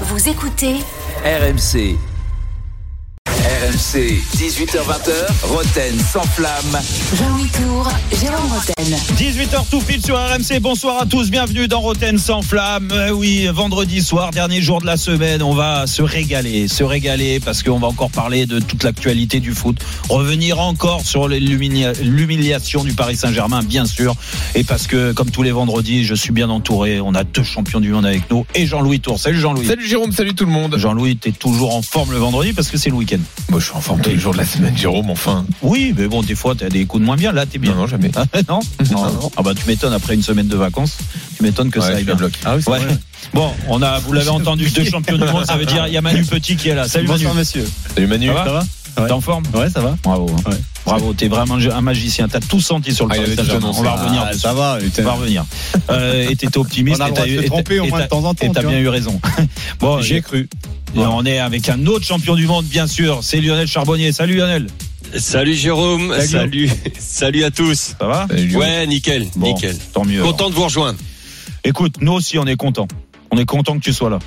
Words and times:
Vous 0.00 0.28
écoutez 0.28 0.80
RMC. 1.24 2.13
RMC, 3.48 4.22
18h20h, 4.38 5.12
Roten 5.42 5.94
sans 6.10 6.22
flamme. 6.22 6.80
Jean-Louis 7.14 7.48
Tour, 7.50 7.86
Jérôme 8.18 8.50
Roten. 8.50 8.96
18h 9.18 9.68
tout 9.70 9.80
pile 9.80 10.02
sur 10.02 10.16
RMC. 10.16 10.60
Bonsoir 10.62 11.02
à 11.02 11.04
tous, 11.04 11.30
bienvenue 11.30 11.68
dans 11.68 11.80
Roten 11.80 12.16
sans 12.16 12.40
flamme. 12.40 12.88
Euh, 12.92 13.10
oui, 13.10 13.46
vendredi 13.52 14.00
soir, 14.00 14.30
dernier 14.30 14.62
jour 14.62 14.80
de 14.80 14.86
la 14.86 14.96
semaine, 14.96 15.42
on 15.42 15.52
va 15.52 15.86
se 15.86 16.00
régaler, 16.00 16.68
se 16.68 16.82
régaler 16.84 17.38
parce 17.38 17.62
qu'on 17.62 17.78
va 17.78 17.86
encore 17.88 18.10
parler 18.10 18.46
de 18.46 18.60
toute 18.60 18.82
l'actualité 18.82 19.40
du 19.40 19.52
foot. 19.52 19.76
Revenir 20.08 20.58
encore 20.58 21.02
sur 21.04 21.28
l'humilia- 21.28 21.92
l'humiliation 22.02 22.82
du 22.82 22.94
Paris 22.94 23.16
Saint-Germain, 23.16 23.60
bien 23.62 23.84
sûr. 23.84 24.14
Et 24.54 24.64
parce 24.64 24.86
que, 24.86 25.12
comme 25.12 25.30
tous 25.30 25.42
les 25.42 25.52
vendredis, 25.52 26.04
je 26.04 26.14
suis 26.14 26.32
bien 26.32 26.48
entouré. 26.48 26.98
On 27.02 27.14
a 27.14 27.24
deux 27.24 27.42
champions 27.44 27.80
du 27.80 27.90
monde 27.90 28.06
avec 28.06 28.30
nous 28.30 28.46
et 28.54 28.64
Jean-Louis 28.64 29.00
Tour. 29.00 29.18
Salut 29.20 29.38
Jean-Louis. 29.38 29.66
Salut 29.66 29.86
Jérôme, 29.86 30.12
salut 30.12 30.34
tout 30.34 30.46
le 30.46 30.52
monde. 30.52 30.76
Jean-Louis, 30.78 31.16
t'es 31.18 31.32
toujours 31.32 31.74
en 31.76 31.82
forme 31.82 32.12
le 32.12 32.18
vendredi 32.18 32.54
parce 32.54 32.68
que 32.68 32.78
c'est 32.78 32.88
le 32.88 32.96
week-end. 32.96 33.18
Moi 33.50 33.60
je 33.60 33.64
suis 33.66 33.74
en 33.74 33.80
forme 33.80 34.00
tous 34.00 34.10
les 34.10 34.18
jours 34.18 34.32
de 34.32 34.38
la 34.38 34.44
semaine, 34.44 34.76
Jérôme, 34.76 35.10
enfin. 35.10 35.44
Oui, 35.62 35.94
mais 35.96 36.08
bon, 36.08 36.22
des 36.22 36.34
fois, 36.34 36.54
t'as 36.54 36.68
des 36.68 36.86
coups 36.86 37.00
de 37.02 37.06
moins 37.06 37.16
bien. 37.16 37.30
Là, 37.32 37.46
t'es 37.46 37.58
bien. 37.58 37.72
Non, 37.72 37.78
non, 37.82 37.86
jamais. 37.86 38.10
Ah, 38.16 38.24
non, 38.48 38.60
Non, 38.90 39.04
non. 39.12 39.30
Ah 39.36 39.42
bah 39.42 39.52
tu 39.54 39.66
m'étonnes 39.68 39.92
après 39.92 40.14
une 40.14 40.22
semaine 40.22 40.48
de 40.48 40.56
vacances. 40.56 40.96
Tu 41.36 41.42
m'étonnes 41.42 41.70
que 41.70 41.78
Ouais, 41.78 41.86
ça 41.86 41.94
aille 41.96 42.04
bien. 42.04 42.14
bloc. 42.14 42.32
Ah 42.44 42.56
oui, 42.56 42.62
c'est 42.64 42.70
Ouais. 42.70 42.78
vrai. 42.78 42.96
Bon, 43.32 43.50
on 43.68 43.82
a, 43.82 43.98
vous 44.00 44.12
l'avez 44.12 44.28
entendu, 44.30 44.68
deux 44.70 44.84
champions 44.84 45.18
du 45.18 45.24
monde, 45.24 45.44
ça 45.46 45.56
veut 45.56 45.66
dire 45.66 45.86
il 45.86 45.92
y 45.92 45.96
a 45.96 46.00
Manu 46.02 46.24
Petit 46.24 46.56
qui 46.56 46.68
est 46.68 46.74
là. 46.74 46.88
Salut 46.88 47.08
Manu. 47.08 47.26
monsieur. 47.36 47.66
Salut 47.94 48.06
Manu. 48.06 48.26
Ça 48.28 48.32
va 48.34 48.44
Ça 48.94 49.00
va 49.02 49.06
T'es 49.06 49.12
en 49.12 49.20
forme 49.20 49.44
Ouais, 49.54 49.68
ça 49.70 49.80
va. 49.80 49.96
Bravo. 50.02 50.30
hein. 50.30 50.50
Ouais. 50.50 50.56
Bravo, 50.86 51.14
t'es 51.14 51.28
vraiment 51.28 51.54
un 51.56 51.80
magicien. 51.80 52.28
T'as 52.28 52.40
tout 52.40 52.60
senti 52.60 52.94
sur 52.94 53.06
le 53.06 53.12
Ah, 53.14 53.16
Paris 53.16 53.34
Saint-Germain. 53.36 53.72
On 53.74 53.82
va 53.82 53.92
revenir. 53.92 54.22
Ah, 54.30 54.34
ça 54.34 54.52
va. 54.52 54.78
On 54.98 55.02
va 55.02 55.12
revenir. 55.12 55.44
Euh, 55.90 56.28
et 56.28 56.36
t'étais 56.36 56.58
optimiste. 56.58 57.00
On 57.00 57.04
a 57.04 57.08
le 57.08 57.12
et 57.12 57.14
droit 57.14 57.26
de 57.26 57.42
se 57.42 57.46
tromper 57.46 57.80
au 57.80 57.86
moins 57.86 58.02
de 58.02 58.06
temps 58.06 58.24
en 58.24 58.34
temps, 58.34 58.46
Et 58.46 58.52
t'as 58.52 58.62
bien 58.62 58.78
eu 58.78 58.88
raison. 58.88 59.18
Bon, 59.80 60.00
J'y 60.00 60.16
ai 60.16 60.20
cru. 60.22 60.48
Et 60.94 60.98
on 61.00 61.24
est 61.24 61.38
avec 61.38 61.68
un 61.68 61.86
autre 61.86 62.04
champion 62.04 62.34
du 62.34 62.46
monde, 62.46 62.64
bien 62.66 62.86
sûr. 62.86 63.20
C'est 63.22 63.40
Lionel 63.40 63.66
Charbonnier. 63.66 64.12
Salut 64.12 64.36
Lionel. 64.36 64.66
Salut 65.16 65.54
Jérôme, 65.54 66.12
Salut. 66.20 66.68
salut, 66.68 66.70
salut, 66.98 67.44
à 67.44 67.50
tous. 67.50 67.94
Ça 67.98 68.06
va 68.06 68.26
Salut. 68.28 68.56
Ouais, 68.56 68.86
nickel, 68.86 69.26
Bon, 69.36 69.46
nickel. 69.54 69.76
Tant 69.92 70.04
mieux. 70.04 70.22
Content 70.22 70.50
de 70.50 70.54
vous 70.54 70.64
rejoindre. 70.64 70.98
Écoute, 71.62 71.96
nous 72.00 72.12
aussi, 72.12 72.38
on 72.38 72.46
est 72.46 72.56
contents. 72.56 72.88
On 73.30 73.38
est 73.38 73.44
content 73.44 73.74
que 73.78 73.84
tu 73.84 73.92
sois 73.92 74.10
là. 74.10 74.18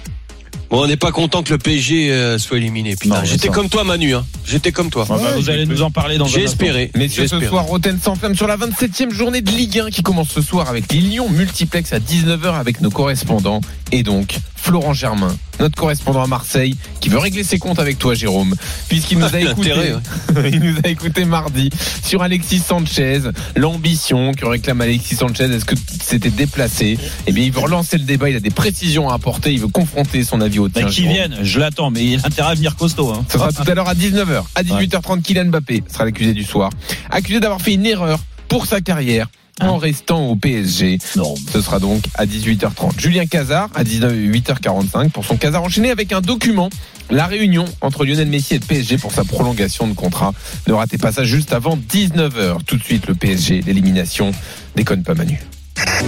Bon, 0.69 0.83
on 0.83 0.87
n'est 0.87 0.97
pas 0.97 1.13
content 1.13 1.43
que 1.43 1.51
le 1.51 1.57
PSG 1.57 2.11
euh, 2.11 2.37
soit 2.37 2.57
éliminé. 2.57 2.95
Mais 3.05 3.15
j'étais 3.23 3.47
comme 3.47 3.69
toi, 3.69 3.85
Manu. 3.85 4.13
Hein. 4.15 4.25
J'étais 4.45 4.73
comme 4.73 4.89
toi. 4.89 5.03
Enfin, 5.03 5.17
vous 5.35 5.49
allez 5.49 5.65
nous 5.65 5.81
en 5.81 5.91
parler 5.91 6.17
dans 6.17 6.25
un 6.25 6.29
J'ai 6.29 6.43
espéré. 6.43 6.91
Messieurs, 6.95 7.23
j'ai 7.23 7.27
ce 7.29 7.39
soir, 7.47 7.65
Roten 7.65 7.97
sans 8.01 8.15
flamme 8.15 8.35
sur 8.35 8.47
la 8.47 8.57
27e 8.57 9.11
journée 9.11 9.41
de 9.41 9.49
Ligue 9.51 9.79
1 9.79 9.89
qui 9.91 10.03
commence 10.03 10.29
ce 10.29 10.41
soir 10.41 10.67
avec 10.67 10.91
les 10.91 10.99
Lions 10.99 11.29
multiplex 11.29 11.93
à 11.93 11.99
19h 11.99 12.59
avec 12.59 12.81
nos 12.81 12.89
correspondants. 12.89 13.61
Et 13.91 14.03
donc, 14.03 14.37
Florent 14.55 14.93
Germain, 14.93 15.35
notre 15.61 15.75
correspondant 15.75 16.21
à 16.21 16.27
Marseille, 16.27 16.75
qui 16.99 17.07
veut 17.07 17.19
régler 17.19 17.43
ses 17.45 17.57
comptes 17.57 17.79
avec 17.79 17.97
toi, 17.97 18.13
Jérôme, 18.15 18.53
puisqu'il 18.89 19.17
nous 19.17 19.33
a 19.33 19.39
écouté, 19.39 19.71
il 20.51 20.59
nous 20.59 20.75
a 20.83 20.89
écouté 20.89 21.23
mardi 21.23 21.69
sur 22.03 22.21
Alexis 22.21 22.59
Sanchez, 22.59 23.21
l'ambition 23.55 24.33
que 24.33 24.45
réclame 24.45 24.81
Alexis 24.81 25.15
Sanchez, 25.15 25.45
est-ce 25.45 25.63
que 25.63 25.75
c'était 26.03 26.29
déplacé? 26.29 26.97
Eh 27.27 27.31
bien, 27.31 27.45
il 27.45 27.51
veut 27.51 27.61
relancer 27.61 27.97
le 27.97 28.03
débat, 28.03 28.29
il 28.29 28.35
a 28.35 28.41
des 28.41 28.49
précisions 28.49 29.09
à 29.09 29.13
apporter, 29.15 29.53
il 29.53 29.59
veut 29.61 29.67
confronter 29.69 30.23
son 30.25 30.41
avis 30.41 30.59
au 30.59 30.67
Bah, 30.67 30.81
tien. 30.81 30.87
qui 30.89 31.01
Jérôme. 31.03 31.13
viennent, 31.13 31.37
je 31.43 31.59
l'attends, 31.59 31.89
mais 31.89 32.03
il 32.03 32.19
a 32.19 32.27
intérêt 32.27 32.51
à 32.51 32.55
venir 32.55 32.75
costaud. 32.75 33.11
Hein. 33.13 33.25
Ce 33.31 33.37
sera 33.37 33.53
tout 33.53 33.63
à 33.65 33.73
l'heure 33.73 33.87
à 33.87 33.95
19h. 33.95 34.43
À 34.55 34.63
18h30, 34.63 35.21
Kylian 35.21 35.45
Mbappé 35.45 35.83
sera 35.91 36.03
l'accusé 36.03 36.33
du 36.33 36.43
soir. 36.43 36.71
Accusé 37.09 37.39
d'avoir 37.39 37.61
fait 37.61 37.73
une 37.75 37.85
erreur 37.85 38.19
pour 38.49 38.65
sa 38.65 38.81
carrière 38.81 39.27
en 39.61 39.77
restant 39.77 40.27
au 40.27 40.35
PSG. 40.35 40.99
Non. 41.15 41.35
Ce 41.51 41.61
sera 41.61 41.79
donc 41.79 42.03
à 42.15 42.25
18h30. 42.25 42.99
Julien 42.99 43.25
Cazard 43.25 43.69
à 43.75 43.83
18h45 43.83 45.09
pour 45.09 45.25
son 45.25 45.37
Cazard 45.37 45.63
enchaîné 45.63 45.91
avec 45.91 46.11
un 46.11 46.21
document. 46.21 46.69
La 47.09 47.25
réunion 47.25 47.65
entre 47.81 48.05
Lionel 48.05 48.27
Messi 48.27 48.55
et 48.55 48.59
le 48.59 48.65
PSG 48.65 48.97
pour 48.97 49.11
sa 49.11 49.23
prolongation 49.23 49.87
de 49.87 49.93
contrat. 49.93 50.33
Ne 50.67 50.73
ratez 50.73 50.97
pas 50.97 51.11
ça 51.11 51.23
juste 51.23 51.53
avant 51.53 51.77
19h. 51.77 52.57
Tout 52.65 52.77
de 52.77 52.83
suite 52.83 53.07
le 53.07 53.15
PSG, 53.15 53.61
l'élimination. 53.65 54.31
Déconne 54.75 55.03
pas 55.03 55.13
Manu. 55.13 55.39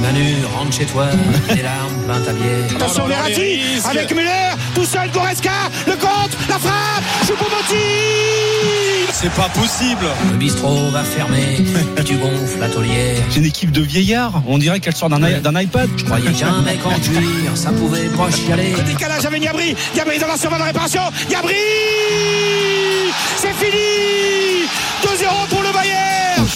Manu, 0.02 0.36
rentre 0.56 0.74
chez 0.74 0.86
toi, 0.86 1.08
des 1.54 1.62
larmes 1.62 2.04
plein 2.06 2.20
ta 2.22 2.34
bière. 2.34 2.76
Attention 2.76 3.08
Verratti 3.08 3.60
avec 3.90 4.14
Muller, 4.16 4.50
tout 4.74 4.86
seul 4.86 5.12
Goretzka, 5.12 5.52
le 5.86 5.94
contre, 5.94 6.38
la 6.50 6.58
frappe, 6.58 7.04
Choupo-Moting 7.28 8.59
C'est 9.22 9.34
pas 9.34 9.50
possible. 9.50 10.06
Le 10.31 10.38
bistrot 10.38 10.91
va 10.91 11.03
fermer, 11.03 11.57
tu 12.06 12.16
gonfles 12.16 12.57
la 12.57 12.69
taulière. 12.69 13.18
C'est 13.30 13.40
une 13.40 13.46
équipe 13.46 13.72
de 13.74 13.81
vieillards. 13.81 14.41
On 14.47 14.57
dirait 14.57 14.80
qu'elle 14.80 14.96
sort 14.96 15.09
d'un 15.09 15.59
iPad. 15.59 15.90
Je 15.97 16.06
croyais 16.06 16.31
qu'un 16.31 16.62
mec 16.62 16.80
en 16.85 16.91
cuir, 16.91 17.52
ça 17.53 17.72
pouvait 17.72 18.07
pas 18.07 18.31
chialer. 18.31 18.72
Le 18.78 18.84
décalage 18.84 19.25
avec 19.25 19.44
Gabri, 19.44 19.75
Gabri 19.94 20.19
dans 20.19 20.28
la 20.28 20.38
surface 20.38 20.59
de 20.59 20.63
réparation, 20.63 21.02
Gabri 21.30 21.53
C'est 23.35 23.53
fini 23.56 24.63
2-0 25.03 25.50
pour 25.50 25.63
le 25.63 25.74
Bayern 25.74 26.09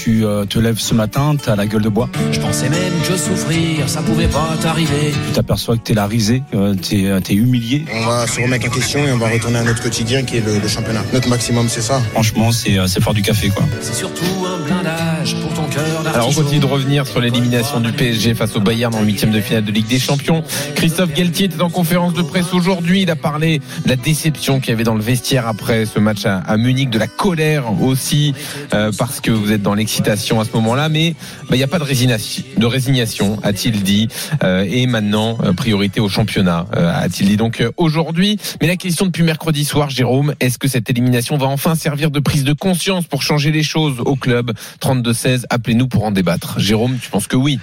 tu 0.03 0.25
euh, 0.25 0.43
te 0.43 0.59
lèves 0.59 0.79
ce 0.79 0.93
matin, 0.93 1.33
t'as 1.41 1.55
la 1.55 1.65
gueule 1.65 1.81
de 1.81 1.87
bois. 1.87 2.09
Je 2.33 2.39
pensais 2.41 2.67
même 2.67 2.91
que 3.07 3.15
souffrir, 3.15 3.87
ça 3.87 4.01
pouvait 4.01 4.27
pas 4.27 4.49
t'arriver. 4.61 5.13
Tu 5.27 5.33
t'aperçois 5.33 5.77
que 5.77 5.83
t'es 5.83 5.93
la 5.93 6.07
risée, 6.07 6.43
euh, 6.53 6.75
t'es 6.75 7.05
euh, 7.05 7.21
t'es 7.21 7.35
humilié. 7.35 7.85
On 7.93 8.05
va 8.05 8.27
se 8.27 8.41
remettre 8.41 8.67
en 8.67 8.69
question 8.69 8.99
et 9.07 9.13
on 9.13 9.17
va 9.17 9.29
retourner 9.29 9.59
à 9.59 9.63
notre 9.63 9.81
quotidien 9.81 10.23
qui 10.23 10.37
est 10.37 10.45
le, 10.45 10.59
le 10.59 10.67
championnat. 10.67 11.03
Notre 11.13 11.29
maximum, 11.29 11.69
c'est 11.69 11.81
ça. 11.81 12.01
Franchement, 12.11 12.51
c'est 12.51 12.77
euh, 12.77 12.87
c'est 12.87 13.01
fort 13.01 13.13
du 13.13 13.21
café, 13.21 13.47
quoi. 13.47 13.65
C'est 13.79 13.93
surtout 13.93 14.45
un 14.45 14.59
blindage 14.65 15.37
pour 15.41 15.53
ton 15.53 15.69
cœur 15.69 16.03
Alors 16.13 16.27
on 16.27 16.33
continue 16.33 16.59
de 16.59 16.65
revenir 16.65 17.07
sur 17.07 17.21
l'élimination 17.21 17.79
du 17.79 17.93
PSG 17.93 18.33
face 18.33 18.57
au 18.57 18.59
Bayern 18.59 18.93
en 18.93 19.03
huitième 19.03 19.31
de 19.31 19.39
finale 19.39 19.63
de 19.63 19.71
Ligue 19.71 19.87
des 19.87 19.99
Champions. 19.99 20.43
Christophe 20.75 21.13
Galtier 21.13 21.45
était 21.45 21.61
en 21.61 21.69
conférence 21.69 22.13
de 22.13 22.23
presse 22.23 22.53
aujourd'hui. 22.53 23.03
Il 23.03 23.09
a 23.09 23.15
parlé 23.15 23.59
de 23.85 23.89
la 23.89 23.95
déception 23.95 24.59
qu'il 24.59 24.71
y 24.71 24.73
avait 24.73 24.83
dans 24.83 24.95
le 24.95 25.01
vestiaire 25.01 25.47
après 25.47 25.85
ce 25.85 25.99
match 25.99 26.25
à, 26.25 26.39
à 26.39 26.57
Munich, 26.57 26.89
de 26.89 26.99
la 26.99 27.07
colère 27.07 27.81
aussi 27.81 28.33
euh, 28.73 28.91
parce 28.97 29.21
que 29.21 29.31
vous 29.31 29.51
êtes 29.51 29.61
dans 29.61 29.73
l'excitation 29.93 30.39
à 30.39 30.45
ce 30.45 30.51
moment-là. 30.53 30.89
Mais 30.89 31.15
bah, 31.43 31.55
il 31.55 31.57
n'y 31.57 31.63
a 31.63 31.67
pas 31.67 31.77
de 31.77 31.83
résignation, 31.83 32.43
de 32.57 32.65
résignation, 32.65 33.39
a-t-il 33.43 33.83
dit. 33.83 34.07
Euh, 34.43 34.65
et 34.67 34.87
maintenant, 34.87 35.37
euh, 35.43 35.53
priorité 35.53 35.99
au 35.99 36.09
championnat, 36.09 36.65
euh, 36.75 36.91
a-t-il 36.91 37.27
dit 37.27 37.37
donc 37.37 37.63
aujourd'hui. 37.77 38.39
Mais 38.59 38.67
la 38.67 38.75
question 38.75 39.05
depuis 39.05 39.21
mercredi 39.21 39.65
soir, 39.65 39.91
Jérôme, 39.91 40.33
est-ce 40.39 40.57
que 40.57 40.67
cette 40.67 40.89
élimination 40.89 41.37
va 41.37 41.45
enfin 41.45 41.75
servir 41.75 42.09
de 42.09 42.19
prise 42.19 42.43
de 42.43 42.53
conscience 42.53 43.05
pour 43.05 43.21
changer 43.21 43.51
les 43.51 43.61
choses 43.61 43.99
au 43.99 44.15
club 44.15 44.53
32-16, 44.81 45.43
appelez-nous 45.51 45.87
pour 45.87 46.05
en 46.05 46.11
débattre. 46.11 46.59
Jérôme, 46.59 46.97
tu 46.99 47.11
penses 47.11 47.27
que 47.27 47.35
oui? 47.35 47.59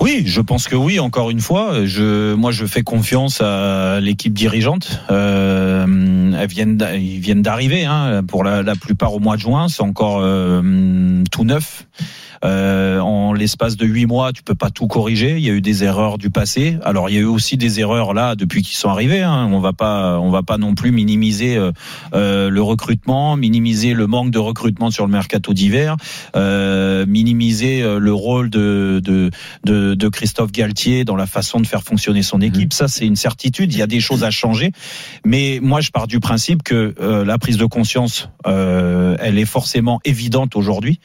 Oui, 0.00 0.22
je 0.24 0.40
pense 0.40 0.68
que 0.68 0.76
oui. 0.76 0.98
Encore 0.98 1.28
une 1.28 1.40
fois, 1.40 1.84
je, 1.84 2.34
moi, 2.34 2.52
je 2.52 2.64
fais 2.64 2.82
confiance 2.82 3.42
à 3.42 4.00
l'équipe 4.00 4.32
dirigeante. 4.32 5.00
Elles 5.10 6.46
viennent, 6.48 6.82
ils 6.94 7.20
viennent 7.20 7.42
d'arriver. 7.42 7.84
Hein, 7.84 8.22
pour 8.26 8.44
la, 8.44 8.62
plupart 8.76 9.14
au 9.14 9.20
mois 9.20 9.36
de 9.36 9.40
juin, 9.40 9.68
c'est 9.68 9.82
encore 9.82 10.20
tout 11.30 11.44
neuf. 11.44 11.65
of 11.66 11.86
Euh, 12.44 13.00
en 13.00 13.32
l'espace 13.32 13.76
de 13.76 13.86
huit 13.86 14.06
mois, 14.06 14.32
tu 14.32 14.42
peux 14.42 14.54
pas 14.54 14.70
tout 14.70 14.86
corriger. 14.86 15.36
Il 15.36 15.44
y 15.44 15.50
a 15.50 15.52
eu 15.52 15.60
des 15.60 15.84
erreurs 15.84 16.18
du 16.18 16.30
passé. 16.30 16.78
Alors, 16.84 17.08
il 17.10 17.14
y 17.14 17.18
a 17.18 17.22
eu 17.22 17.24
aussi 17.24 17.56
des 17.56 17.80
erreurs 17.80 18.14
là 18.14 18.34
depuis 18.34 18.62
qu'ils 18.62 18.76
sont 18.76 18.88
arrivés. 18.88 19.22
Hein. 19.22 19.48
On 19.52 19.60
va 19.60 19.72
pas, 19.72 20.18
on 20.18 20.30
va 20.30 20.42
pas 20.42 20.58
non 20.58 20.74
plus 20.74 20.92
minimiser 20.92 21.56
euh, 21.56 21.72
euh, 22.14 22.50
le 22.50 22.62
recrutement, 22.62 23.36
minimiser 23.36 23.94
le 23.94 24.06
manque 24.06 24.30
de 24.30 24.38
recrutement 24.38 24.90
sur 24.90 25.06
le 25.06 25.12
mercato 25.12 25.54
d'hiver, 25.54 25.96
euh, 26.34 27.06
minimiser 27.06 27.82
euh, 27.82 27.98
le 27.98 28.12
rôle 28.12 28.50
de, 28.50 29.00
de 29.02 29.30
de, 29.64 29.94
de 29.94 30.08
Christophe 30.08 30.52
Galtier 30.52 31.04
dans 31.04 31.16
la 31.16 31.26
façon 31.26 31.60
de 31.60 31.66
faire 31.66 31.82
fonctionner 31.82 32.22
son 32.22 32.40
équipe. 32.40 32.72
Ça, 32.72 32.88
c'est 32.88 33.06
une 33.06 33.16
certitude. 33.16 33.72
Il 33.72 33.78
y 33.78 33.82
a 33.82 33.86
des 33.86 34.00
choses 34.00 34.24
à 34.24 34.30
changer. 34.30 34.72
Mais 35.24 35.58
moi, 35.62 35.80
je 35.80 35.90
pars 35.90 36.06
du 36.06 36.20
principe 36.20 36.62
que 36.62 36.94
euh, 37.00 37.24
la 37.24 37.38
prise 37.38 37.56
de 37.56 37.64
conscience, 37.64 38.30
euh, 38.46 39.16
elle 39.20 39.38
est 39.38 39.44
forcément 39.46 40.00
évidente 40.04 40.56
aujourd'hui. 40.56 41.00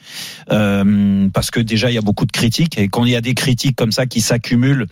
Euh, 0.50 1.21
parce 1.30 1.50
que 1.50 1.60
déjà, 1.60 1.90
il 1.90 1.94
y 1.94 1.98
a 1.98 2.02
beaucoup 2.02 2.26
de 2.26 2.32
critiques. 2.32 2.78
Et 2.78 2.88
quand 2.88 3.04
il 3.04 3.12
y 3.12 3.16
a 3.16 3.20
des 3.20 3.34
critiques 3.34 3.76
comme 3.76 3.92
ça 3.92 4.06
qui 4.06 4.20
s'accumulent, 4.20 4.86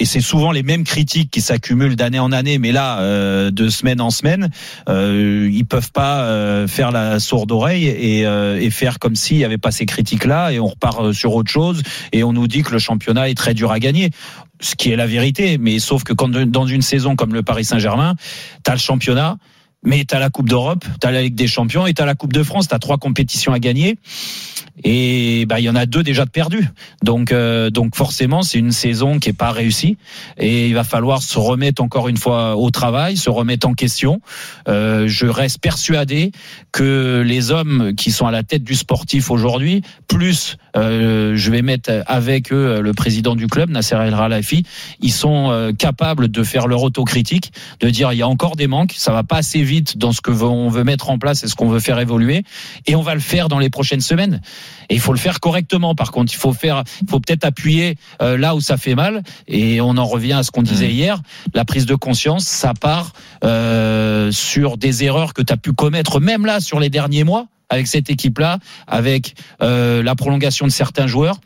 et 0.00 0.06
c'est 0.06 0.22
souvent 0.22 0.50
les 0.50 0.62
mêmes 0.62 0.84
critiques 0.84 1.30
qui 1.30 1.42
s'accumulent 1.42 1.94
d'année 1.94 2.18
en 2.18 2.32
année, 2.32 2.58
mais 2.58 2.72
là, 2.72 3.00
euh, 3.00 3.50
de 3.50 3.68
semaine 3.68 4.00
en 4.00 4.10
semaine, 4.10 4.50
euh, 4.88 5.48
ils 5.52 5.66
peuvent 5.66 5.92
pas 5.92 6.22
euh, 6.22 6.66
faire 6.66 6.90
la 6.90 7.20
sourde 7.20 7.52
oreille 7.52 7.86
et, 7.86 8.26
euh, 8.26 8.70
faire 8.70 8.98
comme 8.98 9.14
s'il 9.14 9.36
n'y 9.36 9.44
avait 9.44 9.58
pas 9.58 9.72
ces 9.72 9.84
critiques-là, 9.84 10.52
et 10.52 10.60
on 10.60 10.68
repart 10.68 11.12
sur 11.12 11.34
autre 11.34 11.50
chose, 11.50 11.82
et 12.12 12.24
on 12.24 12.32
nous 12.32 12.46
dit 12.46 12.62
que 12.62 12.72
le 12.72 12.78
championnat 12.78 13.28
est 13.28 13.34
très 13.34 13.52
dur 13.52 13.72
à 13.72 13.78
gagner. 13.78 14.10
Ce 14.60 14.74
qui 14.74 14.90
est 14.90 14.96
la 14.96 15.06
vérité, 15.06 15.58
mais 15.58 15.78
sauf 15.78 16.02
que 16.02 16.12
quand 16.12 16.30
dans 16.30 16.66
une 16.66 16.82
saison 16.82 17.16
comme 17.16 17.34
le 17.34 17.42
Paris 17.42 17.64
Saint-Germain, 17.64 18.14
tu 18.64 18.70
as 18.70 18.74
le 18.74 18.80
championnat, 18.80 19.36
mais 19.82 20.04
tu 20.04 20.14
as 20.14 20.18
la 20.18 20.30
Coupe 20.30 20.48
d'Europe, 20.48 20.84
tu 21.00 21.06
as 21.06 21.10
la 21.10 21.22
Ligue 21.22 21.34
des 21.34 21.46
Champions 21.46 21.86
et 21.86 21.94
tu 21.94 22.02
as 22.02 22.06
la 22.06 22.14
Coupe 22.14 22.32
de 22.32 22.42
France, 22.42 22.68
tu 22.68 22.74
as 22.74 22.78
trois 22.78 22.98
compétitions 22.98 23.52
à 23.52 23.58
gagner. 23.58 23.98
Et 24.82 25.44
bah 25.46 25.60
il 25.60 25.64
y 25.64 25.68
en 25.68 25.76
a 25.76 25.84
deux 25.86 26.02
déjà 26.02 26.24
de 26.24 26.30
perdus. 26.30 26.66
Donc 27.02 27.32
euh, 27.32 27.70
donc 27.70 27.96
forcément, 27.96 28.42
c'est 28.42 28.58
une 28.58 28.72
saison 28.72 29.18
qui 29.18 29.30
est 29.30 29.34
pas 29.34 29.50
réussie 29.50 29.98
et 30.38 30.68
il 30.68 30.74
va 30.74 30.84
falloir 30.84 31.22
se 31.22 31.38
remettre 31.38 31.82
encore 31.82 32.08
une 32.08 32.16
fois 32.16 32.56
au 32.56 32.70
travail, 32.70 33.16
se 33.16 33.30
remettre 33.30 33.68
en 33.68 33.74
question. 33.74 34.20
Euh, 34.68 35.06
je 35.06 35.26
reste 35.26 35.60
persuadé 35.60 36.32
que 36.72 37.22
les 37.26 37.50
hommes 37.50 37.94
qui 37.94 38.10
sont 38.10 38.26
à 38.26 38.30
la 38.30 38.42
tête 38.42 38.64
du 38.64 38.74
sportif 38.74 39.30
aujourd'hui, 39.30 39.82
plus 40.08 40.56
euh, 40.76 41.36
je 41.36 41.50
vais 41.50 41.62
mettre 41.62 41.90
avec 42.06 42.52
eux 42.52 42.80
le 42.80 42.92
président 42.92 43.34
du 43.34 43.46
club 43.48 43.70
Nasser 43.70 43.96
El 43.96 44.14
Khelaïfi, 44.14 44.64
ils 45.00 45.12
sont 45.12 45.50
euh, 45.50 45.72
capables 45.72 46.28
de 46.28 46.42
faire 46.42 46.68
leur 46.68 46.82
autocritique, 46.82 47.52
de 47.80 47.90
dire 47.90 48.12
il 48.12 48.18
y 48.18 48.22
a 48.22 48.28
encore 48.28 48.56
des 48.56 48.66
manques, 48.66 48.94
ça 48.96 49.12
va 49.12 49.24
pas 49.24 49.38
assez 49.38 49.62
vite 49.62 49.69
dans 49.96 50.12
ce 50.12 50.20
que 50.20 50.30
on 50.30 50.68
veut 50.68 50.84
mettre 50.84 51.10
en 51.10 51.18
place 51.18 51.44
et 51.44 51.48
ce 51.48 51.54
qu'on 51.54 51.68
veut 51.68 51.80
faire 51.80 51.98
évoluer 51.98 52.44
et 52.86 52.96
on 52.96 53.02
va 53.02 53.14
le 53.14 53.20
faire 53.20 53.48
dans 53.48 53.58
les 53.58 53.70
prochaines 53.70 54.00
semaines. 54.00 54.40
Et 54.88 54.94
il 54.94 55.00
faut 55.00 55.12
le 55.12 55.18
faire 55.18 55.40
correctement. 55.40 55.94
Par 55.94 56.10
contre, 56.10 56.32
il 56.32 56.36
faut 56.36 56.52
faire, 56.52 56.84
il 57.02 57.08
faut 57.08 57.20
peut-être 57.20 57.44
appuyer 57.44 57.96
euh, 58.22 58.36
là 58.36 58.54
où 58.54 58.60
ça 58.60 58.76
fait 58.76 58.94
mal. 58.94 59.22
Et 59.46 59.80
on 59.80 59.96
en 59.96 60.04
revient 60.04 60.34
à 60.34 60.42
ce 60.42 60.50
qu'on 60.50 60.62
disait 60.62 60.90
hier. 60.90 61.20
La 61.54 61.64
prise 61.64 61.86
de 61.86 61.94
conscience, 61.94 62.44
ça 62.44 62.74
part 62.74 63.12
euh, 63.44 64.32
sur 64.32 64.76
des 64.76 65.04
erreurs 65.04 65.34
que 65.34 65.42
tu 65.42 65.52
as 65.52 65.56
pu 65.56 65.72
commettre, 65.72 66.20
même 66.20 66.46
là 66.46 66.60
sur 66.60 66.80
les 66.80 66.90
derniers 66.90 67.24
mois 67.24 67.46
avec 67.70 67.86
cette 67.86 68.10
équipe-là, 68.10 68.58
avec 68.86 69.34
euh, 69.62 70.02
la 70.02 70.14
prolongation 70.14 70.66
de 70.66 70.72
certains 70.72 71.06
joueurs, 71.06 71.40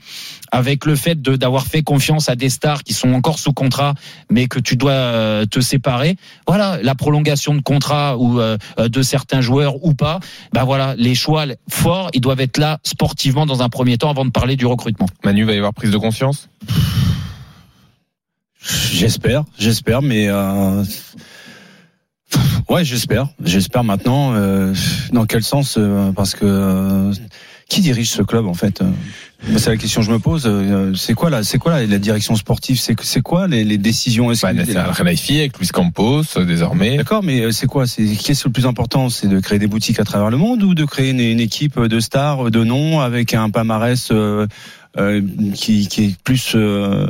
avec 0.50 0.86
le 0.86 0.96
fait 0.96 1.20
de 1.20 1.36
d'avoir 1.36 1.66
fait 1.66 1.82
confiance 1.82 2.28
à 2.28 2.36
des 2.36 2.48
stars 2.48 2.82
qui 2.82 2.94
sont 2.94 3.12
encore 3.12 3.38
sous 3.38 3.52
contrat, 3.52 3.94
mais 4.30 4.46
que 4.46 4.58
tu 4.58 4.76
dois 4.76 4.92
euh, 4.92 5.46
te 5.46 5.60
séparer. 5.60 6.16
Voilà, 6.48 6.78
la 6.82 6.94
prolongation 6.94 7.54
de 7.54 7.60
contrat 7.60 8.16
ou 8.18 8.40
euh, 8.40 8.56
de 8.78 9.02
certains 9.02 9.40
joueurs 9.40 9.84
ou 9.84 9.94
pas. 9.94 10.20
Ben 10.52 10.64
voilà, 10.64 10.94
les 10.96 11.14
choix 11.14 11.44
forts, 11.68 12.10
ils 12.14 12.20
doivent 12.20 12.40
être 12.40 12.58
là 12.58 12.78
sportivement 12.82 13.46
dans 13.46 13.62
un 13.62 13.68
premier 13.68 13.98
temps 13.98 14.10
avant 14.10 14.24
de 14.24 14.30
parler 14.30 14.56
du 14.56 14.66
recrutement. 14.66 15.06
Manu 15.24 15.44
va 15.44 15.52
y 15.52 15.58
avoir 15.58 15.74
prise 15.74 15.90
de 15.90 15.98
conscience? 15.98 16.48
J'espère, 18.92 19.44
j'espère, 19.58 20.00
mais 20.00 20.28
euh, 20.28 20.82
ouais, 22.68 22.84
j'espère, 22.84 23.28
j'espère 23.42 23.84
maintenant. 23.84 24.34
Euh, 24.34 24.72
dans 25.12 25.26
quel 25.26 25.42
sens 25.42 25.76
euh, 25.78 26.12
Parce 26.12 26.34
que 26.34 26.44
euh, 26.44 27.12
qui 27.68 27.80
dirige 27.80 28.10
ce 28.10 28.22
club 28.22 28.46
en 28.46 28.52
fait 28.54 28.82
C'est 29.56 29.70
la 29.70 29.76
question 29.78 30.02
que 30.02 30.06
je 30.06 30.12
me 30.12 30.18
pose. 30.18 30.48
C'est 30.96 31.14
quoi 31.14 31.30
là 31.30 31.42
C'est 31.42 31.58
quoi 31.58 31.72
la, 31.72 31.86
la 31.86 31.98
direction 31.98 32.36
sportive? 32.36 32.78
C'est 32.78 32.94
c'est 33.02 33.22
quoi 33.22 33.46
les, 33.48 33.64
les 33.64 33.78
décisions? 33.78 34.30
Est-ce 34.30 34.42
bah, 34.42 34.52
que- 34.54 34.76
Al 34.76 34.94
Khelaifi 34.94 35.38
avec 35.40 35.58
Luis 35.58 35.68
Campos 35.68 36.22
euh, 36.36 36.44
désormais. 36.44 36.96
D'accord, 36.98 37.22
mais 37.22 37.40
euh, 37.40 37.52
c'est 37.52 37.66
quoi? 37.66 37.86
C'est 37.86 38.04
qu'est-ce 38.06 38.46
le 38.46 38.52
plus 38.52 38.66
important? 38.66 39.08
C'est 39.08 39.28
de 39.28 39.40
créer 39.40 39.58
des 39.58 39.66
boutiques 39.66 39.98
à 39.98 40.04
travers 40.04 40.30
le 40.30 40.36
monde 40.36 40.62
ou 40.62 40.74
de 40.74 40.84
créer 40.84 41.10
une, 41.10 41.20
une 41.20 41.40
équipe 41.40 41.80
de 41.80 42.00
stars, 42.00 42.50
de 42.50 42.64
noms 42.64 43.00
avec 43.00 43.32
un 43.34 43.48
palmarès 43.50 44.08
euh, 44.12 44.46
euh, 44.98 45.22
qui, 45.54 45.88
qui 45.88 46.04
est 46.04 46.16
plus 46.22 46.52
euh, 46.54 47.06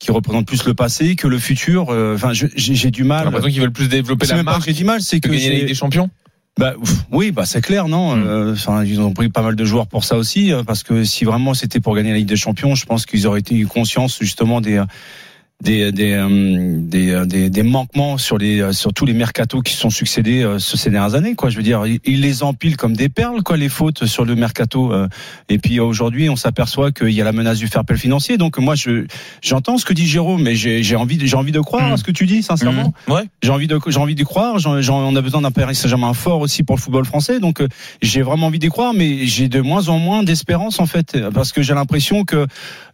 qui 0.00 0.10
représente 0.10 0.46
plus 0.46 0.64
le 0.64 0.74
passé 0.74 1.14
que 1.14 1.28
le 1.28 1.38
futur. 1.38 1.90
euh, 1.90 2.16
Enfin, 2.16 2.32
j'ai 2.32 2.48
du 2.90 3.02
J'ai 3.02 3.04
mal. 3.04 3.24
l'impression 3.26 3.48
qu'ils 3.50 3.60
veulent 3.60 3.70
plus 3.70 3.88
développer 3.88 4.26
la 4.26 4.34
même 4.36 4.46
marque 4.46 4.60
que 4.60 4.64
j'ai 4.66 4.72
du 4.72 4.84
mal, 4.84 5.00
c'est 5.02 5.20
que 5.20 5.28
que 5.28 5.32
gagner 5.32 5.50
la 5.50 5.54
Ligue 5.56 5.68
des 5.68 5.74
Champions? 5.74 6.10
bah, 6.58 6.74
oui, 7.12 7.30
bah 7.30 7.46
c'est 7.46 7.60
clair, 7.60 7.86
non. 7.86 8.16
Mm. 8.16 8.24
Euh, 8.26 8.52
Enfin, 8.54 8.82
ils 8.84 9.00
ont 9.00 9.12
pris 9.12 9.28
pas 9.28 9.42
mal 9.42 9.54
de 9.56 9.64
joueurs 9.64 9.86
pour 9.86 10.04
ça 10.04 10.16
aussi, 10.16 10.52
euh, 10.52 10.62
parce 10.64 10.82
que 10.82 11.04
si 11.04 11.24
vraiment 11.24 11.54
c'était 11.54 11.80
pour 11.80 11.94
gagner 11.94 12.10
la 12.10 12.16
Ligue 12.16 12.28
des 12.28 12.36
Champions, 12.36 12.74
je 12.74 12.86
pense 12.86 13.06
qu'ils 13.06 13.26
auraient 13.26 13.40
été 13.40 13.54
eu 13.54 13.66
conscience 13.66 14.18
justement 14.20 14.60
des 14.60 14.82
des 15.60 15.92
des, 15.92 16.12
euh, 16.14 16.76
des, 16.80 17.10
euh, 17.10 17.24
des 17.26 17.50
des 17.50 17.62
manquements 17.62 18.16
sur 18.18 18.38
les 18.38 18.60
euh, 18.60 18.72
sur 18.72 18.92
tous 18.94 19.04
les 19.04 19.12
mercatos 19.12 19.62
qui 19.62 19.74
sont 19.74 19.90
succédés 19.90 20.42
ce- 20.58 20.76
ces 20.76 20.90
dernières 20.90 21.14
années. 21.14 21.34
Quoi, 21.34 21.50
je 21.50 21.56
veux 21.56 21.62
dire, 21.62 21.86
ils, 21.86 22.00
ils 22.04 22.20
les 22.20 22.42
empilent 22.42 22.76
comme 22.76 22.94
des 22.96 23.08
perles, 23.08 23.42
quoi, 23.42 23.56
les 23.56 23.68
fautes 23.68 24.06
sur 24.06 24.24
le 24.24 24.34
mercato. 24.34 24.92
et 25.48 25.58
puis 25.58 25.78
aujourd'hui, 25.80 26.28
on 26.30 26.36
s'aperçoit 26.36 26.92
qu'il 26.92 27.10
y 27.10 27.20
a 27.20 27.24
la 27.24 27.32
menace 27.32 27.58
du 27.58 27.66
fair 27.66 27.84
play 27.84 27.96
financier. 27.98 28.38
Donc 28.38 28.58
moi, 28.58 28.74
je 28.74 29.04
j'entends 29.42 29.76
ce 29.78 29.84
que 29.84 29.92
dit 29.92 30.06
Jérôme, 30.06 30.42
mais 30.42 30.54
j'ai 30.54 30.82
j'ai 30.82 30.96
envie 30.96 31.16
de- 31.18 31.26
j'ai 31.26 31.36
envie 31.36 31.52
de 31.52 31.60
croire 31.60 31.88
Mm. 31.88 31.92
à 31.92 31.96
ce 31.96 32.04
que 32.04 32.10
tu 32.12 32.26
dis, 32.26 32.42
sincèrement. 32.42 32.94
Mmh. 33.08 33.12
Ouais. 33.12 33.22
J'ai 33.42 33.50
envie 33.50 33.66
de, 33.66 33.78
j'ai 33.86 33.98
envie 33.98 34.14
d'y 34.14 34.24
croire. 34.24 34.58
J'en- 34.58 34.80
j'en- 34.80 35.00
on 35.00 35.14
a 35.16 35.20
besoin 35.22 35.42
d'un 35.42 35.50
Paris 35.50 35.74
Saint-Germain 35.74 36.14
fort 36.14 36.40
aussi 36.40 36.62
pour 36.62 36.76
le 36.76 36.80
football 36.80 37.04
français. 37.04 37.38
Donc, 37.40 37.62
j'ai 38.02 38.22
vraiment 38.22 38.46
envie 38.46 38.58
d'y 38.58 38.68
croire, 38.68 38.94
mais 38.94 39.26
j'ai 39.26 39.48
de 39.48 39.60
moins 39.60 39.88
en 39.88 39.98
moins 39.98 40.22
d'espérance 40.22 40.80
en 40.80 40.86
fait, 40.86 41.18
parce 41.34 41.52
que 41.52 41.62
j'ai 41.62 41.74
l'impression 41.74 42.24
que 42.24 42.46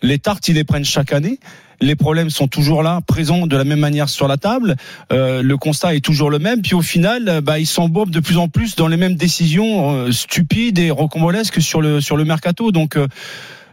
les 0.02 0.18
tartes 0.18 0.48
ils 0.48 0.54
les 0.54 0.64
prennent 0.64 0.84
chaque 0.84 1.12
année. 1.12 1.38
Les 1.80 1.94
problèmes 1.94 2.30
sont 2.30 2.48
toujours 2.48 2.82
là, 2.82 3.00
présents 3.06 3.46
de 3.46 3.56
la 3.56 3.64
même 3.64 3.80
manière 3.80 4.08
sur 4.08 4.28
la 4.28 4.36
table. 4.36 4.76
Euh, 5.12 5.42
le 5.42 5.56
constat 5.56 5.94
est 5.94 6.04
toujours 6.04 6.30
le 6.30 6.38
même. 6.38 6.62
Puis 6.62 6.74
au 6.74 6.82
final, 6.82 7.28
euh, 7.28 7.40
bah, 7.40 7.58
ils 7.58 7.66
s'embourbent 7.66 8.10
de 8.10 8.20
plus 8.20 8.38
en 8.38 8.48
plus 8.48 8.76
dans 8.76 8.88
les 8.88 8.96
mêmes 8.96 9.16
décisions 9.16 9.94
euh, 9.94 10.12
stupides 10.12 10.78
et 10.78 10.90
rocambolesques 10.90 11.60
sur 11.60 11.80
le 11.80 12.00
sur 12.00 12.16
le 12.16 12.24
mercato. 12.24 12.72
Donc 12.72 12.98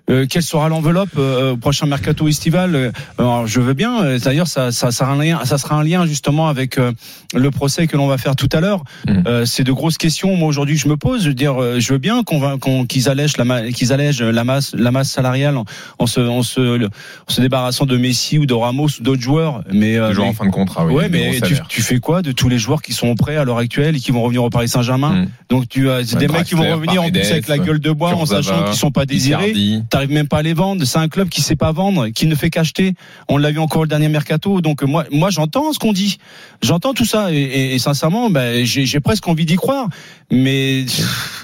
euh, 0.10 0.14
euh, 0.14 0.26
quelle 0.30 0.44
sera 0.44 0.68
l'enveloppe 0.70 1.10
euh, 1.18 1.54
au 1.54 1.58
prochain 1.58 1.86
mercato 1.86 2.28
estival 2.28 2.76
Euh, 2.76 2.92
Alors 3.18 3.48
je 3.48 3.60
veux 3.62 3.74
bien. 3.74 4.04
euh, 4.04 4.20
D'ailleurs, 4.20 4.48
ça, 4.48 4.72
ça, 4.72 4.92
sera 4.92 5.12
un 5.14 5.24
lien, 5.24 5.40
ça 5.46 5.58
sera 5.58 5.76
un 5.76 5.84
lien 5.84 6.06
justement 6.06 6.48
avec 6.50 6.78
euh, 6.78 6.92
le 7.34 7.52
procès 7.52 7.88
que 7.88 7.96
l'on 7.98 8.08
va 8.08 8.18
faire 8.18 8.36
tout 8.36 8.50
à 8.52 8.60
l'heure. 8.60 8.84
Euh, 9.28 9.46
c'est 9.46 9.64
de 9.64 9.72
grosses 9.72 9.98
questions. 9.98 10.36
Moi 10.36 10.48
aujourd'hui, 10.50 10.78
je 10.78 10.88
me 10.90 10.98
pose. 10.98 11.24
Je 11.24 11.30
veux 11.30 11.34
dire, 11.34 11.62
euh, 11.62 11.80
je 11.80 11.94
veux 11.94 12.00
bien 12.00 12.24
qu'on 12.24 12.58
qu'on- 12.60 12.86
qu'ils 12.86 13.08
allègent 13.10 13.38
la 13.38 13.72
qu'ils 13.72 13.94
allègent 13.94 14.22
la 14.22 14.44
masse 14.44 14.74
la 14.78 14.92
masse 14.92 15.10
salariale 15.10 15.56
en, 15.58 15.66
en 16.00 16.06
se 16.08 16.20
en 16.20 16.44
se 16.44 16.86
en 16.86 16.90
se 17.32 17.42
débarrassant 17.42 17.86
de 17.86 17.98
Messi 17.98 18.38
ou 18.38 18.46
de 18.46 18.54
Ramos 18.54 18.88
ou 19.00 19.04
d'autres 19.04 19.22
joueurs. 19.22 19.64
Mais 19.72 19.98
euh, 19.98 20.10
Toujours 20.10 20.26
en 20.28 20.34
fin 20.34 20.46
de 20.46 20.52
contrat. 20.52 20.86
Oui, 20.86 20.94
ouais, 20.96 21.10
mais 21.10 21.40
tu, 21.42 21.56
tu 21.70 21.82
fais 21.82 22.00
quoi 22.00 22.22
de 22.22 22.32
tous 22.34 22.50
les 22.50 22.60
joueurs 22.60 22.82
qui 22.82 22.92
sont 22.94 23.16
prêts 23.16 23.38
à 23.38 23.46
l'heure 23.46 23.58
actuelle 23.58 23.96
et 23.96 24.00
qui 24.00 24.12
vont 24.12 24.22
revenir 24.22 24.44
au 24.44 24.50
Paris 24.50 24.68
Saint-Germain? 24.68 25.14
Mm. 25.24 25.28
Donc 25.50 25.70
tu 25.70 25.90
as 25.90 26.04
des 26.04 26.28
mecs 26.28 26.44
qui 26.46 26.56
vont 26.56 26.64
revenir 26.74 27.02
en 27.04 27.10
plus 27.10 27.32
avec 27.32 27.48
la 27.48 27.58
gueule 27.58 27.80
de 27.80 27.92
bois 27.92 28.10
en 28.14 28.26
sachant 28.26 28.64
qu'ils 28.66 28.76
sont 28.76 28.92
pas 28.92 29.06
désirés. 29.06 29.54
T'arrives 29.94 30.12
même 30.12 30.28
pas 30.28 30.40
à 30.40 30.42
les 30.42 30.54
vendre. 30.54 30.84
C'est 30.86 30.98
un 30.98 31.08
club 31.08 31.30
qui 31.30 31.42
sait 31.42 31.56
pas 31.56 31.72
vendre, 31.72 32.08
qui 32.10 32.26
ne 32.26 32.36
fait 32.36 32.50
qu'acheter. 32.50 32.94
On 33.30 33.38
l'a 33.38 33.52
vu 33.52 33.60
encore 33.60 33.84
le 33.84 33.88
dernier 33.88 34.10
mercato. 34.10 34.60
Donc 34.62 34.82
moi, 34.84 35.06
moi 35.12 35.30
j'entends 35.30 35.72
ce 35.72 35.80
qu'on 35.80 35.94
dit. 35.94 36.18
J'entends 36.62 36.94
tout 36.94 37.06
ça 37.06 37.32
et, 37.32 37.36
et- 37.38 37.76
et 37.76 37.80
sincèrement, 37.80 38.30
ben, 38.30 38.66
j'ai 38.66 38.86
j'ai 38.86 39.00
presque 39.00 39.28
envie 39.28 39.46
d'y 39.46 39.56
croire. 39.56 39.88
Mais 40.32 40.86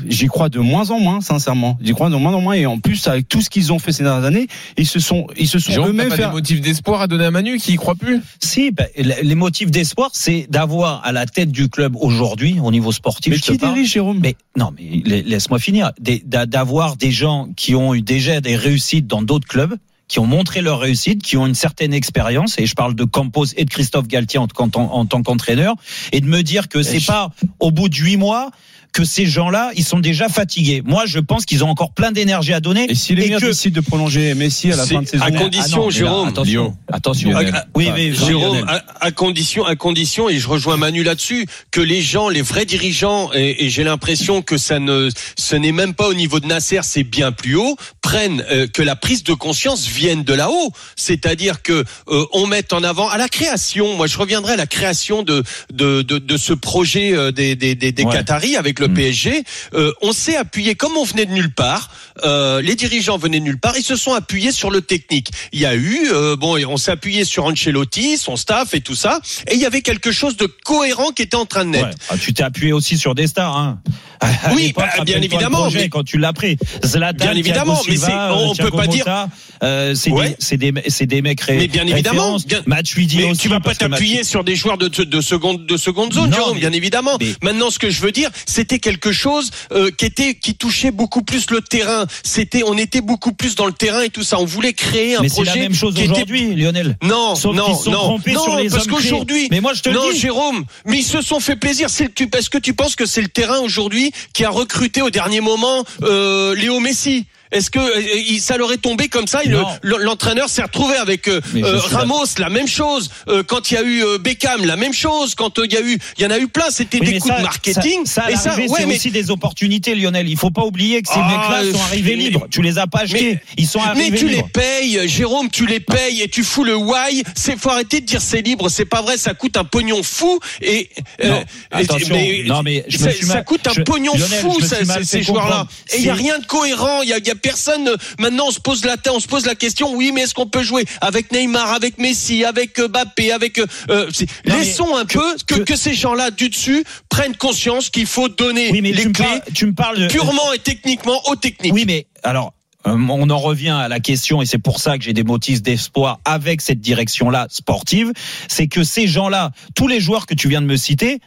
j'y 0.07 0.25
crois 0.27 0.49
de 0.49 0.57
moins 0.59 0.89
en 0.89 0.99
moins, 0.99 1.21
sincèrement. 1.21 1.77
J'y 1.81 1.93
crois 1.93 2.09
de 2.09 2.15
moins 2.15 2.33
en 2.33 2.41
moins. 2.41 2.53
Et 2.55 2.65
en 2.65 2.79
plus, 2.79 3.07
avec 3.07 3.27
tout 3.27 3.41
ce 3.41 3.49
qu'ils 3.49 3.71
ont 3.71 3.77
fait 3.77 3.91
ces 3.91 4.01
dernières 4.03 4.25
années, 4.25 4.47
ils 4.77 4.87
se 4.87 4.99
sont, 4.99 5.27
ils 5.37 5.47
se 5.47 5.59
sont 5.59 5.85
eux-mêmes 5.85 6.09
pas 6.09 6.15
fait. 6.15 6.25
des 6.25 6.31
motifs 6.31 6.61
d'espoir 6.61 7.01
à 7.01 7.07
donner 7.07 7.25
à 7.25 7.31
Manu 7.31 7.57
qui 7.59 7.73
y 7.73 7.75
croit 7.75 7.93
plus? 7.95 8.19
Si, 8.41 8.71
ben, 8.71 8.87
les 8.97 9.35
motifs 9.35 9.69
d'espoir, 9.69 10.09
c'est 10.13 10.47
d'avoir 10.49 11.05
à 11.05 11.11
la 11.11 11.27
tête 11.27 11.51
du 11.51 11.69
club 11.69 11.95
aujourd'hui, 11.97 12.57
au 12.63 12.71
niveau 12.71 12.91
sportif, 12.91 13.31
Mais 13.31 13.37
je 13.37 13.43
te 13.43 13.51
qui 13.51 13.57
parle, 13.59 13.73
dirige, 13.75 13.91
Jérôme? 13.91 14.19
Mais 14.21 14.35
non, 14.57 14.71
mais 14.75 15.03
la- 15.05 15.21
laisse-moi 15.21 15.59
finir. 15.59 15.91
Des- 15.99 16.23
d'a- 16.25 16.47
D'avoir 16.47 16.95
des 16.95 17.11
gens 17.11 17.47
qui 17.55 17.75
ont 17.75 17.93
eu 17.93 18.01
des 18.41 18.55
réussites 18.55 19.07
dans 19.07 19.21
d'autres 19.21 19.47
clubs, 19.47 19.75
qui 20.07 20.17
ont 20.19 20.25
montré 20.25 20.61
leur 20.61 20.79
réussite, 20.79 21.21
qui 21.21 21.37
ont 21.37 21.45
une 21.45 21.53
certaine 21.53 21.93
expérience, 21.93 22.57
et 22.57 22.65
je 22.65 22.73
parle 22.73 22.95
de 22.95 23.03
Campos 23.03 23.45
et 23.55 23.63
de 23.65 23.69
Christophe 23.69 24.07
Galtier 24.07 24.39
en, 24.39 24.47
en- 24.57 24.71
en 24.75 25.05
tant 25.05 25.21
qu'entraîneur, 25.21 25.75
et 26.11 26.19
de 26.19 26.25
me 26.25 26.41
dire 26.41 26.67
que 26.67 26.81
c'est 26.81 26.99
je- 26.99 27.05
pas 27.07 27.29
au 27.59 27.69
bout 27.71 27.89
de 27.89 27.95
huit 27.95 28.17
mois 28.17 28.49
que 28.91 29.03
ces 29.05 29.25
gens-là, 29.25 29.71
ils 29.75 29.83
sont 29.85 29.99
déjà 29.99 30.29
fatigués. 30.29 30.81
Moi, 30.85 31.03
je 31.05 31.19
pense 31.19 31.45
qu'ils 31.45 31.63
ont 31.63 31.69
encore 31.69 31.91
plein 31.93 32.11
d'énergie 32.11 32.53
à 32.53 32.59
donner. 32.59 32.87
Et 32.89 32.95
si 32.95 33.13
les 33.15 33.29
que- 33.29 33.45
décident 33.45 33.75
de 33.79 33.85
prolonger 33.85 34.33
Messi 34.33 34.71
à 34.71 34.75
la 34.75 34.85
fin 34.85 35.01
de 35.01 35.07
saison, 35.07 35.23
à 35.23 35.31
condition, 35.31 35.87
Ah 35.89 35.99
non, 36.01 36.23
là, 36.23 36.27
attention, 36.29 36.43
Lyon. 36.43 36.77
attention. 36.91 37.29
Lionel. 37.31 37.51
Ah, 37.55 37.65
oui, 37.75 37.89
mais 37.93 38.11
Jérôme, 38.13 38.65
à, 38.67 38.81
à 38.99 39.11
condition, 39.11 39.63
à 39.65 39.75
condition, 39.75 40.27
et 40.29 40.39
je 40.39 40.47
rejoins 40.47 40.77
Manu 40.77 41.03
là-dessus, 41.03 41.45
que 41.71 41.81
les 41.81 42.01
gens, 42.01 42.29
les 42.29 42.41
vrais 42.41 42.65
dirigeants, 42.65 43.29
et, 43.33 43.65
et 43.65 43.69
j'ai 43.69 43.83
l'impression 43.83 44.41
que 44.41 44.57
ça 44.57 44.79
ne, 44.79 45.09
ce 45.37 45.55
n'est 45.55 45.71
même 45.71 45.93
pas 45.93 46.07
au 46.07 46.13
niveau 46.13 46.39
de 46.39 46.47
Nasser, 46.47 46.79
c'est 46.83 47.03
bien 47.03 47.31
plus 47.31 47.55
haut, 47.55 47.77
prennent 48.01 48.43
euh, 48.51 48.67
que 48.67 48.81
la 48.81 48.95
prise 48.95 49.23
de 49.23 49.33
conscience 49.33 49.85
vienne 49.87 50.23
de 50.23 50.33
là-haut, 50.33 50.71
c'est-à-dire 50.95 51.61
que 51.61 51.83
euh, 52.09 52.25
on 52.33 52.47
mette 52.47 52.73
en 52.73 52.83
avant 52.83 53.07
à 53.09 53.17
la 53.17 53.27
création. 53.29 53.95
Moi, 53.95 54.07
je 54.07 54.17
reviendrai 54.17 54.53
à 54.53 54.57
la 54.57 54.67
création 54.67 55.23
de 55.23 55.43
de 55.71 56.01
de, 56.01 56.17
de 56.17 56.37
ce 56.37 56.53
projet 56.53 57.13
euh, 57.13 57.31
des 57.31 57.55
des 57.55 57.75
des, 57.75 57.91
des 57.91 58.03
Ouais. 58.03 58.13
Qataris 58.13 58.55
avec 58.55 58.78
le 58.79 58.87
Mm. 58.87 58.93
PSG. 58.93 59.43
Euh, 59.73 59.91
on 60.01 60.13
s'est 60.13 60.35
appuyé 60.35 60.75
comme 60.75 60.95
on 60.97 61.03
venait 61.03 61.25
de 61.25 61.31
nulle 61.31 61.53
part. 61.53 61.89
euh, 62.25 62.61
les 62.61 62.75
dirigeants 62.75 63.17
venaient 63.17 63.39
de 63.39 63.45
nulle 63.45 63.59
part. 63.59 63.77
Ils 63.77 63.83
se 63.83 63.95
sont 63.95 64.11
appuyés 64.13 64.51
sur 64.51 64.71
le 64.71 64.81
technique. 64.81 65.29
Il 65.53 65.59
y 65.61 65.65
a 65.65 65.73
eu 65.75 66.09
euh, 66.11 66.35
bon, 66.35 66.57
on 66.67 66.75
s'est 66.75 66.91
appuyé 66.91 67.23
sur 67.23 67.45
Ancelotti, 67.45 68.17
son 68.17 68.35
staff 68.35 68.73
et 68.73 68.81
tout 68.81 68.95
ça. 68.95 69.21
Et 69.47 69.53
il 69.53 69.59
y 69.61 69.65
avait 69.65 69.81
quelque 69.81 70.11
chose 70.11 70.35
de 70.35 70.45
cohérent 70.45 71.11
qui 71.11 71.21
était 71.21 71.37
en 71.37 71.45
train 71.45 71.63
de 71.63 71.69
naître. 71.69 71.87
Ouais. 71.87 71.93
Ah, 72.09 72.17
tu 72.17 72.33
t'es 72.33 72.43
appuyé 72.43 72.73
aussi 72.73 72.97
sur 72.97 73.15
des 73.15 73.27
stars. 73.27 73.55
Hein. 73.57 73.79
À 74.21 74.53
Oui, 74.53 74.73
bah, 74.75 74.89
bien 75.05 75.21
évidemment, 75.21 75.59
projet 75.61 75.79
mais- 75.83 75.89
quand 75.89 76.03
tu 76.03 76.17
l'as 76.17 76.33
pris. 76.33 76.57
Zlatan, 76.85 77.23
Bien 77.23 77.35
évidemment, 77.35 77.81
mais 77.87 77.95
c'est- 77.95 78.11
on 78.13 78.53
Thiago 78.53 78.69
peut 78.71 78.77
pas 78.77 78.87
dire- 78.87 79.05
Motta, 79.05 79.29
euh, 79.63 79.95
c'est 79.95 80.11
Ouais. 80.11 80.29
des, 80.31 80.35
c'est 80.39 80.57
des, 80.57 80.73
c'est 80.89 81.05
des 81.05 81.21
mecs 81.21 81.39
ré- 81.39 81.55
Mais 81.55 81.67
bien 81.69 81.87
évidemment, 81.87 82.35
bien- 82.45 82.61
Matuidi 82.65 83.15
Mais 83.19 83.23
aussi, 83.31 83.39
tu 83.43 83.47
vas 83.47 83.61
pas 83.61 83.73
t'appuyer 83.75 84.25
sur 84.25 84.43
des 84.43 84.57
joueurs 84.57 84.77
de, 84.77 84.89
de 84.89 85.21
seconde 85.21 85.65
de 85.65 85.77
seconde 85.77 86.11
zone, 86.13 86.31
Non, 86.31 86.35
Jérôme, 86.35 86.53
mais- 86.55 86.59
bien 86.59 86.73
évidemment. 86.73 87.17
mais- 87.21 87.33
Maintenant, 87.41 87.69
ce 87.69 87.79
que 87.79 87.89
je 87.89 88.01
veux 88.01 88.11
dire, 88.11 88.29
c'était 88.69 88.79
quelque 88.79 89.11
chose 89.11 89.49
euh, 89.71 89.89
qui 89.89 90.05
était 90.05 90.35
qui 90.35 90.53
touchait 90.53 90.91
beaucoup 90.91 91.23
plus 91.23 91.49
le 91.49 91.59
terrain. 91.61 92.05
C'était, 92.23 92.61
on 92.63 92.77
était 92.77 93.01
beaucoup 93.01 93.31
plus 93.33 93.55
dans 93.55 93.65
le 93.65 93.73
terrain 93.73 94.03
et 94.03 94.09
tout 94.09 94.21
ça. 94.21 94.39
On 94.39 94.45
voulait 94.45 94.73
créer 94.73 95.15
un 95.15 95.21
Mais 95.21 95.29
c'est 95.29 95.35
projet. 95.35 95.55
la 95.55 95.61
même 95.63 95.73
chose 95.73 95.95
qui 95.95 96.03
était- 96.03 96.11
aujourd'hui, 96.11 96.53
Lionel. 96.55 96.95
Non, 97.01 97.33
Sauf 97.33 97.55
non, 97.55 97.73
sont 97.75 97.89
non, 97.89 98.19
non, 98.27 98.43
sur 98.43 98.55
les 98.57 98.69
parce 98.69 98.85
qu'aujourd'hui. 98.85 99.47
Mais 99.49 99.59
moi, 99.59 99.73
je 99.73 99.81
te 99.81 99.89
non, 99.89 100.11
dis. 100.11 100.19
Jérôme, 100.19 100.65
mais 100.85 100.99
ils 100.99 101.03
se 101.03 101.21
sont 101.21 101.39
fait 101.39 101.55
plaisir. 101.55 101.87
Est-ce 101.87 102.49
que 102.51 102.59
tu 102.59 102.73
penses 102.75 102.95
que 102.95 103.07
c'est 103.07 103.21
le 103.23 103.27
terrain 103.29 103.57
aujourd'hui 103.59 104.11
qui 104.33 104.45
a 104.45 104.51
recruté 104.51 105.01
au 105.01 105.09
dernier 105.09 105.41
moment 105.41 105.83
euh, 106.03 106.53
Léo 106.53 106.79
Messi 106.79 107.25
est-ce 107.51 107.69
que 107.71 107.79
euh, 107.79 108.39
ça 108.39 108.57
leur 108.57 108.71
est 108.71 108.77
tombé 108.77 109.07
comme 109.07 109.27
ça 109.27 109.41
L'entraîneur 109.83 110.49
s'est 110.49 110.61
retrouvé 110.61 110.95
avec 110.97 111.27
euh, 111.27 111.41
euh, 111.55 111.79
Ramos, 111.79 112.25
la 112.37 112.49
même 112.49 112.67
chose. 112.67 113.09
Euh, 113.27 113.43
quand 113.43 113.71
il 113.71 113.73
y 113.73 113.77
a 113.77 113.83
eu 113.83 114.03
euh, 114.03 114.17
Beckham, 114.17 114.65
la 114.65 114.75
même 114.75 114.93
chose. 114.93 115.35
Quand 115.35 115.57
il 115.57 115.71
y 115.73 115.77
a 115.77 115.81
eu, 115.81 115.97
il 116.17 116.23
y 116.23 116.27
en 116.27 116.31
a 116.31 116.37
eu 116.39 116.47
plein. 116.47 116.69
C'était 116.69 116.99
Oui, 116.99 117.13
des 117.13 117.19
coups 117.19 117.33
ça, 117.33 117.37
de 117.39 117.43
marketing. 117.43 118.05
Ça, 118.05 118.23
ça, 118.23 118.31
et 118.31 118.35
ça, 118.35 118.55
ouais, 118.55 118.67
c'est 118.77 118.85
mais 118.85 118.95
aussi 118.95 119.11
des 119.11 119.31
opportunités, 119.31 119.95
Lionel. 119.95 120.29
Il 120.29 120.37
faut 120.37 120.51
pas 120.51 120.63
oublier 120.63 121.01
que 121.01 121.07
ces 121.09 121.15
Ah, 121.17 121.27
mecs-là 121.59 121.71
sont 121.77 121.83
arrivés 121.83 122.15
libres. 122.15 122.47
Tu 122.51 122.61
les 122.61 122.77
as 122.77 122.87
pas 122.87 122.99
achetés. 122.99 123.33
mais- 123.35 123.41
Ils 123.57 123.67
sont 123.67 123.79
arrivés 123.81 124.11
Mais 124.11 124.17
tu 124.17 124.27
libres. 124.27 124.43
les 124.45 124.51
payes, 124.61 125.07
Jérôme, 125.07 125.49
tu 125.49 125.65
les 125.65 125.79
payes 125.79 126.21
et 126.21 126.27
tu 126.29 126.43
fous 126.43 126.63
le 126.63 126.75
why. 126.75 127.23
C'est 127.35 127.57
faut 127.59 127.69
arrêter 127.69 127.99
de 128.01 128.05
dire 128.05 128.21
c'est 128.21 128.41
libre, 128.41 128.69
c'est 128.69 128.85
pas 128.85 129.01
vrai, 129.01 129.17
ça 129.17 129.33
coûte 129.33 129.57
un 129.57 129.63
pognon 129.63 130.03
fou 130.03 130.39
et 130.61 130.89
Non, 131.23 131.29
euh, 131.35 131.41
attention. 131.71 132.15
Non, 132.45 132.63
mais 132.63 132.85
je 132.87 132.97
me 133.03 133.11
ça, 133.11 133.41
coûte 133.41 133.67
un 133.67 133.73
je- 133.73 133.81
pognon 133.81 134.13
Lionel, 134.15 134.41
fou 134.41 134.59
mal 134.85 135.05
ces- 135.05 135.23
joueurs-là. 135.23 135.67
Et 135.93 135.97
il 135.97 136.05
y 136.05 136.09
a 136.09 136.13
rien 136.13 136.39
de 136.39 136.45
cohérent, 136.45 137.01
il 137.01 137.09
y 137.09 137.13
a, 137.13 137.17
il 137.17 137.27
y 137.27 137.31
a 137.31 137.35
personne. 137.41 137.89
Maintenant, 138.19 138.47
on 138.47 138.51
se 138.51 138.59
pose 138.59 138.85
la 138.85 138.95
on 139.11 139.19
se 139.19 139.27
pose 139.27 139.45
la 139.45 139.55
question. 139.55 139.93
Oui, 139.95 140.11
mais 140.13 140.21
est-ce 140.21 140.33
qu'on 140.33 140.47
peut 140.47 140.63
jouer 140.63 140.85
avec 141.01 141.31
Neymar, 141.31 141.71
avec 141.73 141.97
Messi, 141.97 142.43
avec 142.45 142.79
euh, 142.79 142.87
Mbappé, 142.87 143.31
avec 143.31 143.57
euh, 143.59 143.65
euh, 143.89 144.09
laissons 144.45 144.95
un 144.95 145.05
peu 145.05 145.23
que, 145.47 145.55
que- 145.55 145.75
ces 145.75 145.93
gens-là 145.93 146.29
du 146.31 146.49
dessus 146.49 146.83
prennent 147.09 147.35
conscience 147.35 147.89
qu'il 147.89 148.05
faut 148.05 148.27
donner 148.29 148.69
Oui, 148.71 148.81
mais 148.81 148.91
les 148.91 149.03
tu 149.03 149.07
me, 149.09 149.13
clés 149.13 149.25
parles, 149.25 149.41
tu 149.53 149.65
me 149.65 149.73
parles 149.73 150.07
purement 150.07 150.51
et 150.53 150.59
techniquement 150.59 151.21
aux 151.29 151.35
techniques. 151.35 151.73
Oui, 151.73 151.85
mais 151.87 152.07
alors. 152.23 152.53
On 152.85 153.29
en 153.29 153.37
revient 153.37 153.75
à 153.77 153.89
la 153.89 153.99
question 153.99 154.41
et 154.41 154.45
c'est 154.45 154.57
pour 154.57 154.79
ça 154.79 154.97
que 154.97 155.03
j'ai 155.03 155.11
des 155.11 155.25
motifs 155.25 155.61
d'espoir 155.61 156.21
avec 156.23 156.61
cette 156.61 156.79
direction-là 156.79 157.47
sportive. 157.49 158.13
C'est 158.47 158.67
que 158.67 158.85
ces 158.85 159.05
gens-là, 159.05 159.51
tous 159.75 159.87
les 159.89 159.99
joueurs 159.99 160.25
que 160.25 160.33
tu 160.33 160.47
viens 160.47 160.61
de 160.61 160.65
me 160.65 160.77
citer, 160.77 161.19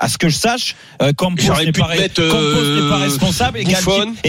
à 0.00 0.08
ce 0.08 0.18
que 0.18 0.28
je 0.28 0.36
sache, 0.36 0.76
euh, 1.02 1.12
Campos 1.12 1.42
J'aurais 1.44 1.64
n'est 1.66 1.72
pas, 1.72 1.88
Campos 1.88 2.20
euh, 2.20 2.88
pas 2.90 2.96
responsable 2.98 3.58
et 3.58 3.64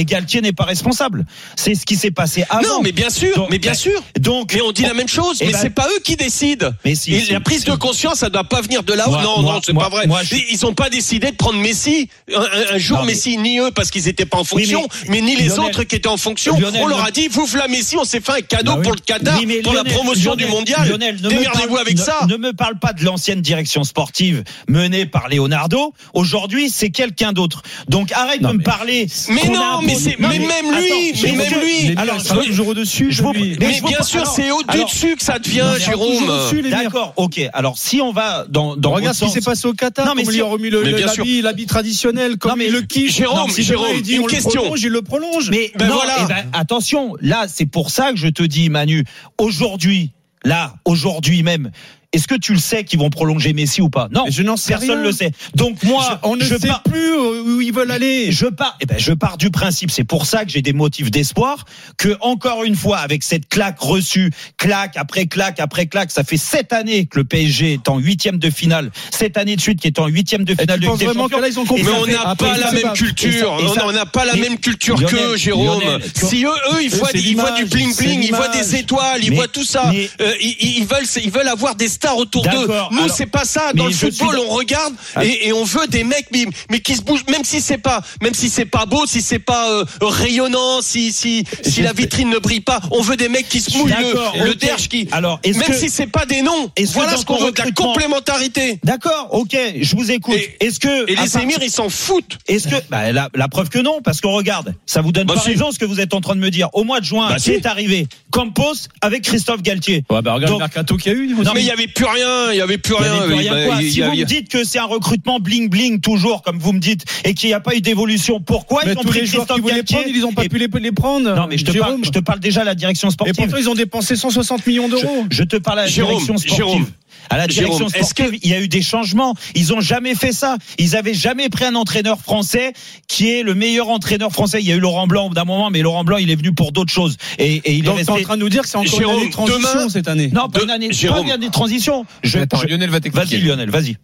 Galtier, 0.06 0.42
n'est 0.42 0.52
pas 0.54 0.64
responsable. 0.66 1.26
C'est 1.56 1.76
ce 1.76 1.86
qui 1.86 1.96
s'est 1.96 2.12
passé 2.12 2.44
avant. 2.50 2.62
Non, 2.68 2.82
mais 2.82 2.92
bien 2.92 3.10
sûr, 3.10 3.36
Donc, 3.36 3.50
mais 3.52 3.60
bien 3.60 3.72
bah, 3.72 3.78
sûr. 3.78 4.02
Donc, 4.20 4.54
Mais 4.56 4.62
on 4.62 4.72
dit 4.72 4.84
la 4.84 4.94
même 4.94 5.08
chose, 5.08 5.38
Eh 5.42 5.46
mais 5.48 5.52
ben- 5.54 5.60
c'est 5.62 5.70
pas 5.70 5.88
eux 5.88 6.00
qui 6.04 6.16
décident. 6.16 6.72
Mais 6.86 6.96
si, 6.96 7.14
Et 7.14 7.20
si, 7.22 7.32
la 7.34 7.40
prise 7.40 7.64
si. 7.64 7.70
de 7.70 7.76
conscience, 7.76 8.20
ça 8.20 8.30
doit 8.30 8.44
pas 8.44 8.62
venir 8.62 8.84
de 8.84 8.94
là-haut. 8.94 9.12
Non, 9.12 9.42
moi- 9.42 9.54
non, 9.56 9.62
c'est 9.64 9.74
pas 9.74 9.90
vrai. 9.90 10.08
moi, 10.08 10.22
je- 10.24 10.36
Ils 10.52 10.66
ont 10.66 10.74
pas 10.74 10.90
décidé 10.90 11.32
de 11.32 11.36
prendre 11.36 11.60
Messi 11.60 12.10
un, 12.36 12.78
jour 12.78 13.00
Non, 13.00 13.06
mais- 13.06 13.14
Messi, 13.14 13.38
ni 13.38 13.60
eux 13.60 13.72
parce 13.72 13.92
qu'ils 13.92 14.08
étaient 14.08 14.26
pas 14.26 14.38
en 14.38 14.42
Oui, 14.42 14.48
fonction, 14.66 14.88
mais- 15.08 15.10
mais, 15.10 15.22
ni 15.22 15.36
les 15.36 15.48
Lionel- 15.50 15.60
autres 15.70 15.84
qui 15.84 15.96
étaient 15.96 16.08
en 16.08 16.18
fonction. 16.18 16.58
Lionel, 16.60 16.82
on 16.84 16.88
leur 16.88 17.04
a 17.04 17.12
dit, 17.12 17.28
vous 17.28 17.48
la 17.56 17.68
Messi, 17.68 17.98
on 17.98 18.04
s'est 18.06 18.22
fait 18.22 18.32
un 18.32 18.42
cadeau 18.42 18.76
Bah 18.76 18.82
pour 18.84 18.94
le 18.94 19.00
Qatar, 19.00 19.38
Oui, 19.40 19.62
pour 19.64 19.74
la 19.74 19.84
promotion 19.84 20.36
du 20.36 20.46
mondial. 20.46 20.88
Démerdez-vous 20.98 21.78
avec 21.78 21.98
ça. 22.00 22.20
Ne 22.28 22.38
me 22.38 22.54
parle 22.54 22.80
pas 22.80 22.94
de 22.94 23.04
l'ancienne 23.04 23.42
direction 23.42 23.84
sportive 23.84 24.44
menée 24.68 25.06
par 25.06 25.28
Leonardo. 25.60 25.94
Aujourd'hui, 26.14 26.70
c'est 26.70 26.90
quelqu'un 26.90 27.34
d'autre. 27.34 27.62
Donc 27.88 28.12
arrête 28.14 28.42
Non, 28.42 28.52
de 28.54 28.58
me 28.58 28.64
parler. 28.64 29.08
Mais 29.30 29.50
non, 29.50 29.82
mais 29.84 29.96
c'est- 29.96 30.20
Non, 30.20 30.30
mais 30.30 30.40
même 30.40 30.72
lui, 30.72 30.86
attends, 30.86 30.96
mais 31.00 31.14
je- 31.14 31.28
même 31.28 31.62
lui. 31.62 31.98
Alors, 31.98 32.20
je- 32.20 32.48
toujours 32.48 32.68
au-dessus. 32.70 33.08
je 33.12 33.22
vous- 33.24 33.34
lui. 33.34 33.58
mais 33.60 33.68
Mais 33.68 33.82
bien 33.82 34.02
sûr, 34.04 34.26
c'est 34.28 34.52
au-dessus 34.52 35.16
que 35.16 35.24
ça 35.24 35.40
devient, 35.40 35.66
Jérôme. 35.80 36.32
D'accord, 36.70 37.14
ok. 37.18 37.42
Alors 37.54 37.78
si 37.78 38.02
on 38.02 38.12
va 38.12 38.46
dans, 38.50 38.76
dans 38.76 38.92
Regarde 38.92 39.16
ce 39.16 39.26
qui 39.26 39.32
s'est 39.32 39.42
passé 39.42 39.68
au 39.68 39.74
Qatar. 39.74 40.06
Non, 40.06 40.14
mais 40.16 40.24
comme 40.24 40.32
si 40.34 40.40
il 40.40 40.44
on- 40.44 40.48
a 40.48 40.52
remis 40.52 40.70
le- 40.70 40.82
Mais 40.84 40.92
le- 40.92 40.98
bien 40.98 41.08
sûr. 41.08 41.26
l'habit, 41.44 41.66
traditionnel, 41.66 42.38
comme 42.38 42.52
Non, 42.52 42.58
mais 42.58 42.66
il 42.68 42.72
le 42.74 42.82
kiffe. 42.82 43.16
Jérôme, 43.16 43.38
Non, 43.38 43.48
si 43.50 43.64
Jérôme, 43.64 43.88
il 43.96 44.02
dit, 44.02 44.14
une 44.16 44.22
on 44.22 44.26
le 44.26 44.32
question. 44.32 44.62
prolonge, 44.62 44.82
il 44.82 44.90
le 44.90 45.02
prolonge. 45.02 45.50
Mais 45.52 45.72
Ben 45.76 45.88
non, 45.88 45.96
voilà. 45.96 46.16
eh 46.24 46.26
ben, 46.28 46.46
attention, 46.54 47.16
là, 47.22 47.46
c'est 47.48 47.66
pour 47.66 47.92
ça 47.92 48.12
que 48.12 48.18
je 48.18 48.28
te 48.28 48.44
dis, 48.44 48.70
Manu, 48.70 49.06
aujourd'hui, 49.38 50.12
là, 50.44 50.76
aujourd'hui 50.86 51.44
même, 51.44 51.72
est-ce 52.12 52.28
que 52.28 52.36
tu 52.36 52.54
le 52.54 52.60
sais 52.60 52.84
qu'ils 52.84 52.98
vont 53.00 53.10
prolonger 53.12 53.54
Messi 53.54 53.82
ou 53.82 53.90
pas? 53.90 54.08
Non, 54.12 54.24
Mais 54.26 54.32
je 54.32 54.42
n'en 54.42 54.58
sais 54.58 54.70
personne 54.74 54.90
rien. 54.92 55.02
le 55.04 55.12
sait. 55.12 55.32
Donc 55.56 55.82
moi, 55.84 56.20
Je- 56.24 56.28
on 56.30 56.36
ne 56.36 56.44
je 56.44 56.58
sait 56.58 56.68
pars- 56.68 56.82
plus 56.82 57.14
où 57.16 57.62
ils 57.62 57.72
veulent 57.72 57.92
aller. 57.92 58.32
je 58.32 58.48
pars, 58.48 58.76
eh 58.82 58.86
ben, 58.88 58.98
je 58.98 59.14
pars 59.14 59.38
du 59.38 59.52
principe. 59.52 59.92
C'est 59.92 60.04
pour 60.04 60.26
ça 60.26 60.44
que 60.44 60.50
j'ai 60.52 60.64
des 60.64 60.74
motifs 60.74 61.12
d'espoir. 61.12 61.66
Que 61.98 62.18
encore 62.22 62.64
une 62.64 62.76
fois, 62.76 62.98
avec 62.98 63.22
cette 63.22 63.48
claque 63.48 63.80
reçue, 63.80 64.32
claque 64.58 64.98
après 64.98 65.28
claque 65.28 65.60
après 65.60 65.86
claque, 65.86 66.10
ça 66.10 66.24
fait 66.24 66.38
sept 66.38 66.74
années 66.74 67.06
que 67.06 67.20
le 67.20 67.26
PSG 67.26 67.74
est 67.74 67.90
en 67.90 68.00
huitième 68.00 68.40
de 68.40 68.50
finale. 68.50 68.92
Sept 69.12 69.38
années 69.38 69.56
de 69.56 69.62
suite 69.62 69.80
qui 69.80 69.88
est 69.88 70.00
en 70.00 70.08
huitième 70.08 70.46
de 70.46 70.54
Et 70.54 70.56
finale 70.56 70.80
tu 70.80 70.86
de 70.86 70.90
penses 70.90 71.00
Ligue 71.00 71.00
des 71.00 71.06
vraiment 71.14 71.24
Champions. 71.26 71.38
que 71.38 71.42
là, 71.44 71.48
ils 71.50 71.60
ont 71.60 71.64
Et 71.64 71.68
compris 71.68 71.84
Mais 71.84 71.92
on 71.92 72.06
n'a 72.08 72.36
pas 72.36 72.58
la 72.58 72.72
même 72.72 72.94
culture. 72.94 73.56
On 73.86 73.92
n'a 73.92 74.06
pas 74.08 74.26
la 74.26 74.36
même 74.36 74.58
culture 74.58 75.00
que 75.06 75.38
Jérôme. 75.38 75.82
Si 76.16 76.44
eux, 76.44 76.50
eux, 76.74 76.84
ils 76.84 76.90
voient, 76.90 77.52
du 77.54 77.66
bling 77.66 77.96
bling, 77.96 78.24
ils 78.24 78.34
voient 78.34 78.48
des 78.50 78.76
étoiles, 78.78 79.24
ils 79.24 79.34
voient 79.36 79.48
tout 79.48 79.64
ça. 79.64 79.92
Euh, 80.22 80.34
ils 80.42 80.86
veulent, 80.86 81.06
ils 81.24 81.30
veulent 81.32 81.48
avoir 81.48 81.76
des 81.76 81.88
stars 82.00 82.18
autour 82.18 82.44
d'eux. 82.44 82.68
Nous, 82.92 83.00
alors- 83.04 83.16
c'est 83.16 83.26
pas 83.26 83.44
ça. 83.46 83.74
Dans 83.74 83.86
mais 83.86 83.90
le 83.92 83.96
football, 83.96 84.36
suis- 84.36 84.46
on 84.48 84.54
regarde 84.54 84.94
Ah. 85.16 85.26
et, 85.26 85.48
et 85.48 85.54
on 85.54 85.64
veut 85.64 85.88
des 85.88 86.04
mecs, 86.04 86.28
mais, 86.32 86.46
mais 86.72 86.80
qui 86.80 86.96
se 86.96 87.02
bougent, 87.02 87.26
même 87.30 87.44
si 87.44 87.60
c'est 87.62 87.78
pas, 87.78 88.02
même 88.22 88.34
si 88.34 88.50
c'est 88.50 88.66
pas 88.66 88.86
beau, 88.86 89.06
si 89.06 89.22
c'est 89.22 89.40
pas 89.40 89.70
euh, 89.72 89.86
rayonnant, 90.02 90.82
si 90.82 91.12
si 91.12 91.44
si 91.64 91.82
la 91.82 91.94
vitrine 91.94 92.30
ne 92.30 92.38
brille 92.40 92.62
pas, 92.62 92.80
on 92.92 93.02
veut 93.02 93.18
des 93.18 93.30
mecs 93.30 93.48
qui 93.50 93.60
se 93.62 93.78
mouillent 93.78 93.92
le, 93.92 94.46
le 94.46 94.54
qui. 94.88 95.08
Alors, 95.12 95.40
est-ce 95.44 95.60
même 95.60 95.68
que- 95.68 95.74
si 95.78 95.90
c'est 95.90 96.08
pas 96.08 96.26
des 96.26 96.42
noms, 96.42 96.72
est-ce 96.76 96.90
que 96.92 96.94
voilà 97.00 97.18
ce 97.18 97.26
qu'on 97.26 97.38
veut, 97.38 97.52
de 97.52 97.58
la 97.58 97.72
complémentarité. 97.72 98.80
D'accord, 98.84 99.28
ok, 99.32 99.56
je 99.82 99.96
vous 99.96 100.12
écoute. 100.12 100.36
Et- 100.36 100.66
Est-ce 100.66 100.80
que 100.80 101.04
Et 101.10 101.16
les 101.16 101.30
part- 101.30 101.42
émirs, 101.42 101.60
ils 101.62 101.72
s'en 101.72 101.90
foutent. 101.90 102.38
Est-ce 102.48 102.68
que 102.68 102.76
bah, 102.90 103.12
la, 103.12 103.30
la 103.34 103.48
preuve 103.48 103.70
que 103.70 103.80
non, 103.80 104.02
parce 104.04 104.22
qu'on 104.22 104.32
regarde, 104.34 104.74
ça 104.86 105.02
vous 105.02 105.12
donne 105.12 105.28
Bah 105.28 105.36
pas 105.36 105.42
si. 105.42 105.50
raison 105.50 105.72
ce 105.72 105.80
que 105.80 105.86
vous 105.86 106.00
êtes 106.00 106.14
en 106.14 106.22
train 106.22 106.36
de 106.36 106.40
me 106.40 106.50
dire. 106.52 106.70
Au 106.74 106.84
mois 106.84 107.00
de 107.00 107.06
juin, 107.06 107.30
Bah 107.30 107.36
qui 107.36 107.42
si. 107.44 107.52
est 107.52 107.66
arrivé 107.66 108.08
Campos 108.32 108.74
avec 109.02 109.24
Christophe 109.24 109.62
Galtier. 109.62 110.04
Ouais, 110.10 110.22
bah, 110.22 110.34
regarde 110.34 110.52
Donc- 110.54 110.60
le 110.62 110.66
mercato 110.66 110.98
qu'il 110.98 111.12
y 111.12 111.16
a 111.16 111.18
eu. 111.18 111.28
Non, 111.34 111.52
mais 111.54 111.62
il 111.62 111.68
y 111.68 111.72
avait 111.72 111.88
plus 111.90 112.06
rien, 112.06 112.52
il 112.52 112.58
y 112.58 112.62
avait 112.62 112.78
plus 112.78 112.94
Il 112.98 113.04
rien. 113.04 113.14
avait 113.14 113.26
plus 113.26 113.36
rien, 113.36 113.54
bah, 113.54 113.66
quoi. 113.66 113.82
Si 113.82 114.02
vous 114.02 114.12
me 114.16 114.24
dites 114.24 114.50
que 114.50 114.64
c'est 114.64 114.80
un 114.80 114.86
recrutement 114.86 115.40
bling 115.40 115.70
bling 115.70 116.00
toujours, 116.02 116.42
comme 116.42 116.58
vous 116.60 116.72
me 116.74 116.80
dites, 116.80 117.04
et 117.26 117.34
qu'il 117.34 117.50
n'y 117.50 117.54
a 117.54 117.60
pas 117.60 117.76
eu 117.76 117.82
d'évolution, 117.82 118.40
pourquoi 118.40 118.84
Mais 118.86 118.94
ils 118.94 118.98
ont 118.98 119.02
pris 119.04 119.22
les 119.22 119.28
Christophe 119.28 119.62
Galtier 119.62 119.98
prendre, 119.98 120.10
ils 120.16 120.22
n'ont 120.22 120.34
pas 120.34 120.46
et- 120.46 120.50
pu 120.50 120.58
les, 120.58 120.68
les 120.80 120.92
prendre. 120.92 121.36
Non, 121.36 121.48
mais 121.48 121.58
je 121.58 121.66
te, 121.66 121.72
parle, 121.72 121.86
Jérôme. 121.90 122.06
je 122.06 122.10
te 122.12 122.20
parle 122.20 122.40
déjà 122.40 122.62
de 122.62 122.66
la 122.68 122.76
direction 122.76 123.10
Et 123.10 123.12
sportive. 123.12 123.36
pourtant, 123.36 123.58
ils 123.58 123.70
ont 123.70 123.76
dépensé 123.76 124.16
160 124.16 124.66
millions 124.66 124.86
Je, 124.88 124.92
d'euros. 124.92 125.26
je 125.30 125.44
te 125.44 125.58
parle 125.58 125.80
à 125.80 125.84
la 125.84 125.88
Jérôme, 125.88 126.14
direction 126.14 126.38
sportive. 126.38 126.56
Jérôme. 126.58 126.86
À 127.30 127.38
la 127.38 127.48
direction 127.48 127.88
Jérôme, 127.90 128.04
sportive, 128.06 128.40
il 128.42 128.50
y 128.50 128.54
a 128.54 128.60
eu 128.60 128.68
des 128.68 128.82
changements. 128.82 129.36
Ils 129.56 129.74
ont 129.74 129.82
jamais 129.82 130.16
fait 130.16 130.32
ça. 130.32 130.58
Ils 130.78 130.96
avaient 130.96 131.14
jamais 131.14 131.50
pris 131.50 131.66
un 131.66 131.76
entraîneur 131.76 132.20
français 132.20 132.74
qui 133.08 133.30
est 133.30 133.44
le 133.44 133.54
meilleur 133.56 133.90
entraîneur 133.90 134.32
français. 134.32 134.60
Il 134.62 134.68
y 134.68 134.72
a 134.72 134.76
eu 134.76 134.80
Laurent 134.80 135.08
Blanc 135.08 135.26
au 135.26 135.30
bout 135.30 135.36
d'un 135.36 135.46
moment, 135.46 135.70
mais 135.70 135.82
Laurent 135.82 136.04
Blanc, 136.04 136.18
il 136.18 136.32
est 136.32 136.36
venu 136.36 136.54
pour 136.54 136.72
d'autres 136.72 136.92
choses. 136.94 137.18
Et, 137.38 137.56
et 137.56 137.74
il 137.74 137.84
Donc, 137.84 138.00
est 138.00 138.10
en 138.10 138.20
train 138.22 138.36
de 138.36 138.42
nous 138.42 138.50
dire 138.50 138.64
que 138.64 138.68
c'est 138.68 138.78
encore 138.78 138.98
Jérôme, 139.00 139.16
une 139.16 139.20
année 139.22 139.28
de 139.30 139.34
transition 139.34 139.60
demain- 139.74 139.90
cette 139.90 140.08
année. 140.08 140.30
Non, 140.34 140.50
pas 140.50 140.60
De- 140.60 140.64
une 140.66 140.72
année, 140.72 140.88
pas 140.90 140.94
Jérôme. 140.96 141.26
une 141.26 141.32
année 141.32 141.48
de 141.48 141.52
transition. 141.52 142.06
Je, 142.24 142.40
Attends, 142.40 142.60
je- 142.62 142.68
Lionel 142.68 142.90
va 142.90 143.00
t'expliquer. 143.00 143.38
Vas-y, 143.38 143.46
Lionel, 143.48 143.70
vas-y. 143.70 143.98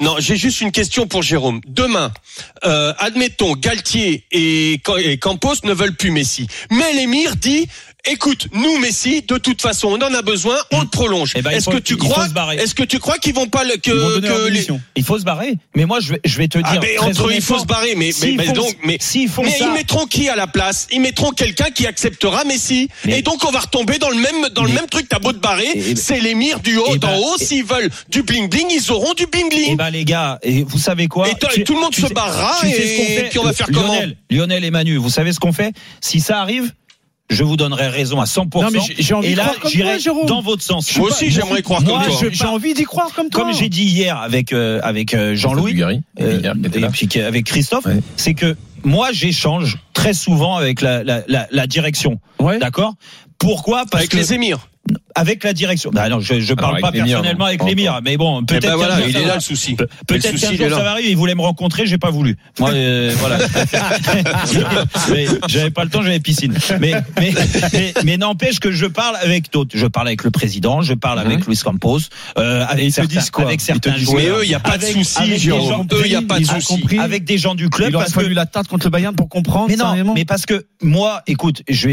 Non, 0.00 0.16
j'ai 0.20 0.36
juste 0.36 0.60
une 0.60 0.70
question 0.70 1.06
pour 1.08 1.22
Jérôme. 1.22 1.60
Demain, 1.66 2.12
euh, 2.64 2.92
admettons, 2.98 3.54
Galtier 3.54 4.24
et 4.30 4.80
Campos 5.20 5.54
ne 5.64 5.72
veulent 5.72 5.96
plus 5.96 6.10
Messi. 6.12 6.46
Mais 6.70 6.92
l'émir 6.92 7.34
dit, 7.36 7.66
écoute, 8.06 8.48
nous 8.52 8.78
Messi, 8.78 9.22
de 9.22 9.38
toute 9.38 9.60
façon, 9.62 9.88
on 9.88 9.96
en 10.04 10.14
a 10.14 10.22
besoin, 10.22 10.56
on 10.72 10.80
le 10.80 10.86
prolonge. 10.86 11.32
Eh 11.36 11.42
ben, 11.42 11.50
est-ce 11.50 11.68
que 11.70 11.78
tu 11.78 11.96
crois, 11.96 12.26
est-ce 12.58 12.74
que 12.74 12.82
tu 12.82 12.98
crois 12.98 13.18
qu'ils 13.18 13.34
vont 13.34 13.46
pas 13.48 13.64
le, 13.64 13.76
que, 13.76 14.20
que 14.20 14.48
les. 14.48 14.66
Il 14.96 15.04
faut 15.04 15.18
se 15.18 15.24
barrer. 15.24 15.54
Mais 15.74 15.84
moi, 15.86 16.00
je 16.00 16.10
vais, 16.12 16.20
je 16.24 16.38
vais 16.38 16.48
te 16.48 16.58
dire. 16.58 16.66
ah, 16.68 16.78
mais 16.80 16.94
très 16.96 17.06
entre 17.06 17.32
il 17.32 17.40
faut 17.42 17.58
se 17.58 17.64
barrer, 17.66 17.94
mais, 17.96 18.10
mais, 18.22 18.32
mais 18.36 18.44
font- 18.46 18.52
donc, 18.52 18.76
mais, 18.84 18.98
s'ils 19.00 19.28
font 19.28 19.42
mais 19.42 19.50
ça- 19.50 19.66
ils 19.66 19.72
mettront 19.72 20.06
qui 20.06 20.28
à 20.28 20.36
la 20.36 20.46
place? 20.46 20.86
Ils 20.92 21.00
mettront 21.00 21.30
quelqu'un 21.30 21.70
qui 21.70 21.86
acceptera 21.86 22.44
Messi. 22.44 22.88
Mais- 23.04 23.18
et 23.18 23.22
donc, 23.22 23.44
on 23.44 23.50
va 23.50 23.60
retomber 23.60 23.98
dans 23.98 24.10
le 24.10 24.16
même, 24.16 24.48
dans 24.54 24.62
le 24.64 24.68
Mais- 24.70 24.76
même 24.76 24.86
truc. 24.88 25.08
T'as 25.08 25.18
beau 25.18 25.32
te 25.32 25.38
barrer, 25.38 25.66
Et- 25.74 25.96
c'est 25.96 26.20
l'émir 26.20 26.60
du 26.60 26.76
haut, 26.76 26.94
et 26.94 26.98
d'en 26.98 27.08
ben- 27.08 27.18
haut. 27.18 27.36
et- 27.40 27.44
S'ils 27.44 27.64
veulent 27.64 27.90
du 28.08 28.22
bling 28.22 28.48
bling, 28.48 28.66
ils 28.70 28.90
auront 28.92 29.14
du 29.14 29.26
bling 29.26 29.48
bling. 29.48 29.70
Eh 29.72 29.76
ben 29.76 29.90
les 29.90 30.04
gars, 30.04 30.38
et 30.42 30.62
vous 30.64 30.78
savez 30.78 31.08
quoi? 31.08 31.28
Et 31.28 31.34
Tu- 31.52 31.64
tout 31.64 31.74
le 31.74 31.80
monde 31.80 31.92
tu 31.92 32.00
se 32.00 32.08
sais- 32.08 32.14
barrera 32.14 32.56
tu 32.60 32.68
sais 32.68 32.72
et 32.72 32.86
ce 32.88 32.96
qu'on 32.96 33.06
fait? 33.22 33.28
puis 33.30 33.38
on 33.38 33.44
va 33.44 33.52
faire 33.52 33.66
comment? 33.72 33.86
Lionel, 33.94 34.16
Lionel 34.30 34.64
et 34.64 34.70
Manu, 34.70 34.96
vous 34.96 35.10
savez 35.10 35.32
ce 35.32 35.40
qu'on 35.40 35.52
fait? 35.52 35.72
Si 36.00 36.20
ça 36.20 36.40
arrive, 36.40 36.72
je 37.30 37.42
vous 37.42 37.56
donnerai 37.56 37.88
raison 37.88 38.20
à 38.20 38.24
100%. 38.26 38.62
Non, 38.62 38.70
mais 38.70 38.78
j'ai- 38.98 39.14
envie 39.14 39.28
et 39.28 39.32
de 39.32 39.36
là, 39.38 39.52
j'irai 39.66 39.98
dans 40.26 40.42
votre 40.42 40.62
sens. 40.62 40.94
Moi 40.96 41.08
aussi, 41.08 41.30
j'aimerais 41.30 41.62
croire 41.62 41.82
Moi, 41.82 42.02
comme 42.04 42.12
toi. 42.18 42.28
J'ai 42.30 42.44
envie 42.44 42.74
d'y 42.74 42.84
croire 42.84 43.12
comme 43.14 43.30
toi. 43.30 43.44
Comme 43.44 43.54
j'ai 43.54 43.68
dit 43.68 43.84
hier 43.84 44.18
avec 44.18 44.52
euh, 44.52 44.80
avec 44.82 45.14
euh, 45.14 45.34
Jean-Louis, 45.34 45.80
euh, 45.82 45.98
et 46.20 46.88
puis 46.90 47.20
avec 47.20 47.44
Christophe, 47.46 47.86
Ouais. 47.86 48.00
c'est 48.16 48.34
que 48.34 48.56
moi 48.84 49.08
j'échange 49.12 49.78
très 49.94 50.12
souvent 50.12 50.56
avec 50.56 50.80
la, 50.82 51.02
la, 51.02 51.22
la, 51.26 51.46
la 51.50 51.66
direction. 51.66 52.20
Ouais. 52.38 52.58
D'accord? 52.58 52.94
Pourquoi? 53.38 53.84
Parce 53.90 54.02
Avec 54.02 54.10
que 54.10 54.16
les 54.16 54.32
émirs. 54.34 54.68
Avec 55.14 55.44
la 55.44 55.52
direction. 55.52 55.90
Bah 55.92 56.08
non, 56.08 56.18
je, 56.20 56.40
je 56.40 56.54
parle 56.54 56.72
avec 56.74 56.82
pas 56.82 56.92
personnellement 56.92 57.44
avec 57.46 57.62
l'émir, 57.64 58.00
mais 58.04 58.16
bon, 58.16 58.40
Eh 58.42 58.46
peut-être 58.46 58.62
ben 58.66 58.76
voilà, 58.76 58.96
jour, 58.98 59.06
il 59.08 59.16
est 59.16 59.24
là 59.24 59.34
le 59.36 59.40
souci. 59.40 59.74
Pe- 59.74 59.86
Peut-être 60.06 60.38
qu'un 60.40 60.54
jour 60.56 60.70
ça 60.76 60.82
va 60.82 60.90
arriver. 60.92 61.10
Il 61.10 61.16
voulait 61.16 61.34
me 61.36 61.40
rencontrer, 61.42 61.86
j'ai 61.86 61.98
pas 61.98 62.10
voulu. 62.10 62.36
Moi, 62.58 62.70
euh, 62.72 63.12
voilà. 63.18 63.38
J'avais 65.48 65.70
pas 65.70 65.84
le 65.84 65.90
temps, 65.90 66.02
j'avais 66.02 66.20
piscine. 66.20 66.54
Mais 66.80 66.94
mais 67.18 67.32
mais, 67.72 67.94
mais 68.04 68.16
n'empêche 68.16 68.58
que 68.60 68.70
je 68.72 68.86
parle 68.86 69.16
avec 69.16 69.52
d'autres. 69.52 69.76
Je 69.76 69.86
parle 69.86 70.08
avec 70.08 70.24
le 70.24 70.30
président, 70.30 70.82
je 70.82 70.94
parle 70.94 71.18
avec 71.20 71.46
Luis 71.46 71.58
Campos, 71.58 71.98
euh, 72.38 72.64
avec 72.68 72.92
certains, 72.92 73.18
disent 73.20 73.30
quoi 73.30 73.44
avec 73.44 73.60
certains 73.60 73.96
joueurs. 73.96 74.16
Mais 74.22 74.28
eux, 74.28 74.44
il 74.44 74.50
y 74.50 74.54
a 74.54 74.60
pas 74.60 74.78
de 74.78 74.84
souci, 74.84 75.22
Eux, 75.22 76.06
il 76.06 76.12
y 76.12 76.16
a 76.16 76.22
pas 76.22 76.38
de 76.38 76.42
ils 76.44 76.50
ont 76.50 76.60
souci. 76.60 76.80
compris. 76.80 76.98
avec 76.98 77.24
des 77.24 77.38
gens 77.38 77.54
du 77.54 77.68
club 77.70 77.90
Il 77.90 77.96
aurait 77.96 78.04
parce 78.04 78.14
fallu 78.14 78.30
que 78.30 78.34
la 78.34 78.46
tarte 78.46 78.68
contre 78.68 78.86
le 78.86 78.90
Bayern 78.90 79.14
pour 79.14 79.28
comprendre. 79.28 79.66
mais 79.68 79.76
non, 79.76 80.14
mais 80.14 80.24
parce 80.24 80.46
que 80.46 80.66
moi, 80.82 81.22
écoute, 81.26 81.62
je, 81.68 81.88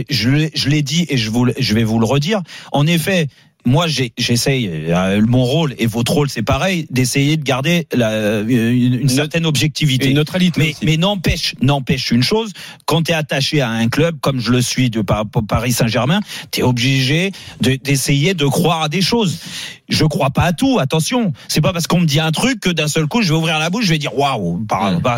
l'ai- 0.67 0.81
dit 0.81 1.05
et 1.09 1.17
je, 1.17 1.29
vous, 1.29 1.45
le- 1.45 1.53
je 1.59 1.73
vais 1.75 1.83
vous 1.83 1.99
le 1.99 2.05
redire. 2.05 2.41
En 2.71 2.80
effet, 2.87 3.27
moi, 3.63 3.85
j'essaye. 3.87 4.67
euh, 4.71 5.21
mon 5.27 5.43
rôle 5.43 5.75
et 5.77 5.85
votre 5.85 6.13
rôle, 6.13 6.29
c'est 6.31 6.41
pareil, 6.41 6.87
d'essayer 6.89 7.37
de 7.37 7.43
garder 7.43 7.87
la, 7.93 8.39
une, 8.39 8.95
une 9.01 9.07
certaine 9.09 9.45
objectivité. 9.45 10.07
une 10.09 10.15
neutralité. 10.15 10.75
Mais, 10.81 10.97
n'empêche, 10.97 11.53
n'empêche 11.61 12.09
une 12.09 12.23
chose, 12.23 12.53
quand 12.85 13.03
tu 13.03 13.11
es 13.11 13.13
attaché 13.13 13.61
à 13.61 13.69
un 13.69 13.87
club 13.87 14.19
comme 14.19 14.39
je 14.39 14.51
le 14.51 14.63
suis 14.63 14.89
de 14.89 15.01
par- 15.01 15.25
Paris 15.47 15.73
Saint-Germain, 15.73 16.21
tu 16.51 16.61
es 16.61 16.63
obligé 16.63 17.31
de- 17.61 17.75
d'essayer 17.75 18.33
de 18.33 18.45
croire 18.45 18.81
à 18.81 18.89
des 18.89 19.01
choses. 19.03 19.37
Je 19.89 20.05
crois 20.05 20.31
pas 20.31 20.43
à 20.45 20.53
tout, 20.53 20.79
attention. 20.79 21.31
C'est 21.47 21.61
pas 21.61 21.71
parce 21.73 21.85
qu'on 21.85 21.99
me 21.99 22.05
dit 22.07 22.19
un 22.19 22.31
truc 22.31 22.61
que 22.61 22.69
d'un 22.71 22.87
seul 22.87 23.05
coup 23.05 23.21
je 23.21 23.27
vais 23.31 23.37
ouvrir 23.37 23.59
la 23.59 23.69
bouche, 23.69 23.85
je 23.85 23.91
vais 23.91 23.97
dire 23.99 24.17
waouh, 24.17 24.65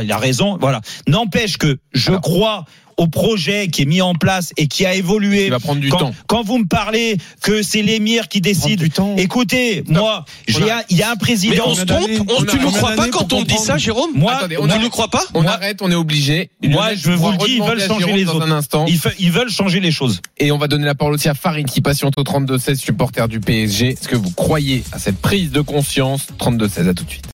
il 0.01 0.11
a 0.11 0.17
raison, 0.17 0.57
voilà. 0.59 0.81
N'empêche 1.07 1.57
que 1.57 1.77
je 1.93 2.09
Alors. 2.09 2.21
crois 2.21 2.65
au 2.97 3.07
projet 3.07 3.67
qui 3.67 3.83
est 3.83 3.85
mis 3.85 4.01
en 4.01 4.13
place 4.15 4.51
et 4.57 4.67
qui 4.67 4.85
a 4.85 4.93
évolué. 4.95 5.45
Il 5.45 5.49
va 5.51 5.59
prendre 5.59 5.81
du 5.81 5.89
quand, 5.89 5.97
temps. 5.97 6.15
quand 6.27 6.43
vous 6.43 6.59
me 6.59 6.65
parlez 6.65 7.17
que 7.41 7.61
c'est 7.63 7.81
l'émir 7.81 8.27
qui 8.27 8.41
Prendre 8.41 8.55
décide, 8.55 8.79
du 8.79 8.89
temps. 8.89 9.15
écoutez, 9.17 9.83
moi, 9.87 10.25
j'ai 10.47 10.69
a- 10.69 10.79
un- 10.79 10.81
il 10.89 10.97
y 10.97 11.03
a 11.03 11.09
un 11.09 11.13
Mais 11.13 11.17
président. 11.19 11.63
on 11.67 11.75
se 11.75 11.83
trompe, 11.83 12.09
on, 12.29 12.33
on 12.39 12.43
a- 12.43 12.45
tu 12.45 12.59
ne 12.59 12.65
crois 12.65 12.91
pas 12.95 13.07
quand 13.09 13.31
on 13.33 13.43
dit 13.43 13.57
ça. 13.57 13.77
Jérôme 13.77 14.11
Moi, 14.15 14.31
Attendez, 14.33 14.57
On 14.59 14.67
ne 14.67 14.77
le 14.77 14.89
croit 14.89 15.07
pas 15.09 15.23
On 15.33 15.41
Moi- 15.41 15.51
arrête, 15.51 15.81
on 15.81 15.91
est 15.91 15.95
obligé. 15.95 16.49
Moi, 16.63 16.93
je 16.95 17.11
vous 17.11 17.31
le 17.31 17.37
dis, 17.37 17.53
ils 17.57 17.63
veulent 17.63 17.81
changer 17.81 18.13
les 18.13 18.27
autres. 18.27 18.47
Ils, 18.87 18.99
ils 19.19 19.31
veulent 19.31 19.49
changer 19.51 19.79
les 19.79 19.91
choses. 19.91 20.21
Et 20.37 20.51
on 20.51 20.57
va 20.57 20.67
donner 20.67 20.85
la 20.85 20.95
parole 20.95 21.13
aussi 21.13 21.29
à 21.29 21.33
Farid 21.33 21.67
qui 21.69 21.81
patiente 21.81 22.13
au 22.17 22.23
32-16, 22.23 22.75
supporter 22.79 23.27
du 23.27 23.39
PSG. 23.39 23.89
Est-ce 23.89 24.07
que 24.07 24.15
vous 24.15 24.31
croyez 24.31 24.83
à 24.91 24.99
cette 24.99 25.17
prise 25.17 25.51
de 25.51 25.61
conscience? 25.61 26.27
32-16, 26.37 26.87
à 26.89 26.93
tout 26.93 27.03
de 27.03 27.09
suite. 27.09 27.25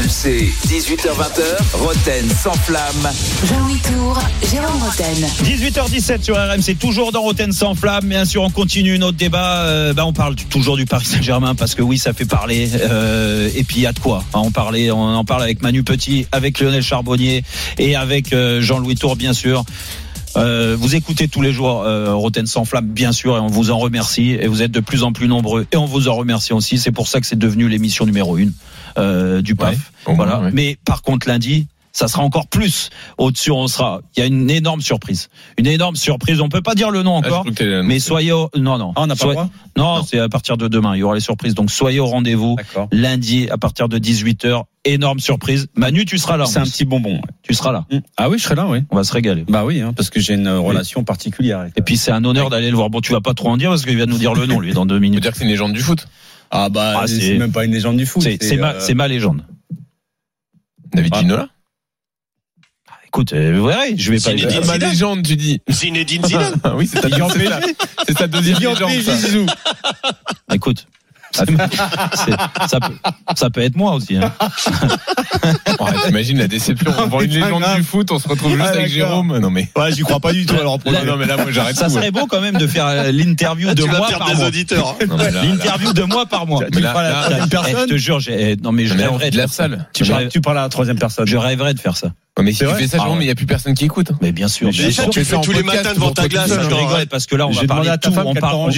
RMC, 0.00 0.50
18h20h, 0.66 1.74
Roten 1.74 2.30
sans 2.30 2.54
flamme. 2.54 3.10
Jean-Louis 3.44 3.80
Tour, 3.80 4.18
Jérôme 4.50 4.82
Roten. 4.82 5.28
18h17 5.44 6.22
sur 6.22 6.36
RMC, 6.36 6.78
toujours 6.78 7.12
dans 7.12 7.20
Roten 7.20 7.52
sans 7.52 7.74
flamme. 7.74 8.06
Bien 8.06 8.24
sûr, 8.24 8.42
on 8.42 8.48
continue 8.48 8.98
notre 8.98 9.18
débat. 9.18 9.66
Euh, 9.66 9.92
bah, 9.92 10.06
on 10.06 10.14
parle 10.14 10.36
toujours 10.36 10.78
du 10.78 10.86
Paris 10.86 11.04
Saint-Germain 11.04 11.54
parce 11.54 11.74
que 11.74 11.82
oui, 11.82 11.98
ça 11.98 12.14
fait 12.14 12.24
parler. 12.24 12.70
Euh, 12.80 13.50
et 13.54 13.62
puis 13.62 13.78
il 13.78 13.82
y 13.82 13.86
a 13.86 13.92
de 13.92 13.98
quoi 13.98 14.24
hein, 14.32 14.38
en 14.38 14.50
parler. 14.50 14.90
On 14.90 15.02
en 15.02 15.24
parle 15.26 15.42
avec 15.42 15.60
Manu 15.60 15.82
Petit, 15.82 16.26
avec 16.32 16.60
Lionel 16.60 16.82
Charbonnier 16.82 17.44
et 17.76 17.94
avec 17.94 18.32
euh, 18.32 18.62
Jean-Louis 18.62 18.94
Tour, 18.94 19.16
bien 19.16 19.34
sûr. 19.34 19.64
Euh, 20.36 20.76
vous 20.78 20.94
écoutez 20.94 21.28
tous 21.28 21.42
les 21.42 21.52
jours 21.52 21.82
euh, 21.82 22.14
Roten 22.14 22.46
sans 22.46 22.64
flamme, 22.64 22.86
bien 22.86 23.12
sûr, 23.12 23.36
et 23.36 23.40
on 23.40 23.48
vous 23.48 23.70
en 23.70 23.78
remercie. 23.78 24.30
Et 24.30 24.46
vous 24.46 24.62
êtes 24.62 24.70
de 24.70 24.80
plus 24.80 25.02
en 25.02 25.12
plus 25.12 25.28
nombreux, 25.28 25.66
et 25.72 25.76
on 25.76 25.86
vous 25.86 26.08
en 26.08 26.14
remercie 26.14 26.52
aussi. 26.52 26.78
C'est 26.78 26.92
pour 26.92 27.08
ça 27.08 27.20
que 27.20 27.26
c'est 27.26 27.38
devenu 27.38 27.68
l'émission 27.68 28.06
numéro 28.06 28.36
une 28.38 28.52
euh, 28.98 29.42
du 29.42 29.54
PAF. 29.54 29.72
Ouais, 29.72 29.78
au 30.06 30.16
moins, 30.16 30.26
voilà. 30.26 30.40
ouais. 30.42 30.50
Mais 30.52 30.78
par 30.84 31.02
contre, 31.02 31.28
lundi, 31.28 31.66
ça 31.92 32.08
sera 32.08 32.22
encore 32.22 32.46
plus 32.48 32.90
au-dessus. 33.18 33.50
On 33.50 33.66
sera. 33.68 34.00
Il 34.16 34.20
y 34.20 34.22
a 34.22 34.26
une 34.26 34.50
énorme 34.50 34.80
surprise. 34.80 35.28
Une 35.58 35.66
énorme 35.66 35.96
surprise. 35.96 36.40
On 36.40 36.48
peut 36.48 36.62
pas 36.62 36.74
dire 36.74 36.90
le 36.90 37.02
nom 37.02 37.20
Ah, 37.22 37.26
encore. 37.26 37.46
mais 37.84 37.98
soyez 38.00 38.32
au... 38.32 38.48
non 38.56 38.78
non. 38.78 38.92
Ah, 38.96 39.02
on 39.02 39.06
n'a 39.06 39.16
pas 39.16 39.26
le 39.26 39.32
droit 39.32 39.50
Non, 39.76 39.96
Non. 39.96 40.02
c'est 40.04 40.18
à 40.18 40.28
partir 40.28 40.56
de 40.56 40.68
demain. 40.68 40.94
Il 40.96 41.00
y 41.00 41.02
aura 41.02 41.14
les 41.14 41.20
surprises. 41.20 41.54
Donc 41.54 41.70
soyez 41.70 42.00
au 42.00 42.06
rendez-vous 42.06 42.54
D'accord. 42.56 42.88
lundi 42.92 43.48
à 43.50 43.58
partir 43.58 43.88
de 43.88 43.98
18h. 43.98 44.64
Énorme 44.86 45.18
surprise. 45.20 45.66
Manu, 45.74 46.06
tu 46.06 46.16
seras 46.16 46.36
là. 46.38 46.46
C'est 46.46 46.58
un 46.58 46.62
petit 46.64 46.84
bonbon. 46.86 47.14
ouais. 47.16 47.20
Tu 47.42 47.52
seras 47.54 47.70
là. 47.72 47.84
Ah 48.16 48.30
oui, 48.30 48.38
je 48.38 48.44
serai 48.44 48.54
là, 48.54 48.66
oui. 48.66 48.78
On 48.90 48.96
va 48.96 49.04
se 49.04 49.12
régaler. 49.12 49.44
Bah 49.46 49.64
oui, 49.66 49.80
hein, 49.80 49.92
parce 49.94 50.08
que 50.08 50.20
j'ai 50.20 50.34
une 50.34 50.48
relation 50.48 51.04
particulière. 51.04 51.58
avec- 51.60 51.76
Et 51.76 51.82
puis 51.82 51.96
c'est 51.98 52.10
un 52.12 52.24
honneur 52.24 52.48
d'aller 52.48 52.70
le 52.70 52.76
voir. 52.76 52.88
Bon, 52.88 53.00
tu 53.02 53.12
vas 53.12 53.20
pas 53.20 53.34
trop 53.34 53.48
en 53.50 53.56
dire 53.58 53.68
parce 53.70 53.84
qu'il 53.84 53.98
va 53.98 54.06
nous 54.06 54.16
dire 54.16 54.32
le 54.32 54.46
nom 54.46 54.58
lui 54.58 54.72
dans 54.72 54.86
deux 54.86 54.94
On 54.96 54.98
peut 54.98 55.02
minutes. 55.02 55.20
dire 55.22 55.32
que 55.32 55.38
c'est 55.38 55.44
une 55.44 55.50
légende 55.50 55.74
du 55.74 55.80
foot. 55.80 56.08
Ah 56.50 56.68
bah 56.70 57.00
Ah, 57.02 57.06
c'est- 57.06 57.36
même 57.36 57.52
pas 57.52 57.64
une 57.66 57.72
légende 57.72 57.96
du 57.98 58.06
foot. 58.06 58.22
C'est 58.22 58.56
ma, 58.56 58.72
euh, 58.72 58.94
ma 58.94 59.06
légende. 59.06 59.44
David 60.94 61.12
Ah. 61.14 61.20
Ginola. 61.20 61.48
Écoute, 63.12 63.32
euh, 63.32 63.52
vous 63.58 63.66
verrez, 63.66 63.96
je 63.96 64.12
vais 64.12 64.18
pas. 64.20 64.30
Zinedine 64.30 64.60
Ah, 64.62 64.66
ma 64.66 64.72
Zidane. 64.74 64.90
légende, 64.90 65.22
tu 65.26 65.34
dis. 65.36 65.60
Zinedine 65.68 66.24
Zidane. 66.26 66.54
Ah 66.62 66.74
oui, 66.76 66.86
c'est 66.86 67.00
ta, 67.00 67.08
c'est 67.08 67.18
ta- 67.18 67.60
c'est 68.06 68.14
ta 68.14 68.26
deuxième 68.28 68.58
légende. 68.58 68.90
Ça. 69.04 69.16
Zizou. 69.16 69.46
Écoute. 70.52 70.86
ça, 71.32 71.46
peut, 71.46 72.92
ça 73.36 73.50
peut 73.50 73.60
être 73.60 73.76
moi 73.76 73.94
aussi. 73.94 74.16
Hein. 74.16 74.32
Ouais, 75.80 75.92
T'imagines 76.06 76.38
la 76.38 76.48
déception. 76.48 76.92
On 76.98 77.06
vend 77.06 77.20
une 77.22 77.30
légende 77.30 77.64
du 77.76 77.82
foot, 77.84 78.10
on 78.10 78.18
se 78.18 78.28
retrouve 78.28 78.50
juste 78.56 78.64
Ah, 78.66 78.72
avec. 78.76 78.88
Jérôme. 78.90 79.38
Non 79.38 79.48
mais. 79.50 79.70
Ouais, 79.76 79.92
j'y 79.92 80.02
crois 80.02 80.20
pas 80.20 80.32
du 80.32 80.44
tout. 80.44 80.54
Alors, 80.56 80.78
Là, 80.84 81.04
non 81.06 81.16
mais 81.16 81.26
là, 81.26 81.36
moi 81.36 81.46
j'arrête 81.50 81.76
Ça 81.76 81.86
tout. 81.86 81.94
serait 81.94 82.10
beau 82.10 82.26
quand 82.26 82.40
même 82.40 82.56
de 82.58 82.66
faire 82.66 82.86
euh, 82.86 83.12
l'interview 83.12 83.68
de 83.72 83.82
Tu 83.82 83.88
vas 83.88 83.98
moi 83.98 84.08
par 84.10 84.28
des 84.28 84.34
mois. 84.34 84.46
auditeurs. 84.48 84.96
hein. 85.00 85.06
Non, 85.08 85.16
là, 85.16 85.30
L'interview 85.30 85.92
de 85.92 86.02
moi 86.02 86.26
par 86.26 86.46
mois. 86.46 86.64
Là- 86.70 86.92
parles 86.92 87.06
à 87.06 87.10
la 87.10 87.10
là- 87.10 87.20
troisième 87.20 87.40
Eh, 87.40 87.44
je 87.44 87.48
personne 87.48 87.88
te 87.88 87.96
jure, 87.96 88.20
j'ai- 88.20 88.56
non 88.56 88.72
mais 88.72 88.86
je 88.86 88.94
Mais 88.94 89.04
rêverais 89.04 89.30
de 89.30 89.36
de 89.36 89.36
la 89.38 89.46
faire 89.48 89.54
ça. 89.54 89.68
salle. 90.04 90.28
tu 90.30 90.40
parles 90.40 90.58
à 90.58 90.62
la 90.62 90.68
troisième 90.68 90.98
personne. 90.98 91.26
Je 91.26 91.36
rêverais 91.36 91.72
de 91.74 91.80
faire 91.80 91.96
ça. 91.96 92.08
Ouais, 92.38 92.44
mais 92.44 92.52
si 92.52 92.58
tu 92.58 92.64
vrai 92.64 92.80
fais 92.80 92.88
ça, 92.88 92.98
Ah 93.00 93.02
Jérôme, 93.02 93.18
ouais. 93.18 93.24
il 93.24 93.26
n'y 93.26 93.32
a 93.32 93.34
plus 93.34 93.46
personne 93.46 93.74
qui 93.74 93.84
écoute. 93.84 94.12
Mais 94.22 94.32
bien 94.32 94.48
sûr. 94.48 94.68
Mais 94.68 94.72
tu 94.72 95.18
le 95.18 95.24
fais 95.24 95.40
tous 95.40 95.52
les 95.52 95.62
matins 95.62 95.92
devant 95.94 96.12
ta 96.12 96.28
glace. 96.28 96.48
Je 96.48 96.74
regrette 96.74 97.08
parce 97.08 97.26
que 97.26 97.36
là 97.36 97.46
on 97.46 97.50
va 97.50 97.64
parler 97.64 97.88
à 97.88 97.96
de 97.96 98.02
tout. 98.02 98.12
On, 98.16 98.34
parlera 98.34 98.68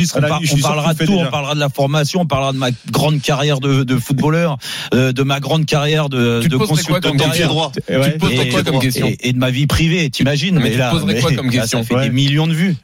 de 0.94 1.04
tout. 1.04 1.12
On 1.12 1.30
parlera 1.30 1.54
de 1.54 1.61
la 1.61 1.68
formation. 1.68 2.23
On 2.23 2.26
parlera 2.26 2.52
de 2.52 2.59
ma 2.59 2.71
grande 2.90 3.21
carrière 3.21 3.61
de, 3.61 3.85
de 3.85 3.97
footballeur, 3.97 4.59
euh, 4.94 5.12
de 5.12 5.23
ma 5.23 5.40
grande 5.40 5.66
carrière 5.66 6.09
de, 6.09 6.40
Tu 6.42 6.49
te 6.49 6.54
de 6.54 6.59
poserais 6.59 6.82
quoi 6.82 7.00
consultant 7.00 7.47
droit. 7.49 7.73
Tu 7.75 7.82
te 7.82 8.50
quoi 8.50 8.62
comme 8.64 8.80
question 8.80 9.10
et, 9.21 9.32
de 9.32 9.38
ma 9.38 9.50
vie 9.50 9.67
privée, 9.67 10.10
t'imagines 10.10 10.58
Mais 10.58 10.71
tu 10.71 10.76
te 10.76 10.78
là, 10.78 11.67
Ça 11.67 11.82
fait 11.82 12.00
des 12.00 12.10
millions 12.10 12.47
de 12.47 12.54
vues. 12.54 12.76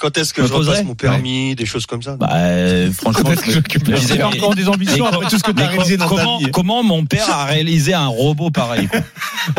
Quand 0.00 0.16
est-ce 0.16 0.32
que 0.32 0.40
Me 0.40 0.46
je 0.46 0.52
repasse 0.54 0.82
mon 0.84 0.94
permis, 0.94 1.54
des 1.54 1.66
choses 1.66 1.84
comme 1.84 2.02
ça 2.02 2.16
Bah, 2.16 2.28
euh, 2.32 2.90
franchement, 3.00 3.30
je- 3.44 3.50
j'occupe 3.52 3.84
je 3.86 3.90
la 3.92 3.98
disais, 3.98 4.14
J'ai 4.14 4.18
mais- 4.18 4.24
encore 4.24 4.54
des 4.54 4.66
ambitions 4.68 5.04
après 5.04 5.26
tout 5.28 5.38
ce 5.38 5.42
que 5.42 5.50
tu 5.52 5.60
as 5.62 5.66
mais 5.66 5.70
réalisé 5.72 5.96
dans 5.98 6.08
comment, 6.08 6.38
ta 6.38 6.44
vie. 6.46 6.50
comment 6.52 6.82
mon 6.82 7.04
père 7.04 7.28
a 7.30 7.44
réalisé 7.44 7.92
un 7.92 8.06
robot 8.06 8.50
pareil 8.50 8.88
quoi. 8.88 9.00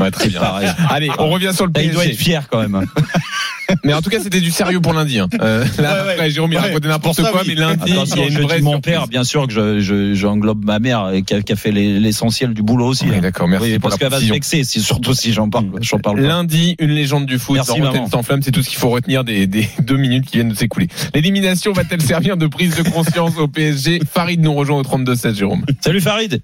Ouais, 0.06 0.12
très 0.12 0.30
bien. 0.30 0.40
Pareil. 0.40 0.70
Allez, 0.90 1.12
on 1.20 1.30
revient 1.30 1.52
sur 1.54 1.68
le 1.68 1.72
il 1.82 1.92
doit 1.92 2.06
être 2.06 2.16
fier 2.18 2.48
quand 2.50 2.60
même. 2.60 2.86
Mais 3.84 3.94
en 3.94 4.02
tout 4.02 4.10
cas, 4.10 4.20
c'était 4.20 4.40
du 4.42 4.52
sérieux 4.52 4.80
pour 4.82 4.94
lundi. 4.94 5.20
hein. 5.20 5.28
Euh, 5.42 5.66
là, 5.80 5.94
Ouais, 6.02 6.06
ouais. 6.08 6.12
après, 6.14 6.30
Jérôme, 6.32 6.52
il 6.52 6.56
Ouais. 6.58 6.62
racontait 6.62 6.88
n'importe 6.88 7.22
quoi, 7.22 7.42
oui. 7.42 7.50
mais 7.50 7.56
lundi, 7.56 7.84
il 7.88 7.96
y 7.96 7.98
a 8.22 8.26
une 8.28 8.32
je 8.32 8.42
vraie 8.42 8.58
dis 8.60 8.64
mon 8.64 8.80
père, 8.80 9.08
bien 9.08 9.24
sûr 9.24 9.48
que 9.48 9.54
je, 9.54 9.80
je, 9.80 10.14
j'englobe 10.14 10.64
ma 10.66 10.80
mère 10.80 11.04
euh, 11.06 11.22
qui 11.22 11.34
a, 11.34 11.42
qui 11.42 11.54
a 11.54 11.56
fait 11.56 11.72
les- 11.72 12.00
l'essentiel 12.00 12.54
du 12.54 12.62
boulot 12.64 12.88
aussi. 12.88 13.06
Oui, 13.06 13.16
hein. 13.18 13.22
d'accord, 13.22 13.48
merci 13.48 13.66
Oui, 13.74 13.80
pour 13.80 13.90
parce 13.90 14.00
qu'elle 14.00 14.10
va 14.10 14.20
se 14.20 14.26
vexer, 14.26 14.64
si, 14.64 14.82
surtout 14.82 15.14
si 15.14 15.34
j'en 15.34 15.50
parle. 15.50 15.66
J'en 15.82 16.00
parle 16.00 16.18
pas. 16.18 16.28
Lundi, 16.28 16.76
une 16.80 16.92
légende 16.92 17.26
du 17.26 17.40
foot. 17.40 17.56
Merci, 17.56 17.80
dans 17.82 18.08
sans 18.08 18.24
flamme, 18.24 18.42
c'est 18.42 18.52
tout 18.52 18.62
ce 18.64 18.70
qu'il 18.70 18.78
faut 18.80 18.90
retenir 18.90 19.24
des, 19.24 19.48
des 19.48 19.68
deux 19.80 19.98
minutes 19.98 20.26
qui 20.26 20.38
viennent 20.38 20.50
de 20.50 20.56
s'écouler. 20.56 20.88
L'élimination 21.14 21.72
va-t-elle 21.74 22.02
servir 22.02 22.38
de 22.38 22.48
prise 22.48 22.76
de 22.76 22.84
conscience 22.90 23.38
au 23.38 23.48
PSG 23.48 24.00
Farid 24.12 24.42
nous 24.42 24.54
rejoint 24.54 24.80
au 24.80 24.84
32-7, 24.84 25.36
Jérôme. 25.36 25.66
Salut 25.82 26.02
Farid. 26.02 26.42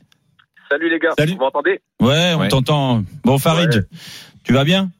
Salut 0.69 0.89
les 0.89 0.99
gars, 0.99 1.09
Salut. 1.17 1.31
vous 1.33 1.37
m'entendez? 1.39 1.79
Ouais, 2.01 2.33
on 2.35 2.39
Ouais. 2.41 2.47
t'entend. 2.49 3.03
Bon 3.23 3.37
Farid, 3.37 3.87
tu 4.43 4.51
vas 4.53 4.65
bien? 4.65 4.91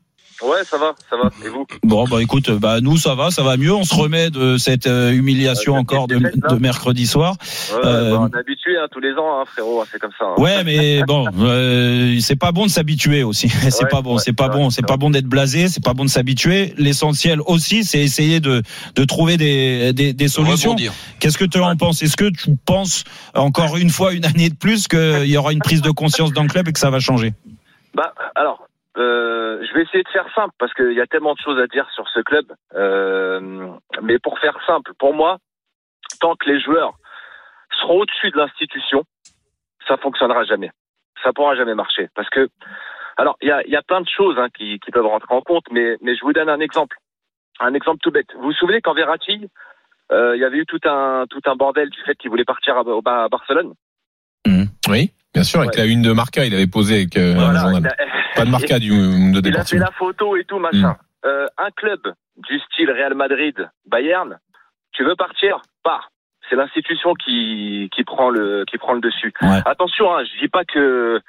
Ouais, 0.43 0.63
ça 0.63 0.78
va, 0.78 0.93
ça 1.10 1.17
va. 1.17 1.30
Et 1.45 1.50
vous 1.50 1.65
Bon 1.84 2.06
bah 2.08 2.21
écoute, 2.21 2.52
bah 2.52 2.80
nous 2.80 2.97
ça 2.97 3.15
va, 3.15 3.32
ça 3.32 3.41
va 3.43 3.58
mieux. 3.58 3.73
On 3.73 3.84
se 3.84 3.95
remet 3.95 4.30
de 4.30 4.58
cette 4.58 4.86
euh, 4.86 5.12
humiliation 5.12 5.73
Ouais, 5.73 5.80
encore 5.80 6.08
de, 6.08 6.17
là. 6.19 6.30
de 6.50 6.56
mercredi 6.58 7.08
soir. 7.08 7.36
Ouais, 7.73 7.80
Euh, 7.86 8.12
bah, 8.12 8.19
on 8.21 8.28
est 8.30 8.39
habitué 8.39 8.78
hein, 8.78 8.86
tous 8.91 9.00
les 9.00 9.13
ans, 9.13 9.39
hein, 9.41 9.45
frérot, 9.47 9.84
c'est 9.91 10.00
comme 10.00 10.12
ça. 10.17 10.26
hein. 10.26 10.36
Ouais, 10.41 10.63
mais 10.63 11.02
bon, 11.08 11.26
euh, 11.39 12.19
c'est 12.19 12.36
pas 12.36 12.52
bon 12.52 12.65
de 12.65 12.69
s'habituer 12.71 13.23
aussi. 13.23 13.50
c'est 13.71 13.84
Ouais, 13.84 13.89
pas 13.89 14.02
bon, 14.02 14.15
ouais, 14.15 14.21
c'est 14.23 14.34
pas 14.34 14.47
bon, 14.50 14.69
c'est 14.69 14.86
pas 14.86 14.97
bon 14.97 15.10
d'être 15.10 15.26
blasé, 15.28 15.69
c'est 15.69 15.84
pas 15.84 15.93
bon 15.95 16.06
de 16.06 16.10
s'habituer. 16.10 16.73
L'essentiel 16.78 17.41
aussi, 17.41 17.84
c'est 17.84 18.00
essayer 18.00 18.39
de 18.39 18.62
de 18.95 19.04
trouver 19.06 19.38
des 19.38 19.91
des, 19.93 20.13
des 20.13 20.28
solutions. 20.28 20.76
Qu'est-ce 21.19 21.38
que 21.39 21.45
tu 21.45 21.60
en 21.60 21.76
penses? 21.76 22.04
Est-ce 22.04 22.15
que 22.17 22.30
tu 22.30 22.56
penses 22.63 23.06
encore 23.34 23.78
une 23.78 23.89
fois 23.89 24.13
une 24.13 24.26
année 24.26 24.50
de 24.50 24.56
plus 24.56 24.88
qu'il 24.88 25.26
y 25.26 25.38
aura 25.38 25.52
une 25.52 25.60
prise 25.62 25.82
de 25.82 25.89
conscience 25.91 26.32
dans 26.32 26.43
le 26.43 26.50
club 26.50 26.67
et 26.67 26.73
que 26.73 26.80
ça 26.80 26.89
va 26.91 27.00
changer? 27.00 27.34
Bah, 27.95 28.13
alors, 28.36 28.66
euh, 28.98 29.64
je 29.64 29.74
vais 29.74 29.84
essayer 29.84 30.04
de 30.04 30.10
faire 30.10 30.26
simple 30.34 30.54
parce 30.58 30.74
qu'il 30.74 30.94
y 30.94 31.02
a 31.02 31.06
tellement 31.06 31.34
de 31.34 31.40
choses 31.40 31.60
à 31.60 31.68
dire 31.68 31.88
sur 31.92 32.08
ce 32.10 32.20
club. 32.22 32.46
Euh, 32.76 33.70
mais 34.02 34.18
pour 34.20 34.40
faire 34.40 34.58
simple, 34.66 34.92
pour 34.98 35.14
moi, 35.14 35.38
tant 36.20 36.36
que 36.36 36.50
les 36.50 36.60
joueurs 36.60 36.94
seront 37.80 38.02
au-dessus 38.02 38.32
de 38.32 38.38
l'institution, 38.38 39.04
ça 39.88 39.98
fonctionnera 39.98 40.44
jamais. 40.46 40.72
Ça 41.24 41.32
pourra 41.34 41.56
jamais 41.56 41.76
marcher. 41.76 42.10
Parce 42.16 42.30
que, 42.30 42.50
alors, 43.18 43.38
il 43.42 43.50
y 43.50 43.52
a, 43.52 43.64
il 43.66 43.72
y 43.72 43.76
a 43.76 43.82
plein 43.84 44.02
de 44.02 44.08
choses 44.10 44.38
hein, 44.40 44.48
qui, 44.56 44.80
qui 44.80 44.92
peuvent 44.92 45.06
rentrer 45.06 45.34
en 45.34 45.42
compte, 45.42 45.66
mais, 45.72 45.98
mais 46.02 46.16
je 46.16 46.22
vous 46.22 46.34
donne 46.34 46.50
un 46.50 46.60
exemple. 46.60 46.98
Un 47.60 47.74
exemple 47.74 48.00
tout 48.02 48.12
bête. 48.12 48.28
Vous 48.36 48.44
vous 48.44 48.54
souvenez 48.54 48.82
quand 48.82 48.94
Verratti, 48.94 49.48
euh, 50.12 50.36
il 50.36 50.42
y 50.42 50.46
avait 50.46 50.58
eu 50.58 50.66
tout 50.66 50.80
un, 50.86 51.26
tout 51.30 51.42
un 51.46 51.56
bordel 51.56 51.90
du 51.90 52.02
fait 52.02 52.16
qu'il 52.16 52.30
voulait 52.30 52.46
partir 52.46 52.78
à, 52.78 52.84
Barcelone? 53.30 53.74
Oui, 54.90 55.12
bien 55.34 55.44
sûr, 55.44 55.60
avec 55.60 55.74
Ouais. 55.74 55.80
la 55.80 55.86
une 55.86 56.02
de 56.02 56.14
Marca, 56.14 56.46
il 56.46 56.54
avait 56.56 56.68
posé 56.68 56.96
avec 56.96 57.18
un 57.18 57.54
journal. 57.54 57.94
Pas 58.38 58.45
de 58.45 58.52
Marca, 58.52 58.80
du 58.80 58.89
de 58.89 59.41
Il 59.47 59.58
a 59.58 59.63
fait 59.63 59.78
la 59.78 59.91
photo 59.91 60.36
et 60.38 60.43
tout, 60.45 60.60
machin. 60.60 60.95
Euh, 61.26 61.47
un 61.58 61.71
club 61.71 62.00
du 62.38 62.60
style 62.60 62.91
Real 62.91 63.13
Madrid, 63.15 63.69
Bayern, 63.89 64.38
Tu 64.93 65.04
veux 65.04 65.15
partir? 65.15 65.62
Pars. 65.84 66.10
C'est 66.50 66.56
l'institution 66.56 67.13
qui, 67.15 67.89
qui 67.93 68.04
prend 68.06 68.30
le 68.30 68.63
qui 68.69 68.78
prend 68.78 68.93
le 68.93 69.02
dessus. 69.02 69.34
Ouais. 69.41 69.60
Attention, 69.65 70.15
hein, 70.15 70.23
je 70.23 70.39
dis 70.39 70.47
pas 70.47 70.63
que 70.63 71.19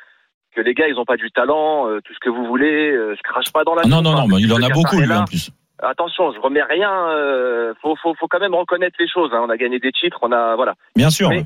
que 0.54 0.60
les 0.60 0.74
gars 0.74 0.86
ils 0.88 0.98
ont 0.98 1.04
pas 1.04 1.16
du 1.16 1.30
talent, 1.32 1.88
euh, 1.88 2.00
tout 2.04 2.12
ce 2.14 2.18
que 2.20 2.30
vous 2.30 2.46
voulez. 2.46 2.92
euh, 2.92 3.14
je 3.16 3.22
crache 3.22 3.52
pas 3.52 3.64
dans 3.64 3.74
la. 3.74 3.82
Ah, 3.84 3.88
non, 3.88 4.00
non, 4.02 4.12
hein, 4.12 4.20
non, 4.22 4.26
mais 4.28 4.36
il 4.40 4.48
le 4.48 4.54
en 4.54 4.62
a 4.62 4.68
beaucoup, 4.68 5.00
lui, 5.00 5.12
en 5.12 5.24
plus. 5.24 5.50
Attention, 5.80 6.32
je 6.32 6.38
remets 6.40 6.62
rien. 6.62 6.90
Euh, 7.10 7.72
faut, 7.82 7.94
faut 7.96 8.14
faut 8.14 8.26
quand 8.28 8.40
même 8.40 8.54
reconnaître 8.54 8.96
les 9.00 9.08
choses. 9.08 9.30
Hein. 9.32 9.40
On 9.44 9.50
a 9.50 9.56
gagné 9.56 9.78
des 9.80 9.92
titres, 9.92 10.18
on 10.22 10.30
a 10.32 10.54
voilà. 10.56 10.74
Bien 10.96 11.10
sûr. 11.10 11.28
Mais- 11.30 11.44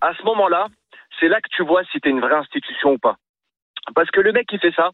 À 0.00 0.12
ce 0.18 0.22
moment-là, 0.24 0.66
c'est 1.18 1.28
là 1.28 1.40
que 1.40 1.48
tu 1.50 1.62
vois 1.64 1.82
si 1.92 2.00
t'es 2.00 2.10
une 2.10 2.20
vraie 2.20 2.36
institution 2.36 2.92
ou 2.92 2.98
pas. 2.98 3.16
Parce 3.94 4.10
que 4.10 4.20
le 4.20 4.32
mec 4.32 4.46
qui 4.46 4.58
fait 4.58 4.72
ça, 4.74 4.90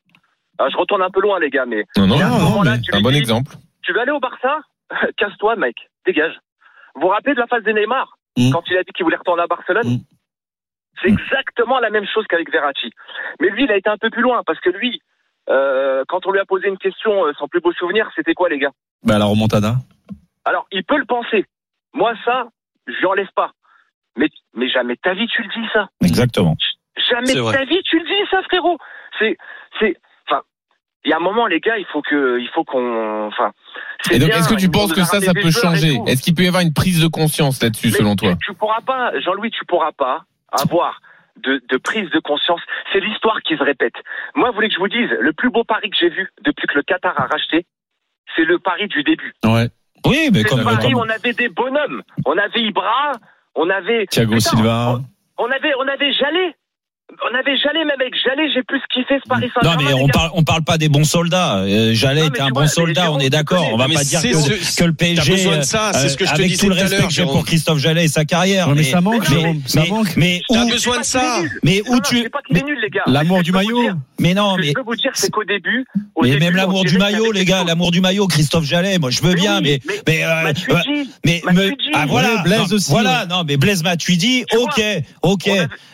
alors 0.58 0.70
je 0.70 0.76
retourne 0.76 1.02
un 1.02 1.10
peu 1.10 1.20
loin 1.20 1.38
les 1.40 1.50
gars, 1.50 1.66
mais 1.66 1.84
Non, 1.96 2.06
non, 2.06 2.16
non, 2.18 2.62
mais 2.62 2.70
un 2.92 3.00
bon 3.00 3.10
dis- 3.10 3.18
exemple. 3.18 3.52
tu 3.82 3.92
veux 3.92 4.00
aller 4.00 4.12
au 4.12 4.20
Barça 4.20 4.60
Casse-toi, 5.16 5.56
mec. 5.56 5.76
Dégage. 6.06 6.34
Vous 6.94 7.02
vous 7.02 7.08
rappelez 7.08 7.34
de 7.34 7.40
la 7.40 7.46
phase 7.46 7.62
de 7.64 7.72
Neymar 7.72 8.16
Mm. 8.38 8.50
Quand 8.50 8.62
il 8.70 8.78
a 8.78 8.82
dit 8.82 8.92
qu'il 8.94 9.04
voulait 9.04 9.16
retourner 9.18 9.42
à 9.42 9.46
Barcelone 9.46 9.86
Mm. 9.86 9.98
C'est 11.02 11.10
Mm. 11.10 11.18
exactement 11.18 11.80
la 11.80 11.90
même 11.90 12.06
chose 12.06 12.24
qu'avec 12.28 12.50
Verratti. 12.50 12.90
Mais 13.40 13.48
lui, 13.50 13.64
il 13.64 13.70
a 13.70 13.76
été 13.76 13.90
un 13.90 13.98
peu 13.98 14.08
plus 14.08 14.22
loin 14.22 14.42
parce 14.46 14.58
que 14.60 14.70
lui, 14.70 15.00
euh, 15.50 16.02
quand 16.08 16.26
on 16.26 16.30
lui 16.32 16.38
a 16.40 16.44
posé 16.46 16.68
une 16.68 16.78
question, 16.78 17.26
euh, 17.26 17.32
son 17.38 17.46
plus 17.48 17.60
beau 17.60 17.72
souvenir, 17.72 18.08
c'était 18.16 18.32
quoi, 18.34 18.48
les 18.48 18.58
gars? 18.58 18.70
Bah, 19.04 19.18
la 19.18 19.26
remontada. 19.26 19.74
Alors, 20.46 20.66
il 20.72 20.82
peut 20.84 20.96
le 20.96 21.04
penser. 21.04 21.44
Moi, 21.92 22.14
ça, 22.24 22.48
je 22.86 22.94
lui 22.98 23.06
enlève 23.06 23.28
pas. 23.36 23.50
Mais, 24.16 24.28
mais 24.54 24.68
jamais 24.70 24.96
ta 24.96 25.12
vie, 25.14 25.26
tu 25.28 25.42
le 25.42 25.48
dis, 25.48 25.68
ça. 25.72 25.88
Exactement. 26.02 26.56
Jamais 27.10 27.34
de 27.34 27.52
ta 27.52 27.64
vie, 27.64 27.80
tu 27.84 27.98
le 27.98 28.04
dis, 28.04 28.30
ça, 28.30 28.42
frérot. 28.42 28.78
C'est, 29.18 29.36
c'est, 29.80 29.96
enfin, 30.28 30.42
il 31.04 31.10
y 31.10 31.12
a 31.12 31.16
un 31.16 31.20
moment, 31.20 31.46
les 31.46 31.60
gars, 31.60 31.78
il 31.78 31.86
faut 31.86 32.02
que, 32.02 32.38
il 32.38 32.48
faut 32.54 32.64
qu'on, 32.64 33.26
enfin. 33.26 33.52
c'est 34.02 34.16
Et 34.16 34.18
donc, 34.18 34.30
est-ce 34.30 34.48
que 34.48 34.60
tu 34.60 34.70
penses 34.70 34.92
que 34.92 35.02
ça, 35.02 35.20
ça 35.20 35.32
peut 35.32 35.50
changer? 35.50 35.98
Est-ce 36.06 36.22
qu'il 36.22 36.34
peut 36.34 36.42
y 36.42 36.48
avoir 36.48 36.62
une 36.62 36.74
prise 36.74 37.00
de 37.00 37.08
conscience 37.08 37.62
là-dessus, 37.62 37.90
selon 37.90 38.16
toi? 38.16 38.34
Tu 38.44 38.54
pourras 38.54 38.80
pas, 38.80 39.18
Jean-Louis, 39.20 39.50
tu 39.50 39.64
pourras 39.64 39.92
pas 39.92 40.24
avoir 40.52 41.00
de, 41.42 41.62
de 41.68 41.76
prise 41.78 42.10
de 42.10 42.18
conscience. 42.20 42.60
C'est 42.92 43.00
l'histoire 43.00 43.40
qui 43.42 43.56
se 43.56 43.62
répète. 43.62 43.94
Moi, 44.34 44.50
vous 44.50 44.54
voulez 44.54 44.68
que 44.68 44.74
je 44.74 44.80
vous 44.80 44.88
dise, 44.88 45.08
le 45.18 45.32
plus 45.32 45.50
beau 45.50 45.64
pari 45.64 45.88
que 45.90 45.96
j'ai 45.98 46.10
vu 46.10 46.28
depuis 46.42 46.66
que 46.66 46.74
le 46.74 46.82
Qatar 46.82 47.18
a 47.18 47.26
racheté, 47.26 47.66
c'est 48.36 48.44
le 48.44 48.58
pari 48.58 48.86
du 48.88 49.02
début. 49.02 49.32
Ouais. 49.44 49.68
Oui, 50.04 50.30
mais 50.32 50.42
comme, 50.44 50.58
le 50.58 50.64
pari 50.64 50.92
comme- 50.92 51.02
on 51.02 51.08
avait 51.08 51.32
des 51.32 51.48
bonhommes. 51.48 52.02
On 52.26 52.36
avait 52.36 52.60
Ibra, 52.60 53.12
on 53.54 53.70
avait. 53.70 54.06
Thiago 54.06 54.34
Putain, 54.34 54.50
Silva. 54.50 55.00
On 55.38 55.50
avait, 55.50 55.72
on 55.78 55.88
avait 55.88 56.12
Jallet. 56.12 56.54
On 57.20 57.38
avait 57.38 57.56
Jallet, 57.56 57.84
même 57.84 58.00
avec 58.00 58.14
Jallet, 58.24 58.48
j'ai 58.54 58.62
plus 58.62 58.80
kiffé 58.92 59.14
ce 59.22 59.28
Paris 59.28 59.48
Non, 59.62 59.70
Saint-Germain. 59.72 59.84
mais 59.86 60.02
on 60.02 60.08
parle, 60.08 60.30
on 60.34 60.42
parle 60.44 60.62
pas 60.64 60.78
des 60.78 60.88
bons 60.88 61.04
soldats. 61.04 61.58
Euh, 61.58 61.92
Jallet 61.94 62.22
Non, 62.22 62.26
était 62.28 62.40
mais 62.42 62.48
un 62.48 62.50
bon 62.50 62.66
soldat, 62.66 63.02
mais 63.02 63.08
on 63.10 63.18
est 63.20 63.30
d'accord. 63.30 63.68
On 63.72 63.76
va 63.76 63.84
pas 63.84 63.90
Mais 63.98 64.04
dire 64.04 64.22
que, 64.22 64.32
ce- 64.34 64.76
que 64.76 64.84
le 64.84 64.92
T'as 64.92 65.04
PSG, 65.06 65.32
besoin 65.32 65.58
de 65.58 65.62
ça, 65.62 65.92
c'est 65.92 66.08
ce 66.08 66.16
que 66.16 66.24
je 66.24 66.30
te 66.30 66.34
avec 66.36 66.48
disais 66.48 66.60
tout 66.64 66.68
le 66.70 66.74
tout 66.74 66.80
à 66.80 66.84
respect 66.84 67.06
que 67.06 67.12
j'ai 67.12 67.22
pour. 67.24 67.44
Christophe 67.44 67.78
Jallet 67.78 68.04
et 68.04 68.08
sa 68.08 68.24
carrière. 68.24 68.68
Mais 68.70 68.82
ça 68.82 69.00
manque, 69.00 69.28
mais 69.28 69.34
non, 69.36 69.40
Jérôme. 69.42 69.62
Ça 69.66 69.80
mais, 69.82 69.88
manque. 69.90 70.16
mais 70.16 70.40
T'as 70.48 70.64
où, 70.64 70.68
besoin 70.70 70.98
de 71.00 71.04
ça. 71.04 71.40
mais 71.62 71.82
Non, 71.86 71.92
où 71.92 71.94
non, 71.96 72.00
tu, 72.00 72.22
c'est 72.22 72.28
pas 72.30 72.38
qu'il 72.46 72.56
est 72.58 72.62
nul, 72.64 72.78
les 72.82 72.90
gars. 72.90 73.02
L'amour 73.06 73.42
du 73.42 73.52
maillot. 73.52 73.90
mais 74.18 74.34
non, 74.34 74.52
Ce 74.52 74.56
que 74.56 74.60
mais 74.62 74.66
je 74.68 74.72
peux 74.72 74.82
vous 74.82 74.96
dire, 74.96 75.10
c'est 75.14 75.30
qu'au 75.30 75.44
début. 75.44 75.84
mais 76.22 76.36
même 76.38 76.56
l'amour 76.56 76.84
du 76.84 76.96
maillot, 76.98 77.30
les 77.30 77.44
gars, 77.44 77.62
l'amour 77.64 77.90
du 77.90 78.00
maillot, 78.00 78.26
Christophe 78.26 78.64
Jallet, 78.64 78.98
moi 78.98 79.10
je 79.10 79.22
veux 79.22 79.34
Mais 79.34 79.40
bien, 79.40 79.60
mais 79.60 79.80
mais- 79.86 80.00
mais 80.06 80.24
euh, 80.24 80.52
mais, 81.24 81.42
me- 81.52 81.72
ah 81.94 82.06
voilà, 82.08 82.38
Blaise 82.42 82.70
non, 82.70 82.76
aussi, 82.76 82.90
voilà, 82.90 83.26
non, 83.26 83.42
mais 83.46 83.56
Blaise 83.56 83.82
Matuidi, 83.84 84.44
ok, 84.56 84.82
ok. 85.22 85.50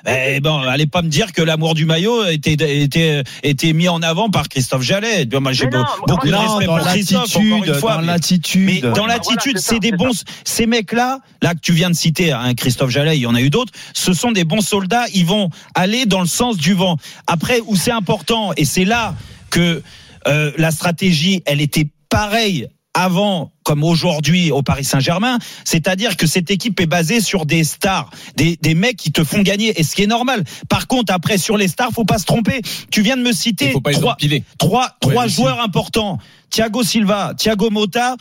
Eh 0.07 0.41
bon, 0.41 0.59
allez 0.61 0.87
pas 0.87 1.03
me 1.09 1.11
dire 1.11 1.33
que 1.33 1.43
l'amour 1.43 1.75
du 1.75 1.87
maillot 1.87 2.27
était 2.27 2.53
était 2.83 3.23
était 3.43 3.73
mis 3.73 3.89
en 3.89 4.03
avant 4.03 4.31
par 4.31 4.49
Christophe 4.49 4.83
Jallet. 4.83 5.27
Moi, 5.41 5.53
j'ai 5.53 5.67
beaucoup 5.67 6.27
de 6.29 6.35
respect 6.35 6.67
pour 6.67 6.79
Christophe, 6.81 7.37
encore 7.37 7.49
l'attitude, 7.49 7.67
une 7.67 7.75
fois. 7.75 7.95
dans 7.95 8.01
mais- 8.01 8.07
l'attitude. 8.07 8.67
mais 8.67 8.81
dans 8.81 8.93
Voilà, 8.93 9.15
l'attitude, 9.15 9.59
c'est 9.59 9.81
des 9.81 9.93
bons. 9.93 10.25
Ces 10.45 10.67
mecs-là, 10.67 11.21
là 11.43 11.55
que 11.55 11.61
tu 11.61 11.73
viens 11.73 11.91
de 11.91 11.95
citer, 11.97 12.33
hein, 12.33 12.55
Christophe 12.55 12.91
Jallet, 12.91 13.17
il 13.17 13.23
y 13.23 13.27
en 13.27 13.35
a 13.35 13.41
eu 13.41 13.51
d'autres. 13.51 13.73
Ce 13.95 14.13
sont 14.13 14.31
des 14.33 14.45
bons 14.45 14.61
soldats. 14.61 15.07
Ils 15.15 15.27
vont 15.27 15.51
aller 15.75 16.07
dans 16.07 16.21
le 16.21 16.27
sens 16.27 16.57
du 16.57 16.75
vent. 16.75 16.97
Après, 17.27 17.61
où 17.67 17.75
c'est 17.77 17.91
important, 17.93 18.53
et 18.57 18.65
c'est 18.65 18.85
là 18.85 19.15
que 19.51 19.83
euh, 20.27 20.53
la 20.59 20.71
stratégie, 20.71 21.43
elle 21.47 21.61
était 21.61 21.89
pareille 22.11 22.69
avant 22.99 23.53
comme 23.63 23.85
aujourd'hui 23.85 24.51
au 24.51 24.63
Paris 24.63 24.85
Saint-Germain, 24.85 25.39
c'est-à-dire 25.65 26.17
que 26.17 26.27
cette 26.27 26.51
équipe 26.51 26.81
est 26.81 26.87
basée 26.87 27.21
sur 27.21 27.47
des 27.47 27.63
stars, 27.63 28.11
des, 28.35 28.59
des 28.61 28.75
mecs 28.75 28.97
qui 28.97 29.13
te 29.13 29.23
font 29.23 29.43
gagner, 29.43 29.79
et 29.79 29.85
ce 29.85 29.95
qui 29.95 30.03
est 30.03 30.07
normal. 30.07 30.43
Par 30.69 30.87
contre, 30.87 31.13
après 31.13 31.39
sur 31.39 31.57
les 31.57 31.69
stars, 31.69 31.91
faut 31.93 32.05
pas 32.05 32.19
se 32.19 32.25
tromper. 32.25 32.63
Tu 32.91 33.03
viens 33.03 33.17
de 33.17 33.23
me 33.23 33.33
citer 33.33 33.75
trois, 33.95 34.17
trois, 34.59 34.97
trois 35.01 35.27
joueurs 35.27 35.61
importants. 35.61 36.19
Thiago 36.51 36.83
Silva, 36.83 37.35
Thiago 37.37 37.69
Motta, 37.71 38.17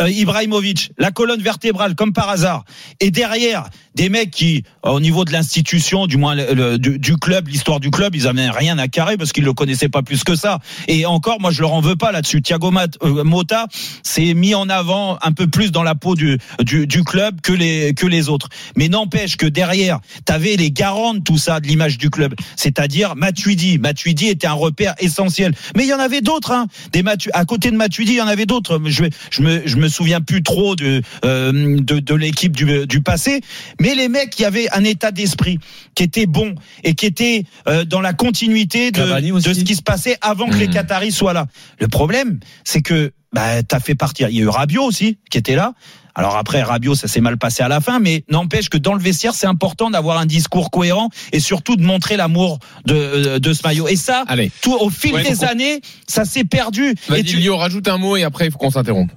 euh, 0.00 0.10
Ibrahimovic, 0.10 0.92
la 0.98 1.10
colonne 1.10 1.42
vertébrale 1.42 1.94
comme 1.94 2.12
par 2.12 2.28
hasard. 2.28 2.64
Et 3.00 3.10
derrière, 3.10 3.68
des 3.94 4.08
mecs 4.08 4.30
qui, 4.30 4.62
euh, 4.86 4.90
au 4.90 5.00
niveau 5.00 5.24
de 5.24 5.32
l'institution, 5.32 6.06
du 6.06 6.16
moins 6.16 6.36
du, 6.36 7.16
club, 7.16 7.48
l'histoire 7.48 7.80
du 7.80 7.90
club, 7.90 8.14
ils 8.14 8.28
avaient 8.28 8.48
rien 8.48 8.78
à 8.78 8.86
carrer 8.86 9.16
parce 9.16 9.32
qu'ils 9.32 9.44
le 9.44 9.52
connaissaient 9.52 9.88
pas 9.88 10.02
plus 10.02 10.22
que 10.22 10.36
ça. 10.36 10.60
Et 10.86 11.04
encore, 11.04 11.40
moi, 11.40 11.50
je 11.50 11.60
leur 11.62 11.72
en 11.72 11.80
veux 11.80 11.96
pas 11.96 12.12
là-dessus. 12.12 12.40
Thiago 12.40 12.70
Mat- 12.70 12.96
euh, 13.02 13.24
Motta 13.24 13.66
s'est 14.04 14.34
mis 14.34 14.54
en 14.54 14.68
avant 14.68 15.18
un 15.22 15.32
peu 15.32 15.48
plus 15.48 15.72
dans 15.72 15.82
la 15.82 15.96
peau 15.96 16.14
du, 16.14 16.38
du, 16.60 17.04
club 17.04 17.40
que 17.40 17.52
les, 17.52 17.92
que 17.94 18.06
les 18.06 18.28
autres. 18.28 18.48
Mais 18.76 18.88
n'empêche 18.88 19.36
que 19.36 19.46
derrière, 19.46 19.98
t'avais 20.24 20.54
les 20.54 20.70
garants 20.70 21.14
de 21.14 21.20
tout 21.20 21.38
ça, 21.38 21.58
de 21.58 21.66
l'image 21.66 21.98
du 21.98 22.10
club. 22.10 22.34
C'est-à-dire 22.54 23.16
Matuidi. 23.16 23.78
Matuidi 23.78 24.28
était 24.28 24.46
un 24.46 24.52
repère 24.52 24.94
essentiel. 25.00 25.54
Mais 25.76 25.84
il 25.84 25.88
y 25.88 25.94
en 25.94 25.98
avait 25.98 26.20
d'autres, 26.20 26.52
hein. 26.52 26.66
Des 26.92 27.02
Matu 27.02 27.30
à 27.34 27.44
côté 27.44 27.72
de 27.72 27.76
Matuidi, 27.76 28.12
il 28.12 28.18
y 28.18 28.22
en 28.22 28.28
avait 28.28 28.46
d'autres. 28.46 28.80
Je 28.90 29.42
me 29.42 29.87
souviens 29.88 30.20
plus 30.20 30.42
trop 30.42 30.76
de, 30.76 31.02
euh, 31.24 31.78
de, 31.80 31.98
de 31.98 32.14
l'équipe 32.14 32.56
du, 32.56 32.86
du 32.86 33.00
passé. 33.02 33.40
Mais 33.80 33.94
les 33.94 34.08
mecs 34.08 34.30
qui 34.30 34.44
avaient 34.44 34.68
un 34.72 34.84
état 34.84 35.10
d'esprit 35.10 35.58
qui 35.94 36.02
était 36.04 36.26
bon 36.26 36.54
et 36.84 36.94
qui 36.94 37.06
était 37.06 37.44
euh, 37.66 37.84
dans 37.84 38.00
la 38.00 38.12
continuité 38.12 38.90
de, 38.90 39.00
ce 39.40 39.64
qui 39.64 39.74
se 39.74 39.82
passait 39.82 40.16
avant 40.20 40.48
que 40.48 40.56
les 40.56 40.68
Mhm. 40.68 40.74
Qataris 40.74 41.12
soient 41.12 41.32
là. 41.32 41.46
Le 41.80 41.88
problème, 41.88 42.40
c'est 42.64 42.82
que 42.82 43.12
bah, 43.32 43.62
t'as 43.62 43.80
fait 43.80 43.94
partir. 43.94 44.28
Il 44.28 44.36
y 44.36 44.40
a 44.40 44.44
eu 44.44 44.48
Rabiot 44.48 44.84
aussi 44.84 45.18
qui 45.30 45.38
était 45.38 45.56
là. 45.56 45.72
Alors 46.18 46.36
après 46.36 46.62
Rabiot, 46.62 46.96
ça 46.96 47.06
s'est 47.08 47.20
mal 47.20 47.38
passé 47.38 47.62
à 47.62 47.68
la 47.68 47.80
fin, 47.80 48.00
mais 48.00 48.24
n'empêche 48.28 48.68
que 48.68 48.76
dans 48.76 48.92
le 48.94 49.00
vestiaire, 49.00 49.34
c'est 49.34 49.46
important 49.46 49.88
d'avoir 49.88 50.18
un 50.18 50.26
discours 50.26 50.70
cohérent 50.72 51.10
et 51.32 51.38
surtout 51.40 51.76
de 51.76 51.82
montrer 51.82 52.16
l'amour 52.16 52.58
de, 52.86 52.94
euh, 52.94 53.38
de 53.38 53.52
ce 53.52 53.62
maillot. 53.62 53.86
Et 53.88 53.94
ça, 53.96 54.24
Allez, 54.26 54.50
tout 54.60 54.74
au 54.76 54.90
fil 54.90 55.14
Ouais, 55.14 55.22
des 55.22 55.44
années, 55.44 55.80
ça 56.08 56.24
s'est 56.24 56.44
perdu. 56.44 56.94
vas-y, 57.08 57.20
Et 57.20 57.24
tu- 57.24 57.36
Lio, 57.36 57.56
rajoute 57.56 57.86
un 57.88 57.98
mot 57.98 58.16
et 58.16 58.24
après, 58.24 58.46
il 58.46 58.50
faut 58.52 58.58
qu'on 58.58 58.70
s'interrompe. 58.72 59.10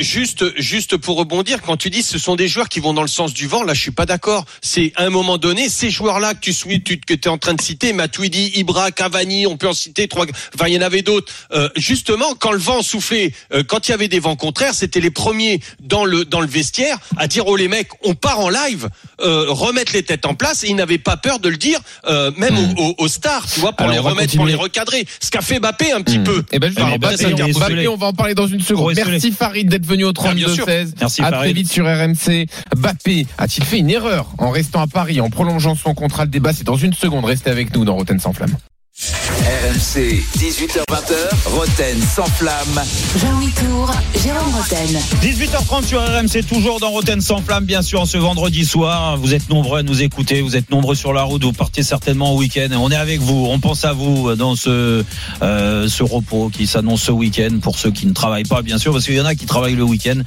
Juste, 0.00 0.44
juste 0.60 0.96
pour 0.96 1.16
rebondir, 1.16 1.62
quand 1.62 1.76
tu 1.76 1.88
dis 1.88 2.02
ce 2.02 2.18
sont 2.18 2.34
des 2.34 2.48
joueurs 2.48 2.68
qui 2.68 2.80
vont 2.80 2.92
dans 2.92 3.02
le 3.02 3.08
sens 3.08 3.32
du 3.32 3.46
vent, 3.46 3.62
là 3.62 3.74
je 3.74 3.80
suis 3.80 3.92
pas 3.92 4.04
d'accord. 4.04 4.44
C'est 4.60 4.92
à 4.96 5.04
un 5.04 5.10
moment 5.10 5.38
donné, 5.38 5.68
ces 5.68 5.88
joueurs-là 5.88 6.34
que 6.34 6.40
tu 6.40 6.52
suis, 6.52 6.82
tu, 6.82 6.98
que 6.98 7.14
tu 7.14 7.28
es 7.28 7.28
en 7.28 7.38
train 7.38 7.54
de 7.54 7.60
citer, 7.60 7.92
Matuidi, 7.92 8.50
Ibra, 8.56 8.90
Cavani, 8.90 9.46
on 9.46 9.56
peut 9.56 9.68
en 9.68 9.72
citer 9.72 10.08
trois. 10.08 10.26
Enfin, 10.56 10.66
il 10.66 10.74
y 10.74 10.78
en 10.78 10.82
avait 10.82 11.02
d'autres. 11.02 11.32
Euh, 11.52 11.68
justement, 11.76 12.34
quand 12.40 12.50
le 12.50 12.58
vent 12.58 12.82
soufflait, 12.82 13.32
euh, 13.54 13.62
quand 13.62 13.86
il 13.86 13.92
y 13.92 13.94
avait 13.94 14.08
des 14.08 14.18
vents 14.18 14.34
contraires, 14.36 14.74
c'était 14.74 15.00
les 15.00 15.12
premiers 15.12 15.60
dans 15.80 16.04
le 16.04 16.09
dans 16.28 16.40
le 16.40 16.46
vestiaire 16.46 16.98
à 17.16 17.26
dire 17.26 17.44
oh 17.46 17.56
les 17.56 17.68
mecs, 17.68 17.88
on 18.04 18.14
part 18.14 18.40
en 18.40 18.48
live, 18.50 18.88
euh, 19.20 19.46
remettre 19.48 19.92
les 19.92 20.02
têtes 20.02 20.26
en 20.26 20.34
place. 20.34 20.64
Et 20.64 20.68
ils 20.68 20.76
n'avaient 20.76 20.98
pas 20.98 21.16
peur 21.16 21.38
de 21.38 21.48
le 21.48 21.56
dire, 21.56 21.80
euh, 22.06 22.30
même 22.36 22.54
Hmm. 22.54 22.92
aux, 22.98 23.08
stars, 23.08 23.46
tu 23.46 23.60
vois, 23.60 23.72
pour 23.72 23.86
Alors, 23.88 23.94
les 23.94 24.10
remettre, 24.10 24.34
pour 24.36 24.46
les 24.46 24.54
recadrer. 24.54 25.06
Ce 25.20 25.30
qu'a 25.30 25.40
fait 25.40 25.58
Mbappé 25.60 25.92
un 25.92 26.02
petit 26.02 26.18
Hmm. 26.18 26.24
peu. 26.24 26.44
Eh 26.52 26.58
ben, 26.58 26.72
Alors, 26.76 26.98
Mbappé, 26.98 27.52
Mbappé, 27.52 27.88
on 27.88 27.96
va 27.96 28.06
en 28.08 28.12
parler 28.12 28.34
dans 28.34 28.46
une 28.46 28.60
seconde. 28.60 28.94
Merci 28.96 29.32
Farid 29.32 29.68
d'être 29.68 29.86
venu 29.86 30.04
au 30.04 30.12
Ah, 30.24 30.34
bien 30.34 30.48
sûr. 30.48 30.66
32-16. 30.66 30.94
Merci, 31.00 31.22
À 31.22 31.30
très 31.32 31.52
vite 31.52 31.70
sur 31.70 31.86
RMC. 31.86 32.46
Mbappé 32.76 33.26
a-t-il 33.38 33.64
fait 33.64 33.78
une 33.78 33.90
erreur 33.90 34.26
en 34.38 34.50
restant 34.50 34.80
à 34.82 34.86
Paris, 34.86 35.20
en 35.20 35.30
prolongeant 35.30 35.74
son 35.74 35.94
contrat 35.94 36.24
Le 36.24 36.30
débat, 36.30 36.52
c'est 36.52 36.64
dans 36.64 36.76
une 36.76 36.92
seconde. 36.92 37.24
Restez 37.24 37.50
avec 37.50 37.74
nous 37.74 37.84
dans 37.84 37.94
Roten 37.94 38.18
sans 38.20 38.32
flamme. 38.32 38.56
RMC, 39.00 40.20
18h20h, 40.36 41.46
Roten 41.46 42.02
sans 42.02 42.26
flamme. 42.26 42.82
Jean-Louis 43.16 43.52
Tour, 43.52 43.90
Jérôme 44.22 44.54
Roten. 44.54 45.00
18h30 45.22 45.84
sur 45.86 46.00
RMC, 46.00 46.44
toujours 46.46 46.80
dans 46.80 46.90
Roten 46.90 47.20
sans 47.20 47.40
flamme, 47.40 47.64
bien 47.64 47.82
sûr, 47.82 48.00
en 48.00 48.04
ce 48.06 48.18
vendredi 48.18 48.64
soir. 48.64 49.16
Vous 49.16 49.32
êtes 49.32 49.48
nombreux 49.48 49.78
à 49.78 49.82
nous 49.84 50.02
écouter, 50.02 50.42
vous 50.42 50.56
êtes 50.56 50.70
nombreux 50.70 50.96
sur 50.96 51.12
la 51.12 51.22
route, 51.22 51.42
vous 51.44 51.52
partez 51.52 51.82
certainement 51.84 52.34
au 52.34 52.38
week-end. 52.38 52.68
On 52.78 52.90
est 52.90 52.96
avec 52.96 53.20
vous, 53.20 53.46
on 53.48 53.60
pense 53.60 53.84
à 53.84 53.92
vous 53.92 54.34
dans 54.34 54.56
ce, 54.56 55.04
euh, 55.42 55.88
ce 55.88 56.02
repos 56.02 56.50
qui 56.50 56.66
s'annonce 56.66 57.02
ce 57.02 57.12
week-end 57.12 57.58
pour 57.62 57.78
ceux 57.78 57.92
qui 57.92 58.06
ne 58.06 58.12
travaillent 58.12 58.42
pas, 58.42 58.62
bien 58.62 58.76
sûr, 58.76 58.92
parce 58.92 59.06
qu'il 59.06 59.14
y 59.14 59.20
en 59.20 59.26
a 59.26 59.36
qui 59.36 59.46
travaillent 59.46 59.76
le 59.76 59.84
week-end. 59.84 60.20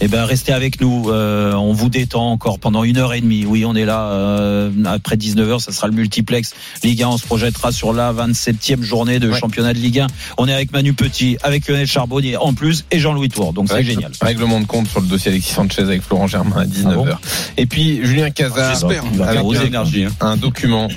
Eh 0.00 0.08
ben, 0.08 0.24
restez 0.24 0.52
avec 0.52 0.80
nous, 0.80 1.10
euh, 1.10 1.52
on 1.52 1.72
vous 1.74 1.90
détend 1.90 2.32
encore 2.32 2.58
pendant 2.58 2.82
une 2.82 2.96
heure 2.96 3.14
et 3.14 3.20
demie. 3.20 3.44
Oui, 3.46 3.64
on 3.64 3.76
est 3.76 3.84
là, 3.84 4.10
euh, 4.10 4.70
après 4.86 5.16
19h, 5.16 5.60
ça 5.60 5.70
sera 5.70 5.86
le 5.86 5.92
multiplex. 5.92 6.54
Ligue 6.82 7.02
1, 7.02 7.08
on 7.08 7.18
se 7.18 7.26
projettera 7.26 7.72
sur 7.72 7.92
la 7.92 8.15
27e 8.16 8.82
journée 8.82 9.18
de 9.18 9.30
Ouais. 9.30 9.38
championnat 9.38 9.72
de 9.74 9.78
Ligue 9.78 10.00
1. 10.00 10.06
On 10.38 10.48
est 10.48 10.52
avec 10.52 10.72
Manu 10.72 10.92
Petit, 10.94 11.36
avec 11.42 11.68
Lionel 11.68 11.86
Charbonnier 11.86 12.36
en 12.36 12.52
plus, 12.54 12.84
et 12.90 12.98
Jean-Louis 12.98 13.28
Tour. 13.28 13.52
Donc 13.52 13.68
c'est 13.70 13.84
génial. 13.84 14.10
Règlement 14.20 14.60
de 14.60 14.66
compte 14.66 14.88
sur 14.88 15.00
le 15.00 15.06
dossier 15.06 15.30
Alexis 15.30 15.52
Sanchez 15.52 15.82
avec 15.82 16.02
Florent 16.02 16.26
Germain 16.26 16.62
à 16.62 16.64
19h. 16.66 17.18
Et 17.56 17.66
puis 17.66 18.00
Julien 18.04 18.30
Cazard 18.30 18.72
J'espère. 18.72 19.04
Il 19.12 19.18
va 19.18 19.28
avec 19.28 19.40
un, 19.44 19.64
énergie. 19.66 20.04
hein. 20.04 20.10
un 20.20 20.36
document, 20.36 20.88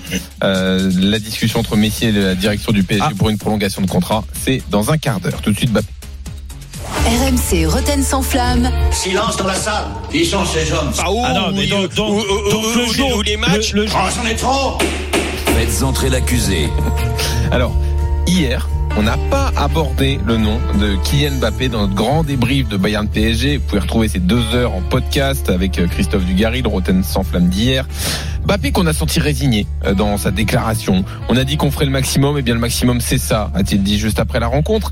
euh, 0.43 0.91
la 0.95 1.19
discussion 1.19 1.59
entre 1.59 1.75
Messi 1.75 2.05
et 2.05 2.11
la 2.11 2.35
direction 2.35 2.71
du 2.71 2.83
PSG 2.83 3.05
Ah. 3.09 3.13
pour 3.17 3.29
une 3.29 3.37
prolongation 3.37 3.81
de 3.81 3.87
contrat, 3.87 4.23
c'est 4.43 4.61
dans 4.69 4.91
un 4.91 4.97
quart 4.97 5.19
d'heure. 5.19 5.41
Tout 5.41 5.51
de 5.51 5.57
suite, 5.57 5.71
Mbappé. 5.71 5.87
RMC 7.05 7.65
Roten 7.67 8.03
sans 8.03 8.21
flamme. 8.21 8.69
Silence 8.91 9.37
dans 9.37 9.47
la 9.47 9.55
salle. 9.55 9.85
Qui 10.11 10.25
sont 10.25 10.43
ces 10.45 10.71
hommes? 10.71 10.91
Ah, 10.97 11.03
Ah 11.25 11.33
non, 11.33 11.51
mais 11.53 11.61
oui, 11.61 11.67
donc- 11.69 11.89
le 11.91 12.93
jour- 12.93 13.23
les- 13.23 13.37
matchs? 13.37 13.73
le- 13.73 13.83
le- 13.85 13.89
Oh, 13.93 14.09
j'en 14.15 14.27
ai 14.29 14.35
trop 14.35 14.77
Faites 15.59 15.83
entrer 15.83 16.07
l'accusé. 16.09 16.69
Alors, 17.51 17.73
hier, 18.25 18.69
on 18.97 19.03
n'a 19.03 19.17
pas 19.29 19.51
abordé 19.55 20.19
le 20.25 20.37
nom 20.37 20.59
de 20.79 20.95
Kylian 21.03 21.35
Mbappé 21.39 21.69
dans 21.69 21.81
notre 21.81 21.95
grand 21.95 22.23
débrief 22.23 22.67
de 22.67 22.77
Bayern 22.77 23.07
PSG. 23.07 23.57
Vous 23.57 23.63
pouvez 23.63 23.81
retrouver 23.81 24.07
ces 24.07 24.19
deux 24.19 24.55
heures 24.55 24.73
en 24.73 24.81
podcast 24.81 25.49
avec 25.49 25.79
euh, 25.79 25.87
Christophe 25.87 26.25
Dugarry, 26.25 26.61
le 26.61 26.69
Roten 26.69 27.03
sans 27.03 27.23
flamme 27.23 27.49
d'hier. 27.49 27.87
Mbappé 28.45 28.71
qu'on 28.71 28.87
a 28.87 28.93
senti 28.93 29.19
résigné 29.19 29.67
euh, 29.85 29.93
dans 29.93 30.17
sa 30.17 30.31
déclaration. 30.31 31.03
On 31.27 31.37
a 31.37 31.43
dit 31.43 31.57
qu'on 31.57 31.71
ferait 31.71 31.85
le 31.85 31.91
maximum, 31.91 32.37
et 32.37 32.41
bien 32.41 32.53
le 32.53 32.59
maximum 32.59 33.01
c'est 33.01 33.17
ça, 33.17 33.51
a-t-il 33.53 33.83
dit 33.83 33.99
juste 33.99 34.19
après 34.19 34.39
la 34.39 34.47
rencontre. 34.47 34.91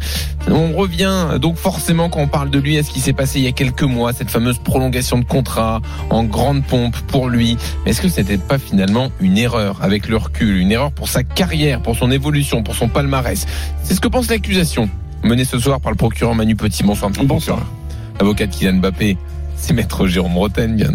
On 0.50 0.74
revient 0.74 1.28
euh, 1.32 1.38
donc 1.40 1.58
forcément 1.58 2.10
quand 2.10 2.20
on 2.20 2.28
parle 2.28 2.50
de 2.50 2.60
lui 2.60 2.78
à 2.78 2.84
ce 2.84 2.92
qui 2.92 3.00
s'est 3.00 3.14
passé 3.14 3.40
il 3.40 3.46
y 3.46 3.48
a 3.48 3.52
quelques 3.52 3.84
mois, 3.84 4.14
cette 4.14 4.30
fameuse 4.30 4.60
prolongation 4.60 5.18
de 5.18 5.26
contrat 5.26 5.82
en 6.10 6.24
grande 6.24 6.64
pompe 6.64 6.98
pour 7.08 7.30
lui. 7.30 7.58
Est-ce 7.86 8.02
que 8.02 8.10
c'était 8.10 8.38
pas 8.38 8.58
finalement 8.58 9.12
une 9.20 9.38
erreur 9.38 9.80
avec 9.82 10.08
le 10.08 10.18
recul, 10.18 10.58
une 10.58 10.72
erreur 10.72 10.92
pour 10.92 11.08
sa 11.08 11.24
carrière, 11.24 11.82
pour 11.82 11.96
son 11.96 12.12
évolution, 12.12 12.64
pour 12.64 12.76
son 12.76 12.88
palmarès? 12.88 13.46
C'est 13.88 13.93
ce 13.95 14.02
que 14.02 14.08
pense 14.10 14.30
l'accusation 14.30 14.89
menée 15.23 15.45
ce 15.45 15.58
soir 15.60 15.80
par 15.80 15.91
le 15.91 15.97
procureur 15.97 16.36
Manu 16.36 16.56
Petit. 16.56 16.84
Bonsoir, 16.84 17.10
monsieur 17.10 17.23
le 17.23 17.28
Bonsoir. 17.30 17.58
procureur. 17.58 17.73
Avocat 18.19 18.47
de 18.47 18.52
Kylian 18.54 18.73
Mbappé, 18.80 19.17
c'est 19.56 19.73
maître 19.73 20.08
Jérôme 20.08 20.36
Roten, 20.38 20.76
bien, 20.76 20.89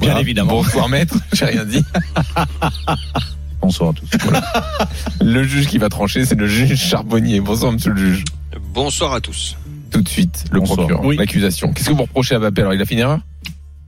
Bien 0.00 0.18
évidemment. 0.18 0.52
Bonsoir 0.52 0.88
maître, 0.88 1.16
j'ai 1.32 1.44
rien 1.44 1.64
dit. 1.64 1.82
Bonsoir 3.60 3.90
à 3.90 3.92
tous. 3.94 4.08
Le 5.22 5.42
juge 5.44 5.68
qui 5.68 5.78
va 5.78 5.88
trancher, 5.88 6.24
c'est 6.24 6.34
le 6.34 6.46
juge 6.46 6.74
Charbonnier. 6.76 7.40
Bonsoir 7.40 7.72
monsieur 7.72 7.92
le 7.92 7.96
juge. 7.96 8.24
Bonsoir 8.74 9.12
à 9.14 9.20
tous. 9.20 9.56
Tout 9.90 10.02
de 10.02 10.08
suite, 10.08 10.44
le 10.50 10.58
Bonsoir. 10.60 10.78
procureur, 10.78 11.04
Oui. 11.04 11.16
l'accusation. 11.16 11.72
Qu'est-ce 11.72 11.88
que 11.90 11.94
vous 11.94 12.02
reprochez 12.02 12.34
à 12.34 12.38
Mbappé? 12.40 12.62
Alors 12.62 12.74
il 12.74 12.82
a 12.82 12.84
fait 12.84 12.94
une 12.94 13.00
erreur 13.00 13.20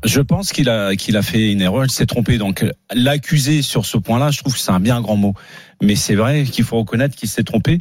Je 0.07 0.21
pense 0.21 0.53
qu'il 0.53 0.69
a 0.71 0.95
qu'il 0.95 1.17
a 1.17 1.23
fait 1.23 1.51
une 1.51 1.61
erreur, 1.61 1.85
il 1.85 1.91
s'est 1.91 2.07
trompé. 2.07 2.39
Donc 2.39 2.65
l'accuser 2.95 3.61
sur 3.61 3.85
ce 3.85 3.99
point-là, 3.99 4.31
je 4.31 4.39
trouve 4.39 4.55
que 4.55 4.61
c'est 4.61 4.71
un 4.71 4.81
bien 4.81 5.01
grand 5.01 5.17
mot. 5.17 5.35
Mais 5.83 5.97
c'est 5.97 6.15
vrai 6.15 6.45
qu'il 6.45 6.65
faut 6.65 6.79
reconnaître 6.79 7.17
qu'il 7.17 7.29
s'est 7.29 7.43
trompé. 7.43 7.79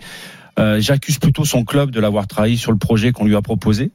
Euh, 0.58 0.82
J'accuse 0.82 1.20
plutôt 1.20 1.46
son 1.46 1.64
club 1.64 1.92
de 1.92 2.00
l'avoir 2.00 2.28
trahi 2.28 2.58
sur 2.58 2.72
le 2.72 2.78
projet 2.78 3.12
qu'on 3.12 3.26
lui 3.26 3.36
a 3.36 3.42
proposé. 3.42 3.92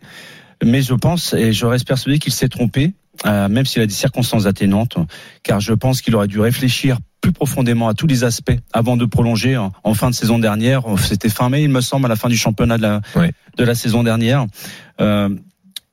Mais 0.64 0.80
je 0.80 0.94
pense 0.94 1.32
et 1.32 1.52
je 1.52 1.66
reste 1.66 1.86
persuadé 1.86 2.18
qu'il 2.18 2.32
s'est 2.32 2.48
trompé, 2.48 2.92
euh, 3.26 3.48
même 3.48 3.64
s'il 3.66 3.82
a 3.82 3.86
des 3.86 3.94
circonstances 3.94 4.46
atténuantes, 4.46 4.96
car 5.42 5.58
je 5.58 5.72
pense 5.72 6.02
qu'il 6.02 6.14
aurait 6.14 6.28
dû 6.28 6.38
réfléchir 6.38 6.98
plus 7.22 7.32
profondément 7.32 7.88
à 7.88 7.94
tous 7.94 8.06
les 8.06 8.24
aspects 8.24 8.58
avant 8.72 8.96
de 8.96 9.06
prolonger 9.06 9.56
en, 9.56 9.72
en 9.82 9.94
fin 9.94 10.10
de 10.10 10.14
saison 10.14 10.38
dernière. 10.38 10.82
C'était 10.98 11.30
fin 11.30 11.48
mai, 11.48 11.62
il 11.62 11.70
me 11.70 11.80
semble, 11.80 12.06
à 12.06 12.08
la 12.08 12.16
fin 12.16 12.28
du 12.28 12.36
championnat 12.36 12.76
de 12.76 12.82
la, 12.82 13.00
de 13.56 13.64
la 13.64 13.74
saison 13.74 14.02
dernière. 14.02 14.46
Euh, 15.00 15.30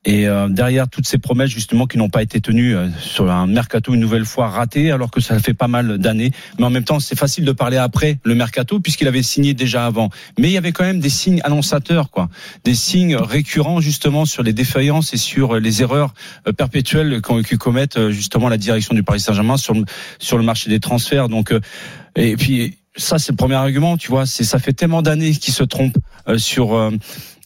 et 0.04 0.28
euh, 0.28 0.48
derrière 0.48 0.88
toutes 0.88 1.06
ces 1.06 1.18
promesses 1.18 1.50
justement 1.50 1.86
qui 1.86 1.98
n'ont 1.98 2.08
pas 2.08 2.22
été 2.22 2.40
tenues 2.40 2.76
euh, 2.76 2.88
sur 3.00 3.30
un 3.30 3.46
mercato 3.46 3.94
une 3.94 4.00
nouvelle 4.00 4.24
fois 4.24 4.48
raté, 4.48 4.90
alors 4.90 5.10
que 5.10 5.20
ça 5.20 5.38
fait 5.38 5.54
pas 5.54 5.68
mal 5.68 5.98
d'années. 5.98 6.30
Mais 6.58 6.64
en 6.64 6.70
même 6.70 6.84
temps, 6.84 7.00
c'est 7.00 7.18
facile 7.18 7.44
de 7.44 7.52
parler 7.52 7.76
après 7.76 8.18
le 8.24 8.34
mercato 8.34 8.80
puisqu'il 8.80 9.08
avait 9.08 9.22
signé 9.22 9.54
déjà 9.54 9.86
avant. 9.86 10.10
Mais 10.38 10.48
il 10.48 10.52
y 10.52 10.56
avait 10.56 10.72
quand 10.72 10.84
même 10.84 11.00
des 11.00 11.10
signes 11.10 11.40
annonçateurs, 11.44 12.10
quoi, 12.10 12.28
des 12.64 12.74
signes 12.74 13.16
récurrents 13.16 13.80
justement 13.80 14.24
sur 14.24 14.42
les 14.42 14.52
défaillances 14.52 15.12
et 15.14 15.18
sur 15.18 15.58
les 15.58 15.82
erreurs 15.82 16.14
euh, 16.46 16.52
perpétuelles 16.52 17.20
que 17.20 17.56
commettent 17.56 17.98
euh, 17.98 18.10
justement 18.10 18.48
la 18.48 18.56
direction 18.56 18.94
du 18.94 19.02
Paris 19.02 19.20
Saint-Germain 19.20 19.56
sur 19.56 19.74
le, 19.74 19.84
sur 20.18 20.38
le 20.38 20.44
marché 20.44 20.70
des 20.70 20.80
transferts. 20.80 21.28
Donc 21.28 21.52
euh, 21.52 21.60
et 22.16 22.36
puis 22.36 22.78
ça 22.96 23.18
c'est 23.18 23.32
le 23.32 23.36
premier 23.36 23.54
argument, 23.54 23.96
tu 23.96 24.08
vois, 24.08 24.26
c'est 24.26 24.44
ça 24.44 24.58
fait 24.58 24.72
tellement 24.72 25.02
d'années 25.02 25.32
qu'ils 25.32 25.54
se 25.54 25.64
trompent 25.64 25.98
euh, 26.28 26.38
sur 26.38 26.90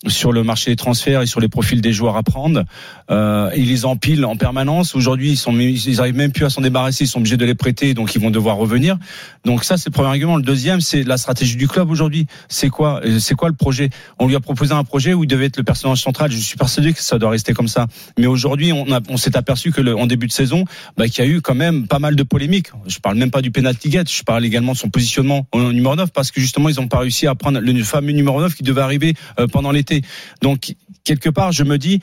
sur 0.06 0.32
le 0.32 0.42
marché 0.42 0.70
des 0.70 0.76
transferts 0.76 1.22
et 1.22 1.26
sur 1.26 1.40
les 1.40 1.48
profils 1.48 1.80
des 1.80 1.92
joueurs 1.92 2.16
à 2.16 2.22
prendre. 2.22 2.64
Euh, 3.10 3.50
ils 3.56 3.68
les 3.68 3.84
empilent 3.84 4.24
en 4.24 4.36
permanence. 4.36 4.94
Aujourd'hui, 4.94 5.32
ils 5.32 5.36
sont, 5.36 5.56
ils 5.58 6.00
arrivent 6.00 6.16
même 6.16 6.32
plus 6.32 6.44
à 6.44 6.50
s'en 6.50 6.60
débarrasser. 6.60 7.04
Ils 7.04 7.08
sont 7.08 7.20
obligés 7.20 7.36
de 7.36 7.44
les 7.44 7.54
prêter, 7.54 7.94
donc 7.94 8.14
ils 8.14 8.20
vont 8.20 8.30
devoir 8.30 8.56
revenir. 8.56 8.98
Donc 9.44 9.64
ça, 9.64 9.76
c'est 9.76 9.90
le 9.90 9.92
premier 9.92 10.08
argument. 10.08 10.36
Le 10.36 10.42
deuxième, 10.42 10.80
c'est 10.80 11.02
la 11.04 11.16
stratégie 11.16 11.56
du 11.56 11.68
club 11.68 11.90
aujourd'hui. 11.90 12.26
C'est 12.48 12.68
quoi 12.68 13.00
C'est 13.20 13.34
quoi 13.34 13.48
le 13.48 13.54
projet? 13.54 13.90
On 14.18 14.26
lui 14.26 14.36
a 14.36 14.40
proposé 14.40 14.72
un 14.72 14.84
projet 14.84 15.14
où 15.14 15.24
il 15.24 15.28
devait 15.28 15.46
être 15.46 15.56
le 15.56 15.64
personnage 15.64 16.00
central. 16.02 16.30
Je 16.32 16.38
suis 16.38 16.56
persuadé 16.56 16.92
que 16.92 17.02
ça 17.02 17.18
doit 17.18 17.30
rester 17.30 17.52
comme 17.52 17.68
ça. 17.68 17.86
Mais 18.18 18.26
aujourd'hui, 18.26 18.72
on, 18.72 18.86
on 19.08 19.16
s'est 19.16 19.36
aperçu 19.36 19.70
que 19.72 19.80
le, 19.80 19.96
en 19.96 20.06
début 20.06 20.26
de 20.26 20.32
saison, 20.32 20.64
bah, 20.96 21.08
qu'il 21.08 21.24
y 21.24 21.28
a 21.28 21.30
eu 21.30 21.40
quand 21.40 21.54
même 21.54 21.86
pas 21.86 21.98
mal 21.98 22.16
de 22.16 22.22
polémiques. 22.22 22.70
Je 22.86 22.98
parle 22.98 23.16
même 23.18 23.30
pas 23.30 23.42
du 23.42 23.50
penalty 23.50 23.88
gate. 23.88 24.10
Je 24.10 24.22
parle 24.22 24.44
également 24.44 24.72
de 24.72 24.78
son 24.78 24.88
positionnement 24.88 25.46
au 25.52 25.72
numéro 25.72 25.94
9 25.94 26.10
parce 26.12 26.30
que 26.30 26.40
justement, 26.40 26.68
ils 26.68 26.76
n'ont 26.76 26.88
pas 26.88 26.98
réussi 26.98 27.26
à 27.26 27.34
prendre 27.34 27.60
le 27.60 27.84
fameux 27.84 28.12
numéro 28.12 28.40
9 28.40 28.54
qui 28.54 28.62
devait 28.62 28.80
arriver 28.80 29.14
euh, 29.38 29.46
pendant 29.46 29.70
l'été. 29.70 29.91
Donc 30.40 30.74
quelque 31.04 31.28
part, 31.28 31.52
je 31.52 31.64
me 31.64 31.76
dis 31.78 32.00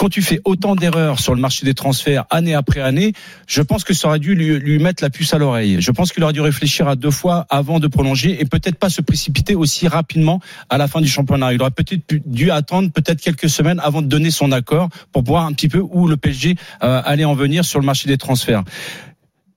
quand 0.00 0.08
tu 0.08 0.22
fais 0.22 0.40
autant 0.46 0.76
d'erreurs 0.76 1.20
sur 1.20 1.34
le 1.34 1.42
marché 1.42 1.66
des 1.66 1.74
transferts 1.74 2.24
année 2.30 2.54
après 2.54 2.80
année, 2.80 3.12
je 3.46 3.60
pense 3.60 3.84
que 3.84 3.92
ça 3.92 4.08
aurait 4.08 4.18
dû 4.18 4.34
lui, 4.34 4.78
mettre 4.78 5.02
la 5.04 5.10
puce 5.10 5.34
à 5.34 5.38
l'oreille. 5.38 5.76
Je 5.82 5.90
pense 5.90 6.10
qu'il 6.10 6.24
aurait 6.24 6.32
dû 6.32 6.40
réfléchir 6.40 6.88
à 6.88 6.96
deux 6.96 7.10
fois 7.10 7.44
avant 7.50 7.80
de 7.80 7.86
prolonger 7.86 8.40
et 8.40 8.46
peut-être 8.46 8.76
pas 8.76 8.88
se 8.88 9.02
précipiter 9.02 9.54
aussi 9.54 9.88
rapidement 9.88 10.40
à 10.70 10.78
la 10.78 10.88
fin 10.88 11.02
du 11.02 11.08
championnat. 11.08 11.52
Il 11.52 11.60
aurait 11.60 11.70
peut-être 11.70 12.02
dû 12.24 12.50
attendre 12.50 12.90
peut-être 12.90 13.20
quelques 13.20 13.50
semaines 13.50 13.78
avant 13.84 14.00
de 14.00 14.06
donner 14.06 14.30
son 14.30 14.52
accord 14.52 14.88
pour 15.12 15.22
voir 15.22 15.44
un 15.44 15.52
petit 15.52 15.68
peu 15.68 15.80
où 15.80 16.08
le 16.08 16.16
PSG 16.16 16.56
euh, 16.82 17.02
allait 17.04 17.26
en 17.26 17.34
venir 17.34 17.66
sur 17.66 17.78
le 17.78 17.84
marché 17.84 18.08
des 18.08 18.16
transferts. 18.16 18.64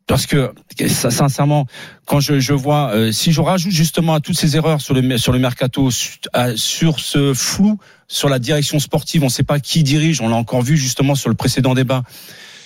Parce 0.06 0.26
que 0.26 0.54
sincèrement, 0.88 1.66
quand 2.06 2.20
je, 2.20 2.40
je 2.40 2.54
vois, 2.54 2.92
euh, 2.94 3.12
si 3.14 3.32
je 3.32 3.40
rajoute 3.40 3.72
justement 3.72 4.14
à 4.14 4.20
toutes 4.20 4.38
ces 4.38 4.58
erreurs 4.58 4.82
sur 4.82 4.94
le 4.94 5.18
sur 5.18 5.32
le 5.32 5.40
mercato, 5.40 5.90
sur 5.92 7.00
ce 7.00 7.34
flou 7.34 7.80
sur 8.10 8.30
la 8.30 8.38
direction 8.38 8.80
sportive, 8.80 9.24
on 9.24 9.28
ne 9.28 9.32
sait 9.32 9.44
pas 9.44 9.60
qui 9.60 9.82
dirige. 9.82 10.22
On 10.22 10.28
l'a 10.28 10.36
encore 10.36 10.62
vu 10.62 10.78
justement 10.78 11.16
sur 11.16 11.30
le 11.30 11.36
précédent 11.36 11.74
débat. 11.74 12.04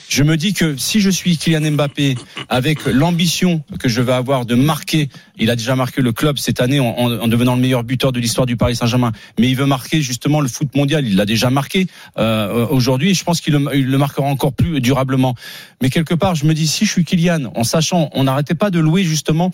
Je 0.10 0.24
me 0.24 0.38
dis 0.38 0.54
que 0.54 0.78
si 0.78 1.02
je 1.02 1.10
suis 1.10 1.38
Kylian 1.38 1.72
Mbappé 1.72 2.15
avec 2.48 2.86
l'ambition 2.86 3.62
que 3.78 3.89
je 3.89 4.02
vais 4.02 4.13
avoir 4.13 4.46
de 4.46 4.56
marquer, 4.56 5.10
il 5.38 5.50
a 5.50 5.56
déjà 5.58 5.76
marqué 5.76 6.02
le 6.02 6.13
club 6.13 6.38
cette 6.38 6.62
année 6.62 6.80
en, 6.80 6.86
en- 6.98 7.20
en 7.20 7.28
devenant 7.28 7.56
le 7.56 7.62
meilleur 7.62 7.84
buteur 7.84 8.13
de 8.13 8.20
l'histoire 8.20 8.46
du 8.46 8.56
Paris 8.56 8.76
Saint-Germain, 8.78 9.12
mais 9.38 9.50
il 9.50 9.56
veut 9.56 9.65
marquer 9.65 10.02
justement 10.02 10.39
le 10.39 10.48
foot 10.48 10.74
mondial. 10.76 11.06
Il 11.06 11.17
l'a 11.17 11.26
déjà 11.26 11.50
marqué 11.50 11.88
euh, 12.17 12.65
aujourd'hui 12.67 13.10
et 13.10 13.13
je 13.13 13.24
pense 13.26 13.41
qu'il 13.41 13.54
le, 13.54 13.98
marquera 13.98 14.26
encore 14.28 14.54
plus 14.54 14.80
durablement. 14.80 15.36
Mais 15.82 15.89
quelque 15.89 16.13
part, 16.13 16.36
je 16.36 16.46
me 16.46 16.54
dis 16.54 16.67
si 16.67 16.86
je 16.86 16.91
suis 16.91 17.04
Kylian, 17.04 17.52
en 17.56 17.63
sachant, 17.65 18.10
on 18.13 18.24
n'arrêtait 18.24 18.56
pas 18.56 18.70
de 18.70 18.80
louer 18.80 19.04
justement 19.04 19.52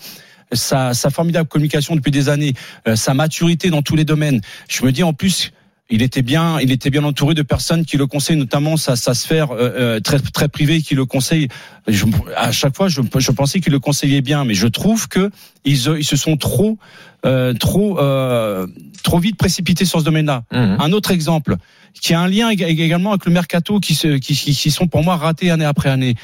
sa, 0.52 0.94
sa 0.94 1.10
formidable 1.10 1.48
communication 1.48 1.96
depuis 1.96 2.12
des 2.12 2.28
années, 2.28 2.54
euh, 2.86 2.94
sa 2.94 3.12
maturité 3.12 3.70
dans 3.70 3.82
tous 3.82 3.96
les 3.96 4.04
domaines. 4.04 4.40
Je 4.68 4.84
me 4.84 4.92
dis 4.92 5.02
en 5.02 5.12
plus 5.14 5.50
il 5.90 6.00
était 6.02 6.22
bien, 6.22 6.58
il 6.60 6.72
était 6.72 6.88
bien 6.90 7.04
entouré 7.04 7.34
de 7.34 7.42
personnes 7.42 7.84
qui 7.84 7.96
le 7.98 8.06
conseillent, 8.06 8.36
notamment 8.38 8.76
sa, 8.76 8.96
sa 8.96 9.12
sphère 9.14 9.50
euh, 9.52 9.56
euh, 9.76 10.00
très 10.00 10.18
très 10.18 10.48
privée 10.48 10.80
qui 10.80 10.94
le 10.94 11.04
conseille. 11.04 11.48
Je- 11.86 12.06
à 12.36 12.52
chaque 12.52 12.74
fois, 12.74 12.88
je, 12.88 13.02
je 13.18 13.30
pensais 13.32 13.60
qu'il 13.60 13.72
le 13.72 13.80
conseillait 13.80 14.22
bien, 14.22 14.44
mais 14.44 14.54
je 14.54 14.66
trouve 14.66 15.08
que 15.08 15.30
ils, 15.66 15.76
ils 15.98 16.04
se 16.04 16.16
sont 16.16 16.36
trop 16.38 16.78
euh, 17.26 17.52
trop 17.54 17.98
euh, 17.98 18.66
trop 19.02 19.18
vite 19.18 19.36
précipités 19.36 19.84
sur 19.84 20.00
ce 20.00 20.04
domaine-là. 20.04 20.44
Mhm. 20.52 20.76
Un 20.80 20.92
autre 20.92 21.10
exemple 21.10 21.56
qui 21.92 22.14
a 22.14 22.20
un 22.20 22.28
lien 22.28 22.50
ég- 22.50 22.64
également 22.64 23.10
avec 23.10 23.24
le 23.26 23.32
mercato 23.32 23.78
qui, 23.78 23.94
se, 23.94 24.16
qui, 24.16 24.34
qui, 24.34 24.52
qui 24.54 24.70
sont 24.70 24.88
pour 24.88 25.04
moi 25.04 25.16
ratés 25.16 25.50
année 25.50 25.64
après 25.66 25.90
année. 25.90 26.16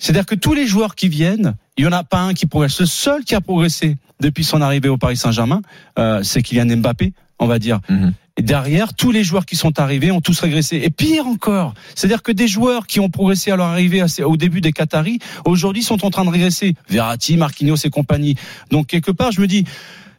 C'est-à-dire 0.00 0.26
que 0.26 0.34
tous 0.34 0.54
les 0.54 0.66
joueurs 0.66 0.96
qui 0.96 1.08
viennent, 1.08 1.54
il 1.78 1.84
y 1.84 1.86
en 1.86 1.92
a 1.92 2.02
pas 2.04 2.20
un 2.20 2.34
qui 2.34 2.46
progresse. 2.46 2.80
Le 2.80 2.86
seul 2.86 3.24
qui 3.24 3.34
a 3.36 3.40
progressé 3.40 3.96
depuis 4.20 4.44
son 4.44 4.60
arrivée 4.60 4.88
au 4.88 4.98
Paris 4.98 5.16
Saint-Germain, 5.16 5.62
euh, 5.98 6.22
c'est 6.24 6.42
Kylian 6.42 6.76
Mbappé, 6.78 7.12
on 7.38 7.46
va 7.46 7.58
dire. 7.58 7.80
Mhm. 7.88 8.12
Et 8.36 8.42
derrière, 8.42 8.94
tous 8.94 9.12
les 9.12 9.22
joueurs 9.22 9.46
qui 9.46 9.54
sont 9.54 9.78
arrivés 9.78 10.10
ont 10.10 10.20
tous 10.20 10.40
régressé. 10.40 10.80
Et 10.82 10.90
pire 10.90 11.26
encore, 11.26 11.74
c'est-à-dire 11.94 12.22
que 12.22 12.32
des 12.32 12.48
joueurs 12.48 12.88
qui 12.88 12.98
ont 12.98 13.08
progressé 13.08 13.52
à 13.52 13.56
leur 13.56 13.66
arrivée 13.66 14.02
au 14.24 14.36
début 14.36 14.60
des 14.60 14.72
Qataris, 14.72 15.20
aujourd'hui 15.44 15.84
sont 15.84 16.04
en 16.04 16.10
train 16.10 16.24
de 16.24 16.30
régresser. 16.30 16.74
Verratti, 16.88 17.36
Marquinhos 17.36 17.76
et 17.84 17.90
compagnie. 17.90 18.34
Donc 18.70 18.88
quelque 18.88 19.12
part, 19.12 19.30
je 19.30 19.40
me 19.40 19.46
dis, 19.46 19.64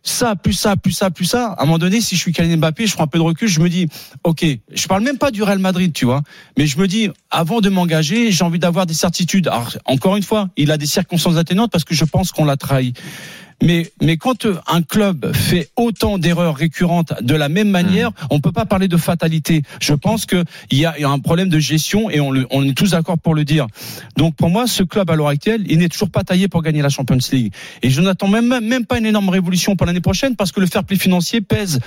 ça, 0.01 0.35
plus 0.35 0.53
ça, 0.53 0.77
plus 0.77 0.93
ça, 0.93 1.09
plus 1.09 1.25
ça. 1.25 1.47
À 1.57 1.63
un 1.63 1.65
moment 1.65 1.79
donné, 1.79 1.99
si 1.99 2.15
je 2.15 2.21
suis 2.21 2.31
Kylian 2.31 2.57
Mbappé, 2.57 2.87
je 2.87 2.93
prends 2.93 3.03
un 3.03 3.07
peu 3.07 3.17
de 3.17 3.23
recul, 3.23 3.49
je 3.49 3.59
me 3.59 3.67
dis, 3.67 3.89
ok, 4.23 4.45
je 4.73 4.87
parle 4.87 5.03
même 5.03 5.17
pas 5.17 5.31
du 5.31 5.43
Real 5.43 5.59
Madrid, 5.59 5.91
tu 5.91 6.05
vois, 6.05 6.21
mais 6.57 6.67
je 6.67 6.77
me 6.77 6.87
dis, 6.87 7.09
avant 7.31 7.59
de 7.59 7.69
m'engager, 7.69 8.31
j'ai 8.31 8.43
envie 8.43 8.59
d'avoir 8.59 8.85
des 8.85 8.93
certitudes. 8.93 9.47
Alors, 9.47 9.75
encore 9.85 10.15
une 10.15 10.23
fois, 10.23 10.49
il 10.55 10.71
a 10.71 10.77
des 10.77 10.85
circonstances 10.85 11.37
atténuantes 11.37 11.71
parce 11.71 11.83
que 11.83 11.95
je 11.95 12.05
pense 12.05 12.31
qu'on 12.31 12.45
l'a 12.45 12.55
trahi. 12.55 12.93
Mais, 13.63 13.91
mais 14.01 14.17
quand 14.17 14.45
euh, 14.45 14.59
un 14.67 14.81
club 14.81 15.33
fait 15.33 15.69
autant 15.75 16.17
d'erreurs 16.17 16.55
récurrentes 16.55 17.13
de 17.21 17.35
la 17.35 17.49
même 17.49 17.69
manière, 17.69 18.11
on 18.29 18.39
peut 18.39 18.51
pas 18.51 18.65
parler 18.65 18.87
de 18.87 18.97
fatalité. 18.97 19.63
Je 19.79 19.93
pense 19.93 20.25
que 20.25 20.43
il 20.71 20.77
y 20.77 20.85
a, 20.85 20.97
il 20.97 21.01
y 21.01 21.05
a 21.05 21.09
un 21.09 21.19
problème 21.19 21.49
de 21.49 21.59
gestion 21.59 22.09
et 22.09 22.19
on, 22.19 22.31
le, 22.31 22.45
on 22.51 22.63
est 22.67 22.77
tous 22.77 22.91
d'accord 22.91 23.17
pour 23.17 23.33
le 23.33 23.45
dire. 23.45 23.67
Donc 24.17 24.35
pour 24.35 24.49
moi, 24.49 24.67
ce 24.67 24.83
club 24.83 25.09
à 25.09 25.15
l'heure 25.15 25.29
actuelle, 25.29 25.63
il 25.67 25.79
n'est 25.79 25.89
toujours 25.89 26.09
pas 26.09 26.23
taillé 26.23 26.47
pour 26.47 26.61
gagner 26.61 26.81
la 26.81 26.89
Champions 26.89 27.17
League. 27.31 27.53
Et 27.81 27.89
je 27.89 28.01
n'attends 28.01 28.27
même 28.27 28.59
même 28.59 28.85
pas 28.85 28.97
une 28.97 29.05
énorme 29.05 29.29
révolution 29.29 29.75
pour 29.75 29.87
l'année 29.87 30.01
prochaine 30.01 30.35
parce 30.35 30.51
que 30.51 30.59
le 30.59 30.67
fair 30.67 30.83
play 30.83 30.97
financier 30.97 31.41
pèse 31.41 31.79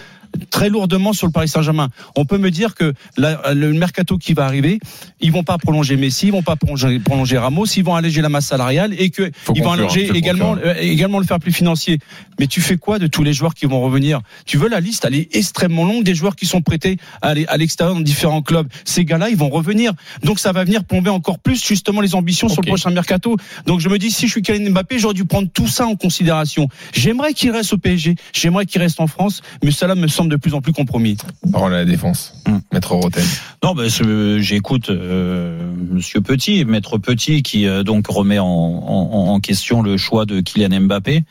très 0.50 0.68
lourdement 0.68 1.12
sur 1.12 1.26
le 1.26 1.32
Paris 1.32 1.48
Saint-Germain. 1.48 1.88
On 2.16 2.24
peut 2.24 2.38
me 2.38 2.50
dire 2.50 2.74
que 2.74 2.92
la- 3.16 3.54
le 3.54 3.72
mercato 3.72 4.18
qui 4.18 4.32
va 4.34 4.44
arriver, 4.44 4.78
ils 5.20 5.32
vont 5.32 5.42
pas 5.44 5.58
prolonger 5.58 5.96
Messi, 5.96 6.26
ils 6.26 6.32
vont 6.32 6.42
pas 6.42 6.56
prolonger, 6.56 6.98
prolonger 7.00 7.38
Ramos, 7.38 7.66
ils 7.66 7.84
vont 7.84 7.94
alléger 7.94 8.20
la 8.22 8.28
masse 8.28 8.46
salariale 8.46 8.94
et 8.98 9.10
que 9.10 9.30
Faut 9.44 9.52
ils 9.54 9.62
vont 9.62 9.72
alléger 9.72 10.10
également 10.16 10.56
euh, 10.64 10.74
également 10.80 11.18
le 11.18 11.24
fair 11.26 11.38
play 11.38 11.52
financier. 11.52 11.98
Mais 12.38 12.46
tu 12.46 12.60
fais 12.60 12.76
quoi 12.76 12.98
de 12.98 13.06
tous 13.06 13.22
les 13.24 13.32
joueurs 13.32 13.54
qui 13.54 13.66
vont 13.66 13.80
revenir? 13.80 14.20
Tu 14.46 14.58
veux 14.58 14.68
la 14.68 14.80
liste 14.80 15.04
Elle 15.04 15.14
est 15.14 15.34
extrêmement 15.36 15.84
longue 15.84 16.04
des 16.04 16.14
joueurs 16.14 16.36
qui 16.36 16.46
sont 16.46 16.60
prêtés 16.62 16.98
à 17.22 17.34
l'extérieur 17.56 17.94
dans 17.94 18.00
différents 18.00 18.42
clubs. 18.42 18.68
Ces 18.84 19.04
gars-là, 19.04 19.28
ils 19.30 19.36
vont 19.36 19.48
revenir. 19.48 19.92
Donc 20.22 20.38
ça 20.38 20.52
va 20.52 20.64
venir 20.64 20.84
plomber 20.84 21.10
encore 21.10 21.38
plus 21.38 21.64
justement 21.66 22.00
les 22.00 22.14
ambitions 22.14 22.48
sur 22.48 22.62
le 22.62 22.66
prochain 22.68 22.90
mercato. 22.90 23.36
Donc 23.66 23.80
je 23.80 23.88
me 23.88 23.98
dis, 23.98 24.10
si 24.10 24.26
je 24.26 24.32
suis 24.32 24.42
Kylian 24.42 24.70
Mbappé, 24.70 24.98
j'aurais 24.98 25.14
dû 25.14 25.24
prendre 25.24 25.48
tout 25.52 25.66
ça 25.68 25.86
en 25.86 25.96
considération. 25.96 26.68
J'aimerais 26.92 27.32
qu'il 27.34 27.50
reste 27.50 27.72
au 27.72 27.78
PSG, 27.78 28.14
j'aimerais 28.32 28.66
qu'il 28.66 28.80
reste 28.80 29.00
en 29.00 29.06
France, 29.06 29.42
mais 29.62 29.70
cela 29.70 29.94
me 29.94 30.06
semble 30.18 30.30
de 30.30 30.36
plus 30.36 30.54
en 30.54 30.60
plus 30.60 30.72
compromis. 30.72 31.16
Parole 31.52 31.72
à 31.74 31.78
la 31.78 31.84
défense. 31.84 32.34
Hmm. 32.46 32.58
Maître 32.72 32.92
Roten. 32.94 33.24
Non, 33.64 33.74
ben, 33.74 33.88
ce- 33.88 34.38
j'écoute 34.40 34.90
euh, 34.90 35.58
Monsieur 35.90 36.20
Petit, 36.20 36.64
Maître 36.64 36.98
Petit, 36.98 37.42
qui 37.42 37.66
euh, 37.66 37.82
donc 37.82 38.06
remet 38.08 38.38
en, 38.38 38.46
en, 38.46 39.28
en 39.34 39.40
question 39.40 39.82
le 39.82 39.96
choix 39.96 40.26
de 40.26 40.40
Kylian 40.40 40.80
Mbappé. 40.82 41.22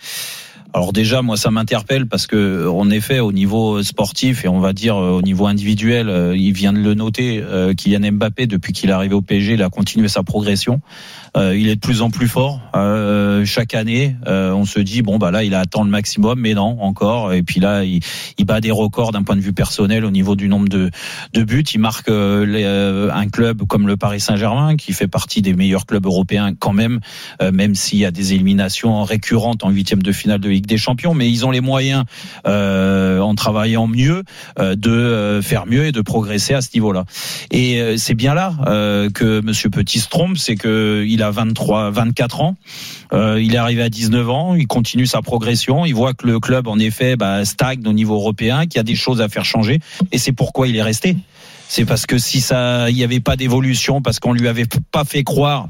Alors 0.73 0.93
déjà, 0.93 1.21
moi, 1.21 1.37
ça 1.37 1.49
m'interpelle 1.49 2.07
parce 2.07 2.27
que, 2.27 2.67
en 2.67 2.89
effet, 2.89 3.19
au 3.19 3.31
niveau 3.31 3.81
sportif 3.83 4.45
et 4.45 4.47
on 4.47 4.59
va 4.59 4.73
dire 4.73 4.97
euh, 4.97 5.11
au 5.11 5.21
niveau 5.21 5.47
individuel, 5.47 6.09
euh, 6.09 6.35
il 6.35 6.51
vient 6.51 6.73
de 6.73 6.79
le 6.79 6.93
noter, 6.93 7.41
euh, 7.41 7.73
Kylian 7.73 8.11
Mbappé, 8.11 8.47
depuis 8.47 8.73
qu'il 8.73 8.89
est 8.89 8.93
arrivé 8.93 9.15
au 9.15 9.21
PSG, 9.21 9.53
il 9.53 9.63
a 9.63 9.69
continué 9.69 10.07
sa 10.07 10.23
progression. 10.23 10.81
Euh, 11.37 11.57
il 11.57 11.67
est 11.67 11.75
de 11.75 11.79
plus 11.79 12.01
en 12.01 12.09
plus 12.09 12.27
fort. 12.27 12.61
Euh, 12.75 13.45
chaque 13.45 13.75
année, 13.75 14.15
euh, 14.27 14.51
on 14.51 14.65
se 14.65 14.79
dit 14.79 15.01
bon 15.01 15.17
bah 15.17 15.31
là, 15.31 15.43
il 15.43 15.53
a 15.53 15.59
atteint 15.59 15.83
le 15.83 15.89
maximum, 15.89 16.39
mais 16.39 16.53
non, 16.53 16.81
encore. 16.81 17.33
Et 17.33 17.43
puis 17.43 17.59
là, 17.59 17.83
il, 17.83 18.01
bat 18.45 18.61
des 18.61 18.71
records 18.71 19.11
d'un 19.11 19.23
point 19.23 19.35
de 19.35 19.41
vue 19.41 19.53
personnel 19.53 20.05
au 20.05 20.11
niveau 20.11 20.37
du 20.37 20.47
nombre 20.47 20.69
de, 20.69 20.89
de 21.33 21.43
buts. 21.43 21.65
Il 21.73 21.79
marque 21.79 22.09
euh, 22.09 22.45
euh, 22.47 23.11
un 23.11 23.27
club 23.27 23.63
comme 23.67 23.87
le 23.87 23.97
Paris 23.97 24.21
Saint-Germain, 24.21 24.77
qui 24.77 24.93
fait 24.93 25.07
partie 25.07 25.41
des 25.41 25.53
meilleurs 25.53 25.85
clubs 25.85 26.05
européens 26.05 26.53
quand 26.57 26.73
même, 26.73 27.01
euh, 27.41 27.51
même 27.51 27.75
s'il 27.75 27.99
y 27.99 28.05
a 28.05 28.11
des 28.11 28.33
éliminations 28.33 29.03
récurrentes 29.03 29.63
en 29.63 29.69
huitième 29.69 30.01
de 30.01 30.11
finale 30.11 30.39
de 30.39 30.49
Des 30.65 30.77
Champions. 30.77 31.13
Mais 31.13 31.29
ils 31.29 31.45
ont 31.45 31.51
les 31.51 31.61
moyens, 31.61 32.05
euh, 32.47 33.19
en 33.19 33.35
travaillant 33.35 33.87
mieux, 33.87 34.23
euh, 34.59 34.75
de 34.75 34.89
euh, 34.89 35.41
faire 35.41 35.65
mieux 35.65 35.85
et 35.85 35.91
de 35.91 36.01
progresser 36.01 36.53
à 36.53 36.61
ce 36.61 36.69
niveau-là. 36.73 37.05
Et 37.51 37.97
c'est 37.97 38.13
bien 38.13 38.33
là 38.33 38.53
que 39.13 39.41
Monsieur 39.41 39.69
Petit 39.69 39.99
se 39.99 40.09
trompe, 40.09 40.37
c'est 40.37 40.55
que 40.55 41.05
il 41.07 41.21
a 41.23 41.31
23, 41.31 41.91
24 41.91 42.41
ans. 42.41 42.55
Il 43.13 43.53
est 43.53 43.57
arrivé 43.57 43.83
à 43.83 43.89
19 43.89 44.29
ans, 44.29 44.55
il 44.55 44.67
continue 44.67 45.05
sa 45.05 45.21
progression, 45.21 45.85
il 45.85 45.93
voit 45.93 46.13
que 46.13 46.27
le 46.27 46.39
club 46.39 46.67
en 46.67 46.77
effet 46.79 47.15
bah, 47.15 47.45
stagne 47.45 47.87
au 47.87 47.93
niveau 47.93 48.15
européen, 48.15 48.65
qu'il 48.65 48.75
y 48.75 48.79
a 48.79 48.83
des 48.83 48.95
choses 48.95 49.21
à 49.21 49.29
faire 49.29 49.45
changer, 49.45 49.79
et 50.11 50.17
c'est 50.17 50.31
pourquoi 50.31 50.67
il 50.67 50.75
est 50.75 50.81
resté. 50.81 51.15
C'est 51.69 51.85
parce 51.85 52.05
que 52.05 52.17
si 52.17 52.41
ça, 52.41 52.89
il 52.89 52.95
n'y 52.95 53.03
avait 53.03 53.19
pas 53.19 53.35
d'évolution, 53.35 54.01
parce 54.01 54.19
qu'on 54.19 54.33
lui 54.33 54.47
avait 54.47 54.67
pas 54.91 55.03
fait 55.03 55.23
croire 55.23 55.67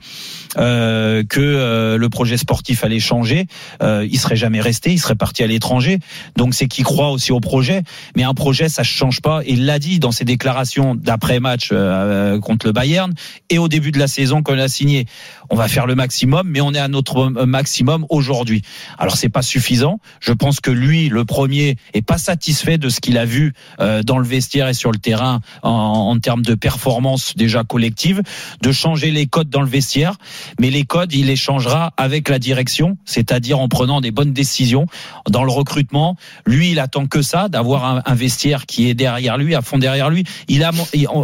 euh, 0.58 1.24
que 1.28 1.40
euh, 1.40 1.98
le 1.98 2.10
projet 2.10 2.38
sportif 2.38 2.84
allait 2.84 3.00
changer, 3.00 3.48
euh, 3.82 4.08
il 4.10 4.20
serait 4.20 4.36
jamais 4.36 4.62
resté, 4.62 4.92
il 4.92 5.00
serait 5.00 5.16
parti 5.16 5.44
à 5.44 5.48
l'étranger. 5.48 6.00
Donc 6.36 6.54
c'est 6.54 6.68
qu'il 6.68 6.84
croit 6.84 7.10
aussi 7.10 7.32
au 7.32 7.40
projet, 7.40 7.84
mais 8.16 8.24
un 8.24 8.34
projet 8.34 8.70
ça 8.70 8.84
change 8.84 9.22
pas. 9.22 9.42
Et 9.44 9.54
il 9.54 9.66
l'a 9.66 9.80
dit 9.80 10.00
dans 10.00 10.12
ses 10.12 10.26
déclarations 10.26 10.96
d'après 10.96 11.40
match 11.40 11.70
euh, 11.72 12.40
contre 12.40 12.68
le 12.68 12.72
Bayern 12.72 13.14
et 13.50 13.58
au 13.58 13.68
début 13.68 13.92
de 13.92 14.00
la 14.00 14.08
saison 14.08 14.44
quand 14.44 14.54
il 14.54 14.60
a 14.60 14.68
signé. 14.68 15.06
On 15.50 15.56
va 15.56 15.68
faire 15.68 15.86
le 15.86 15.96
maximum, 15.96 16.48
mais 16.48 16.62
on 16.62 16.74
est 16.74 16.80
à 16.80 16.88
notre 16.88 17.30
maximum 17.46 18.06
aujourd'hui. 18.10 18.62
Alors 18.98 19.16
c'est 19.16 19.30
pas 19.30 19.42
suffisant. 19.42 20.00
Je 20.20 20.34
pense 20.34 20.60
que 20.60 20.72
lui, 20.72 21.10
le 21.10 21.26
premier, 21.26 21.78
est 21.94 22.02
pas 22.02 22.18
satisfait 22.18 22.78
de 22.78 22.90
ce 22.90 23.00
qu'il 23.00 23.18
a 23.18 23.26
vu 23.26 23.54
euh, 23.80 24.04
dans 24.04 24.18
le 24.18 24.26
vestiaire 24.26 24.68
et 24.68 24.74
sur 24.74 24.92
le 24.92 24.98
terrain 24.98 25.40
en, 25.64 25.87
en 25.88 26.19
termes 26.19 26.43
de 26.43 26.56
performance 26.56 27.36
déjà 27.36 27.63
collective, 27.63 28.21
de 28.62 28.71
changer 28.71 29.12
les 29.12 29.28
codes 29.28 29.50
dans 29.50 29.62
le 29.62 29.67
vestiaire. 29.67 30.15
Mais 30.60 30.69
les 30.69 30.84
codes, 30.84 31.13
il 31.13 31.28
les 31.28 31.36
changera 31.36 31.93
avec 31.97 32.30
la 32.30 32.39
direction, 32.39 32.97
c'est-à-dire 33.06 33.60
en 33.60 33.67
prenant 33.67 34.02
des 34.02 34.12
bonnes 34.12 34.34
décisions 34.34 34.86
dans 35.30 35.43
le 35.43 35.52
recrutement. 35.52 36.17
Lui, 36.45 36.71
il 36.71 36.80
attend 36.80 37.08
que 37.08 37.21
ça, 37.21 37.50
d'avoir 37.50 37.86
un, 37.86 38.02
un 38.06 38.15
vestiaire 38.15 38.65
qui 38.65 38.89
est 38.89 38.93
derrière 38.93 39.38
lui, 39.38 39.56
à 39.56 39.62
fond 39.62 39.78
derrière 39.78 40.10
lui. 40.10 40.23
Il 40.47 40.63
a, 40.63 40.71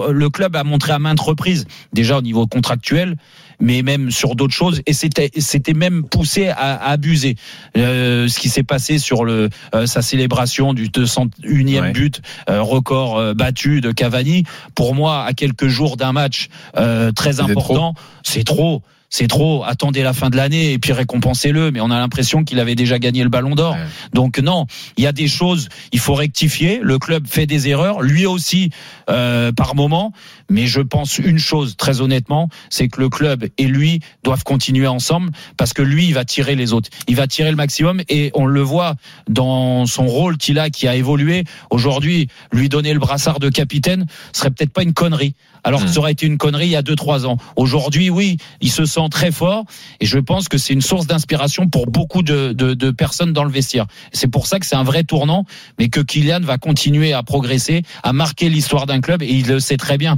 le 0.10 0.30
club 0.30 0.56
a 0.56 0.64
montré 0.64 0.94
à 0.94 1.00
maintes 1.00 1.20
reprises, 1.20 1.66
déjà 1.94 2.18
au 2.18 2.22
niveau 2.22 2.48
contractuel, 2.48 3.18
mais 3.64 3.82
même 3.82 4.12
sur 4.12 4.36
d'autres 4.36 4.54
choses 4.54 4.82
et 4.86 4.94
c'était 4.94 5.32
c'était 5.38 5.74
même 5.74 6.04
poussé 6.04 6.50
à, 6.50 6.76
à 6.76 6.92
abuser. 6.92 7.36
Euh, 7.78 8.28
ce 8.28 8.38
qui 8.40 8.50
s'est 8.50 8.64
passé 8.64 9.00
sur 9.00 9.24
le 9.24 9.50
euh, 9.74 9.86
sa 9.88 10.02
célébration 10.04 10.74
du 10.74 10.90
201e 10.90 11.82
Ouais. 11.82 11.92
but 11.94 12.22
euh, 12.50 12.62
record 12.62 13.18
euh, 13.18 13.34
battu 13.34 13.80
de 13.82 13.92
Cavani 13.92 14.44
pour 14.76 14.94
moi 14.94 15.24
à 15.24 15.34
quelques 15.34 15.68
jours 15.68 15.98
d'un 15.98 16.12
match 16.12 16.50
euh, 16.78 17.12
très 17.12 17.40
important 17.40 17.94
c'est 18.24 18.44
trop 18.44 18.84
c'est 19.14 19.28
trop. 19.28 19.64
Attendez 19.64 20.02
la 20.02 20.12
fin 20.12 20.32
de 20.32 20.38
l'année 20.38 20.74
et 20.74 20.80
puis 20.80 20.92
récompensez-le. 20.92 21.70
Mais 21.70 21.82
on 21.82 21.92
a 21.92 22.00
l'impression 22.00 22.44
qu'il 22.44 22.60
avait 22.60 22.74
déjà 22.74 22.98
gagné 22.98 23.22
le 23.22 23.30
Ballon 23.30 23.54
d'Or. 23.54 23.76
Ouais. 23.76 23.86
Donc 24.12 24.40
non, 24.40 24.66
il 24.98 25.04
y 25.04 25.08
a 25.08 25.12
des 25.12 25.28
choses. 25.28 25.70
Il 25.92 26.00
faut 26.00 26.16
rectifier. 26.16 26.80
Le 26.82 26.98
club 26.98 27.28
fait 27.28 27.46
des 27.46 27.70
erreurs, 27.70 28.02
lui 28.02 28.26
aussi 28.26 28.72
euh, 29.12 29.52
par 29.52 29.76
moment. 29.76 30.14
Mais 30.50 30.66
je 30.66 30.82
pense 30.82 31.20
une 31.20 31.38
chose 31.38 31.78
très 31.78 32.02
honnêtement, 32.02 32.50
c'est 32.72 32.88
que 32.88 33.00
le 33.00 33.10
club 33.10 33.46
et 33.60 33.66
lui 33.66 34.00
doivent 34.24 34.44
continuer 34.44 34.88
ensemble 34.88 35.30
parce 35.58 35.74
que 35.74 35.84
lui, 35.84 36.08
il 36.08 36.16
va 36.16 36.26
tirer 36.26 36.56
les 36.56 36.74
autres. 36.74 36.90
Il 37.08 37.16
va 37.16 37.28
tirer 37.28 37.52
le 37.52 37.56
maximum 37.56 38.02
et 38.10 38.32
on 38.34 38.48
le 38.48 38.62
voit 38.62 38.96
dans 39.30 39.86
son 39.86 40.08
rôle 40.08 40.38
qu'il 40.38 40.58
a, 40.58 40.72
qui 40.72 40.88
a 40.88 40.96
évolué. 40.96 41.44
Aujourd'hui, 41.70 42.30
lui 42.52 42.68
donner 42.68 42.94
le 42.94 43.00
brassard 43.00 43.38
de 43.38 43.50
capitaine 43.50 44.08
serait 44.32 44.50
peut-être 44.50 44.74
pas 44.74 44.82
une 44.82 44.94
connerie. 44.94 45.36
Alors 45.64 45.82
que 45.82 45.88
Hmm. 45.88 45.94
ça 45.94 46.00
aurait 46.00 46.12
été 46.12 46.26
une 46.26 46.38
connerie 46.38 46.68
il 46.68 46.72
y 46.72 46.76
a 46.76 46.82
deux 46.82 46.96
trois 46.96 47.26
ans. 47.26 47.38
Aujourd'hui, 47.56 48.10
oui, 48.10 48.38
il 48.62 48.70
se 48.72 48.86
sent 48.86 49.08
très 49.10 49.32
fort 49.32 49.64
et 50.00 50.06
je 50.06 50.20
pense 50.20 50.50
que 50.50 50.58
c'est 50.58 50.74
une 50.74 50.82
source 50.82 51.08
d'inspiration 51.08 51.68
pour 51.70 51.86
beaucoup 51.88 52.22
de, 52.24 52.52
de, 52.54 52.74
de 52.74 52.92
personnes 52.92 53.34
dans 53.34 53.44
le 53.46 53.52
vestiaire. 53.52 53.86
C'est 54.12 54.28
pour 54.28 54.48
ça 54.48 54.60
que 54.60 54.66
c'est 54.66 54.76
un 54.76 54.84
vrai 54.84 55.04
tournant, 55.04 55.46
mais 55.80 55.90
que 55.90 56.02
Kylian 56.02 56.42
va 56.42 56.58
continuer 56.58 57.14
à 57.14 57.24
progresser, 57.24 57.84
à 58.04 58.12
marquer 58.14 58.50
l'histoire 58.50 58.86
d'un 58.86 59.00
club 59.02 59.22
et 59.24 59.32
il 59.32 59.48
le 59.48 59.60
sait 59.60 59.78
très 59.78 59.98
bien. 59.98 60.18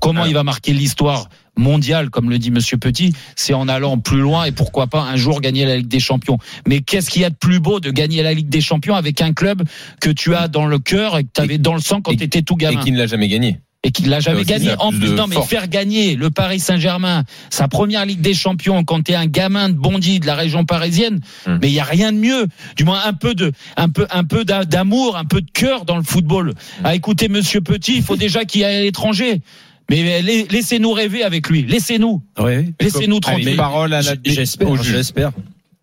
Comment 0.00 0.22
Alors. 0.22 0.26
il 0.30 0.34
va 0.34 0.42
marquer 0.42 0.72
l'histoire 0.72 1.28
mondiale, 1.56 2.10
comme 2.10 2.28
le 2.28 2.38
dit 2.38 2.50
Monsieur 2.50 2.76
Petit, 2.76 3.14
c'est 3.36 3.54
en 3.54 3.68
allant 3.68 3.98
plus 3.98 4.18
loin 4.18 4.44
et 4.44 4.52
pourquoi 4.52 4.88
pas 4.88 5.02
un 5.02 5.16
jour 5.16 5.40
gagner 5.40 5.64
la 5.64 5.76
Ligue 5.76 5.86
des 5.88 6.00
Champions. 6.00 6.38
Mais 6.66 6.80
qu'est-ce 6.80 7.08
qu'il 7.08 7.22
y 7.22 7.24
a 7.24 7.30
de 7.30 7.36
plus 7.36 7.60
beau 7.60 7.78
de 7.80 7.90
gagner 7.92 8.22
la 8.24 8.34
Ligue 8.34 8.48
des 8.48 8.60
Champions 8.60 8.96
avec 8.96 9.20
un 9.22 9.32
club 9.32 9.62
que 10.00 10.10
tu 10.10 10.34
as 10.34 10.48
dans 10.48 10.66
le 10.66 10.78
cœur 10.80 11.16
et 11.18 11.24
que 11.24 11.28
tu 11.32 11.40
avais 11.40 11.58
dans 11.58 11.74
le 11.74 11.80
sang 11.80 12.00
quand 12.02 12.10
et- 12.10 12.16
tu 12.16 12.24
étais 12.24 12.42
tout 12.42 12.54
Et 12.58 12.64
gamin 12.64 12.82
qui 12.82 12.90
ne 12.90 12.98
l'a 12.98 13.06
jamais 13.06 13.28
gagné. 13.28 13.60
Et 13.86 13.92
qu'il 13.92 14.08
l'a 14.08 14.18
jamais 14.18 14.42
gagné. 14.44 14.70
En 14.80 14.90
plus 14.90 15.10
non, 15.12 15.26
mais 15.28 15.36
faire 15.46 15.68
gagner 15.68 16.16
le 16.16 16.30
Paris 16.30 16.58
Saint-Germain, 16.58 17.22
sa 17.50 17.68
première 17.68 18.04
Ligue 18.04 18.20
des 18.20 18.34
Champions, 18.34 18.82
quand 18.82 19.02
t'es 19.04 19.14
un 19.14 19.26
gamin 19.26 19.68
de 19.68 19.74
Bondy 19.74 20.18
de 20.18 20.26
la 20.26 20.34
région 20.34 20.64
parisienne, 20.64 21.20
Hmm. 21.46 21.58
mais 21.62 21.68
il 21.68 21.74
y 21.74 21.78
a 21.80 21.84
rien 21.84 22.12
de 22.12 22.18
mieux. 22.18 22.46
Du 22.76 22.82
moins 22.84 23.00
un 23.06 23.12
peu 23.12 23.34
de, 23.34 23.52
un 23.76 23.88
peu, 23.88 24.06
un 24.10 24.24
peu 24.24 24.44
d'a- 24.44 24.64
d'amour, 24.64 25.16
un 25.16 25.24
peu 25.24 25.40
de 25.40 25.50
cœur 25.52 25.84
dans 25.84 25.96
le 25.96 26.02
football. 26.02 26.50
Hmm. 26.80 26.86
À 26.86 26.94
écouter 26.96 27.28
Monsieur 27.28 27.60
Petit, 27.60 27.94
il 27.96 28.02
faut 28.02 28.16
déjà 28.16 28.44
qu'il 28.44 28.64
aille 28.64 28.76
à 28.76 28.82
l'étranger. 28.82 29.40
Mais 29.88 30.20
la- 30.20 30.42
laissez-nous 30.50 30.90
rêver 30.90 31.22
avec 31.22 31.48
lui. 31.48 31.62
Laissez-nous. 31.62 32.20
Oui. 32.40 32.74
Laissez-nous 32.80 33.20
tranquille. 33.20 33.54
parole 33.56 33.94
à 33.94 34.02
la 34.02 34.14
j'espère. 34.24 35.30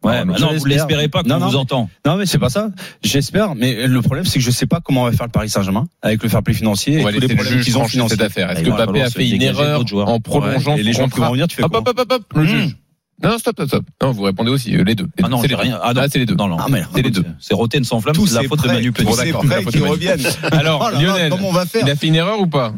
Ouais, 0.04 0.26
Non, 0.26 0.34
bah 0.34 0.40
non, 0.40 0.58
vous 0.58 0.66
l'espérez 0.66 1.08
pas 1.08 1.24
qu'on 1.24 1.30
Non, 1.30 1.40
non, 1.40 1.48
vous 1.48 1.56
entend. 1.56 1.90
Non, 2.06 2.18
mais 2.18 2.26
c'est 2.26 2.38
pas 2.40 2.50
ça. 2.50 2.70
J'espère, 3.04 3.56
mais 3.56 3.88
le 3.88 4.02
problème, 4.02 4.26
c'est 4.26 4.40
que 4.40 4.46
je 4.46 4.52
sais 4.52 4.66
pas 4.68 4.80
comment 4.84 5.06
va 5.06 5.12
faire 5.14 5.26
le 5.26 5.32
Paris 5.32 5.50
Saint-Germain 5.50 5.86
avec 6.02 6.22
le 6.24 6.30
fair 6.30 6.44
play 6.44 6.54
financier 6.54 7.02
On 7.04 7.08
et 7.10 7.14
tous 7.14 7.20
les 7.22 7.28
problèmes 7.36 7.62
qu'ils 7.62 7.78
ont 7.78 7.80
trancher 7.82 8.00
cette 8.00 8.10
financiers. 8.10 8.22
affaire. 8.26 8.52
Est-ce 8.52 8.62
Il 8.62 8.66
que 8.68 8.72
Mbappé 8.72 9.02
a 9.02 9.10
fait 9.10 9.30
une 9.30 9.42
erreur 9.42 9.84
en 10.08 10.20
prolongeant. 10.20 10.76
Et 10.76 10.84
les 10.84 10.94
gens 10.94 11.08
qui 11.10 11.20
vont 11.20 11.32
venir, 11.32 11.48
tu 11.48 11.56
fais 11.56 11.64
Hop, 11.64 11.72
quoi 11.72 11.80
hop, 11.80 11.90
hop, 11.90 12.00
hop, 12.00 12.12
hop, 12.12 12.24
le 12.36 12.44
Mmh. 12.44 12.48
juge. 12.48 12.78
Non, 13.24 13.38
stop, 13.38 13.54
stop, 13.56 13.68
stop. 13.68 13.86
Non, 14.02 14.12
vous 14.12 14.24
répondez 14.24 14.50
aussi, 14.52 14.72
les 14.72 14.96
deux. 14.96 15.08
Ah 15.24 15.30
non, 15.30 15.40
c'est 15.40 15.48
les 15.48 15.56
rien. 15.56 15.76
deux. 15.76 15.80
Ah 15.82 15.94
non, 15.94 16.02
Ah, 16.04 16.08
c'est 16.12 16.20
les 16.20 16.26
deux. 16.26 16.36
Non, 16.36 16.58
mais 16.70 16.82
C'est 16.94 17.02
les 17.04 17.12
deux. 17.12 17.24
C'est 17.40 17.54
Roten 17.54 17.84
sans 17.86 18.02
flamme, 18.02 18.16
c'est 18.26 18.34
la 18.34 18.44
faute 18.44 18.62
de 18.64 18.68
Manu 18.68 18.92
Petit. 18.92 19.14
ces 19.14 19.26
d'accord, 19.26 19.44
la 19.46 19.50
prêts 19.52 19.64
faute 19.64 19.74
de 19.76 19.80
Manu. 19.80 19.92
reviennent. 19.92 20.20
Alors, 20.52 20.92
Oh 20.94 21.00
Lionel, 21.02 21.30
comment 21.30 21.50
on 21.50 21.54
va 21.54 21.66
faire 21.66 21.84
il 21.86 21.90
a 21.92 21.96
fait 21.96 22.08
une 22.08 22.16
erreur 22.16 22.42
ou 22.42 22.48
pas 22.48 22.74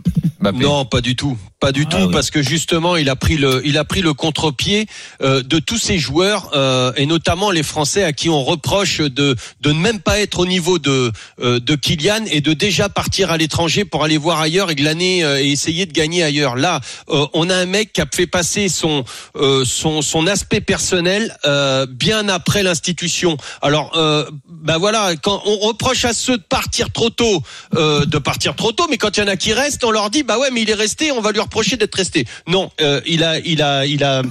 Non, 0.54 0.86
pas 0.86 1.02
du 1.02 1.16
tout, 1.16 1.36
pas 1.66 1.72
du 1.72 1.86
Ah 1.88 1.96
tout, 1.96 2.06
oui. 2.06 2.14
parce 2.14 2.30
que 2.30 2.44
justement, 2.44 2.96
il 2.96 3.10
a 3.10 3.16
pris 3.16 3.38
le, 3.38 3.62
il 3.66 3.80
a 3.80 3.86
pris 3.86 4.02
le 4.02 4.14
contre-pied 4.14 4.86
euh, 5.24 5.42
de 5.42 5.58
tous 5.58 5.80
ces 5.80 5.98
joueurs 5.98 6.52
euh, 6.54 6.92
et 6.96 7.08
notamment 7.08 7.50
les 7.50 7.64
Français 7.64 8.04
à 8.04 8.14
qui 8.14 8.30
on 8.30 8.44
reproche 8.44 9.02
de 9.02 9.36
de 9.62 9.72
ne 9.72 9.80
même 9.80 10.00
pas 10.00 10.20
être 10.20 10.38
au 10.42 10.46
niveau 10.46 10.78
de 10.78 11.12
euh, 11.42 11.60
de 11.60 11.76
Kylian 11.76 12.26
et 12.30 12.42
de 12.42 12.54
déjà 12.54 12.88
partir 12.88 13.32
à 13.32 13.38
l'étranger 13.38 13.84
pour 13.84 14.04
aller 14.04 14.20
voir 14.20 14.40
ailleurs 14.42 14.70
et 14.70 14.76
glaner 14.76 15.24
euh, 15.24 15.42
et 15.42 15.50
essayer 15.50 15.88
de 15.88 15.92
gagner 15.92 16.22
ailleurs. 16.22 16.56
Là, 16.56 16.82
euh, 17.10 17.26
on 17.34 17.50
a 17.50 17.56
un 17.56 17.66
mec 17.66 17.94
qui 17.94 18.02
a 18.02 18.06
fait 18.14 18.28
passer 18.28 18.70
son 18.70 19.04
euh, 19.36 19.66
son 19.66 20.04
son 20.04 20.28
aspect 20.28 20.62
personnel 20.62 21.36
euh, 21.46 21.88
bien 21.90 22.30
après 22.30 22.62
l'institution. 22.62 23.38
Alors, 23.64 23.98
euh, 23.98 24.30
ben 24.48 24.78
voilà, 24.78 25.16
quand 25.16 25.42
on 25.46 25.58
reproche 25.70 26.06
à 26.06 26.14
ceux 26.14 26.38
de 26.38 26.44
partir 26.44 26.92
trop 26.92 27.10
tôt, 27.10 27.42
euh, 27.74 28.06
de 28.06 28.20
partir 28.20 28.56
trop 28.56 28.72
tôt, 28.72 28.86
mais 28.92 28.98
quand 29.00 29.18
il 29.18 29.22
y 29.22 29.24
en 29.24 29.28
a 29.28 29.36
qui 29.36 29.52
restent, 29.54 29.84
on 29.84 29.90
leur 29.90 30.12
dit 30.12 30.22
bah 30.22 30.38
ouais, 30.38 30.52
mais 30.52 30.62
il 30.62 30.70
est 30.70 30.76
resté, 30.76 31.12
on 31.12 31.22
va 31.22 31.32
lui 31.32 31.40
reprendre 31.40 31.55
d'être 31.64 31.96
resté. 31.96 32.26
Non, 32.48 32.70
euh, 32.82 33.02
il 33.06 33.24
a, 33.24 33.40
il 33.40 33.62
a, 33.62 33.86
il 33.86 34.04
a 34.04 34.22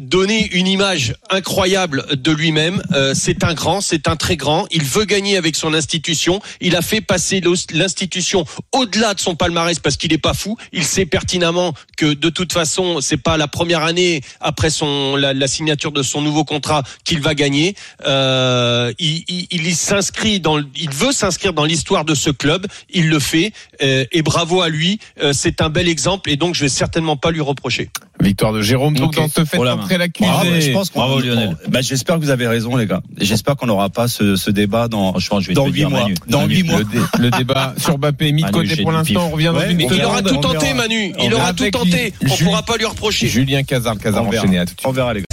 donné 0.00 0.48
une 0.52 0.66
image 0.66 1.14
incroyable 1.30 2.04
de 2.16 2.32
lui-même. 2.32 2.82
Euh, 2.92 3.14
c'est 3.14 3.44
un 3.44 3.54
grand, 3.54 3.80
c'est 3.80 4.08
un 4.08 4.16
très 4.16 4.36
grand. 4.36 4.66
Il 4.70 4.82
veut 4.82 5.04
gagner 5.04 5.36
avec 5.36 5.54
son 5.54 5.74
institution. 5.74 6.40
Il 6.60 6.74
a 6.74 6.82
fait 6.82 7.00
passer 7.00 7.40
l'institution 7.72 8.44
au-delà 8.72 9.14
de 9.14 9.20
son 9.20 9.36
palmarès 9.36 9.78
parce 9.78 9.96
qu'il 9.96 10.10
n'est 10.10 10.18
pas 10.18 10.34
fou. 10.34 10.56
Il 10.72 10.84
sait 10.84 11.06
pertinemment 11.06 11.72
que 11.96 12.14
de 12.14 12.30
toute 12.30 12.52
façon, 12.52 13.00
c'est 13.00 13.16
pas 13.16 13.36
la 13.36 13.46
première 13.48 13.84
année 13.84 14.22
après 14.40 14.70
son 14.70 15.16
la, 15.16 15.46
signature 15.46 15.92
de 15.92 16.02
son 16.02 16.20
nouveau 16.20 16.44
contrat 16.44 16.82
qu'il 17.04 17.20
va 17.20 17.34
gagner. 17.34 17.76
Euh, 18.06 18.92
il 18.98 19.76
s'inscrit 19.76 20.40
dans, 20.40 20.60
il 20.74 20.90
veut 20.90 21.12
s'inscrire 21.12 21.52
dans 21.52 21.64
l'histoire 21.64 22.04
de 22.04 22.14
ce 22.14 22.30
club. 22.30 22.66
Il 22.90 23.08
le 23.08 23.20
fait 23.20 23.52
et 23.80 24.22
bravo 24.22 24.62
à 24.62 24.68
lui. 24.68 24.98
C'est 25.32 25.60
un 25.60 25.68
bel 25.68 25.88
exemple 25.88 26.30
et 26.30 26.36
donc 26.36 26.45
je 26.54 26.62
vais 26.62 26.68
certainement 26.68 27.16
pas 27.16 27.30
lui 27.30 27.40
reprocher. 27.40 27.90
Victoire 28.20 28.52
de 28.52 28.62
Jérôme, 28.62 28.94
donc 28.94 29.10
Ok. 29.10 29.16
dans 29.16 29.28
ce 29.28 29.44
fait 29.44 29.58
Oh 29.58 29.64
là, 29.64 29.74
entrer 29.76 29.98
l'accusé. 29.98 30.28
Bravo, 30.30 30.50
je 30.60 30.70
pense 30.72 30.90
qu'on- 30.90 31.00
Bravo, 31.00 31.20
Lionel. 31.20 31.56
Bah, 31.68 31.80
j'espère 31.82 32.16
que 32.16 32.20
vous 32.22 32.30
avez 32.30 32.46
raison, 32.46 32.76
les 32.76 32.86
gars. 32.86 33.02
J'espère 33.20 33.56
qu'on 33.56 33.66
n'aura 33.66 33.90
pas 33.90 34.08
ce, 34.08 34.36
ce 34.36 34.50
débat 34.50 34.88
dans, 34.88 35.18
je 35.18 35.28
vais 35.48 35.54
dans 35.54 35.62
te 35.64 35.68
le 35.68 35.72
huit 35.74 35.80
dire, 35.80 35.90
mois. 35.90 36.00
Manu. 36.02 36.14
Dans 36.28 36.40
Manu, 36.42 36.54
huit 36.54 36.62
mois. 36.62 36.78
Le, 36.78 36.84
dé- 36.84 36.98
le 37.18 37.30
débat 37.30 37.74
sur 37.78 37.98
Mbappé 37.98 38.28
est 38.28 38.32
mis 38.32 38.42
de 38.42 38.50
côté 38.50 38.76
pour 38.82 38.92
l'instant. 38.92 39.26
On 39.26 39.30
revient 39.30 39.46
dans 39.46 39.54
Ouais, 39.58 39.76
Il 39.78 40.04
aura 40.04 40.22
tout 40.22 40.36
tenté. 40.36 40.72
Manu. 40.74 41.12
On 41.18 41.24
Il 41.24 41.34
aura 41.34 41.52
tout 41.52 41.70
tenté. 41.70 42.12
On 42.30 42.36
pourra 42.44 42.62
pas 42.62 42.76
lui 42.76 42.86
reprocher. 42.86 43.28
Julien 43.28 43.62
Cazard, 43.62 43.98
Cazard 43.98 44.26
enchaîné 44.26 44.58
à 44.58 44.66
tout 44.66 44.74
de 44.74 44.80
suite. 44.80 44.88
On 44.88 44.92
verra, 44.92 45.12
les 45.14 45.20
gars. 45.20 45.25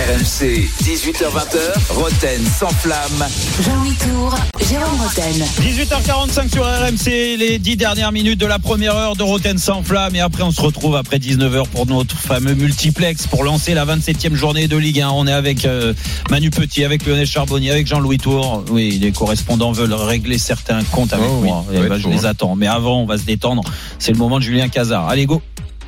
RMC, 0.00 0.66
18h20h, 0.82 1.90
Roten 1.90 2.40
sans 2.58 2.70
flamme. 2.70 3.26
Jean-Louis 3.62 3.94
Tour, 3.96 4.34
Jérôme 4.66 4.98
Roten. 4.98 5.44
18h45 5.60 6.50
sur 6.50 6.64
RMC, 6.64 7.36
les 7.36 7.58
10 7.58 7.76
dernières 7.76 8.10
minutes 8.10 8.40
de 8.40 8.46
la 8.46 8.58
première 8.58 8.96
heure 8.96 9.14
de 9.14 9.22
Roten 9.22 9.58
sans 9.58 9.82
flamme. 9.82 10.16
Et 10.16 10.20
après, 10.20 10.42
on 10.42 10.52
se 10.52 10.60
retrouve 10.62 10.96
après 10.96 11.18
19h 11.18 11.68
pour 11.68 11.86
notre 11.86 12.16
fameux 12.16 12.54
multiplex 12.54 13.26
pour 13.26 13.44
lancer 13.44 13.74
la 13.74 13.84
27e 13.84 14.34
journée 14.34 14.68
de 14.68 14.78
Ligue 14.78 15.02
1. 15.02 15.10
On 15.10 15.26
est 15.26 15.32
avec 15.32 15.66
euh, 15.66 15.92
Manu 16.30 16.48
Petit, 16.48 16.82
avec 16.82 17.04
Lionel 17.04 17.26
Charbonnier, 17.26 17.70
avec 17.70 17.86
Jean-Louis 17.86 18.16
Tour. 18.18 18.64
Oui, 18.70 18.98
les 19.02 19.12
correspondants 19.12 19.72
veulent 19.72 19.92
régler 19.92 20.38
certains 20.38 20.82
comptes 20.82 21.12
avec 21.12 21.28
Oh 21.30 21.42
moi. 21.42 21.66
Eh 21.74 21.78
ben, 21.78 21.98
je 21.98 22.08
les 22.08 22.24
hein. 22.24 22.30
attends. 22.30 22.56
Mais 22.56 22.68
avant, 22.68 23.02
on 23.02 23.06
va 23.06 23.18
se 23.18 23.24
détendre. 23.24 23.62
C'est 23.98 24.12
le 24.12 24.18
moment 24.18 24.38
de 24.38 24.44
Julien 24.44 24.70
Cazard. 24.70 25.10
Allez, 25.10 25.26
go. 25.26 25.42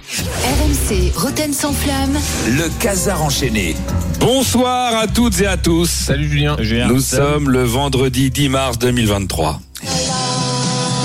RMC, 0.09 1.13
Roten 1.15 1.53
sans 1.53 1.73
flamme. 1.73 2.19
Le 2.49 2.69
casar 2.81 3.23
enchaîné. 3.23 3.77
Bonsoir 4.19 4.97
à 4.97 5.07
toutes 5.07 5.41
et 5.41 5.47
à 5.47 5.57
tous. 5.57 5.89
Salut 5.89 6.29
Julien. 6.29 6.57
Julien. 6.59 6.89
Nous 6.89 7.01
sommes 7.01 7.49
le 7.49 7.63
vendredi 7.63 8.31
10 8.31 8.49
mars 8.49 8.79
2023. 8.79 9.61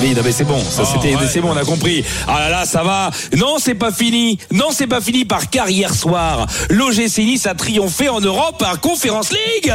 Oui, 0.01 0.13
non 0.15 0.21
mais 0.23 0.31
c'est 0.31 0.43
bon, 0.43 0.59
ça 0.59 0.83
Oh, 0.83 0.87
c'était 0.93 1.15
ouais. 1.15 1.27
c'est 1.31 1.41
bon, 1.41 1.51
on 1.53 1.57
a 1.57 1.63
compris. 1.65 2.03
Ah 2.27 2.39
là 2.39 2.49
là, 2.49 2.65
ça 2.65 2.83
va. 2.83 3.09
Non, 3.35 3.55
c'est 3.59 3.73
pas 3.75 3.91
fini. 3.91 4.37
Non, 4.51 4.67
c'est 4.71 4.87
pas 4.87 5.01
fini 5.01 5.25
par 5.25 5.49
car 5.49 5.69
hier 5.69 5.93
soir, 5.93 6.45
l'OGC 6.69 7.17
Nice 7.19 7.45
a 7.47 7.55
triomphé 7.55 8.07
en 8.09 8.19
Europe 8.21 8.63
à 8.65 8.77
Conference 8.77 9.29
League. 9.31 9.73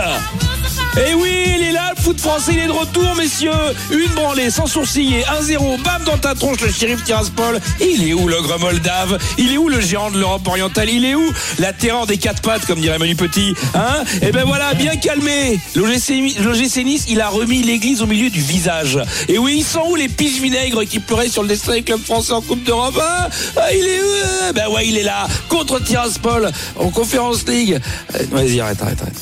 Et 0.97 1.15
oui, 1.15 1.31
il 1.59 1.63
est 1.69 1.73
là, 1.73 1.93
le 1.97 2.03
foot 2.03 2.21
français, 2.21 2.53
il 2.53 2.59
est 2.59 2.67
de 2.67 2.73
retour, 2.73 3.15
messieurs. 3.17 3.51
Une 3.91 4.11
branlée, 4.15 4.51
sans 4.51 4.67
sourciller, 4.67 5.23
1-0, 5.41 5.83
bam 5.83 6.03
dans 6.05 6.19
ta 6.19 6.35
tronche, 6.35 6.61
le 6.61 6.71
shérif 6.71 7.03
Tiraspol. 7.03 7.59
Il 7.81 8.07
est 8.09 8.13
où 8.13 8.29
l'ogre 8.29 8.59
moldave? 8.59 9.19
Il 9.39 9.53
est 9.53 9.57
où 9.59 9.69
le 9.71 9.81
géant 9.81 10.11
de 10.11 10.19
l'Europe 10.19 10.47
orientale? 10.47 10.91
Il 10.91 11.05
est 11.07 11.15
où 11.15 11.33
la 11.59 11.73
terreur 11.73 12.07
des 12.07 12.19
quatre 12.19 12.43
pattes, 12.43 12.67
comme 12.67 12.79
dirait 12.81 12.99
Manu 12.99 13.17
Petit 13.17 13.55
Hein? 13.75 14.05
Et 14.21 14.33
ben 14.33 14.45
voilà, 14.45 14.75
bien 14.75 14.97
calmé. 14.97 15.59
L'OGC 15.75 16.39
l'OGC 16.41 16.85
Nice, 16.85 17.07
il 17.09 17.21
a 17.23 17.29
remis 17.31 17.63
l'église 17.63 18.03
au 18.03 18.07
milieu 18.07 18.29
du 18.29 18.41
visage. 18.41 18.99
Et 19.29 19.39
oui, 19.39 19.57
ils 19.59 19.65
sont 19.65 19.85
où 19.89 19.97
les 19.97 20.09
piges 20.13 20.41
vinaigres 20.41 20.85
qui 20.85 20.99
pleuraient 21.01 21.29
sur 21.29 21.43
le 21.43 21.49
destin 21.49 21.73
des 21.73 21.83
clubs 21.83 22.01
français 22.03 22.33
en 22.33 22.41
Coupe 22.41 22.63
d'Europe 22.65 22.99
hein 23.03 23.29
Ah, 23.57 23.73
Il 23.73 23.79
est 23.85 24.01
où 24.01 24.05
Euh, 24.05 24.53
Ben 24.53 24.69
ouais, 24.69 24.87
il 24.87 24.97
est 24.99 25.03
là, 25.03 25.27
contre 25.49 25.83
Tiraspol, 25.83 26.51
en 26.79 26.89
Conférence 26.91 27.47
League. 27.49 27.81
Euh, 28.15 28.19
Vas-y, 28.31 28.61
arrête, 28.61 28.81
arrête, 28.83 29.01
arrête. 29.03 29.15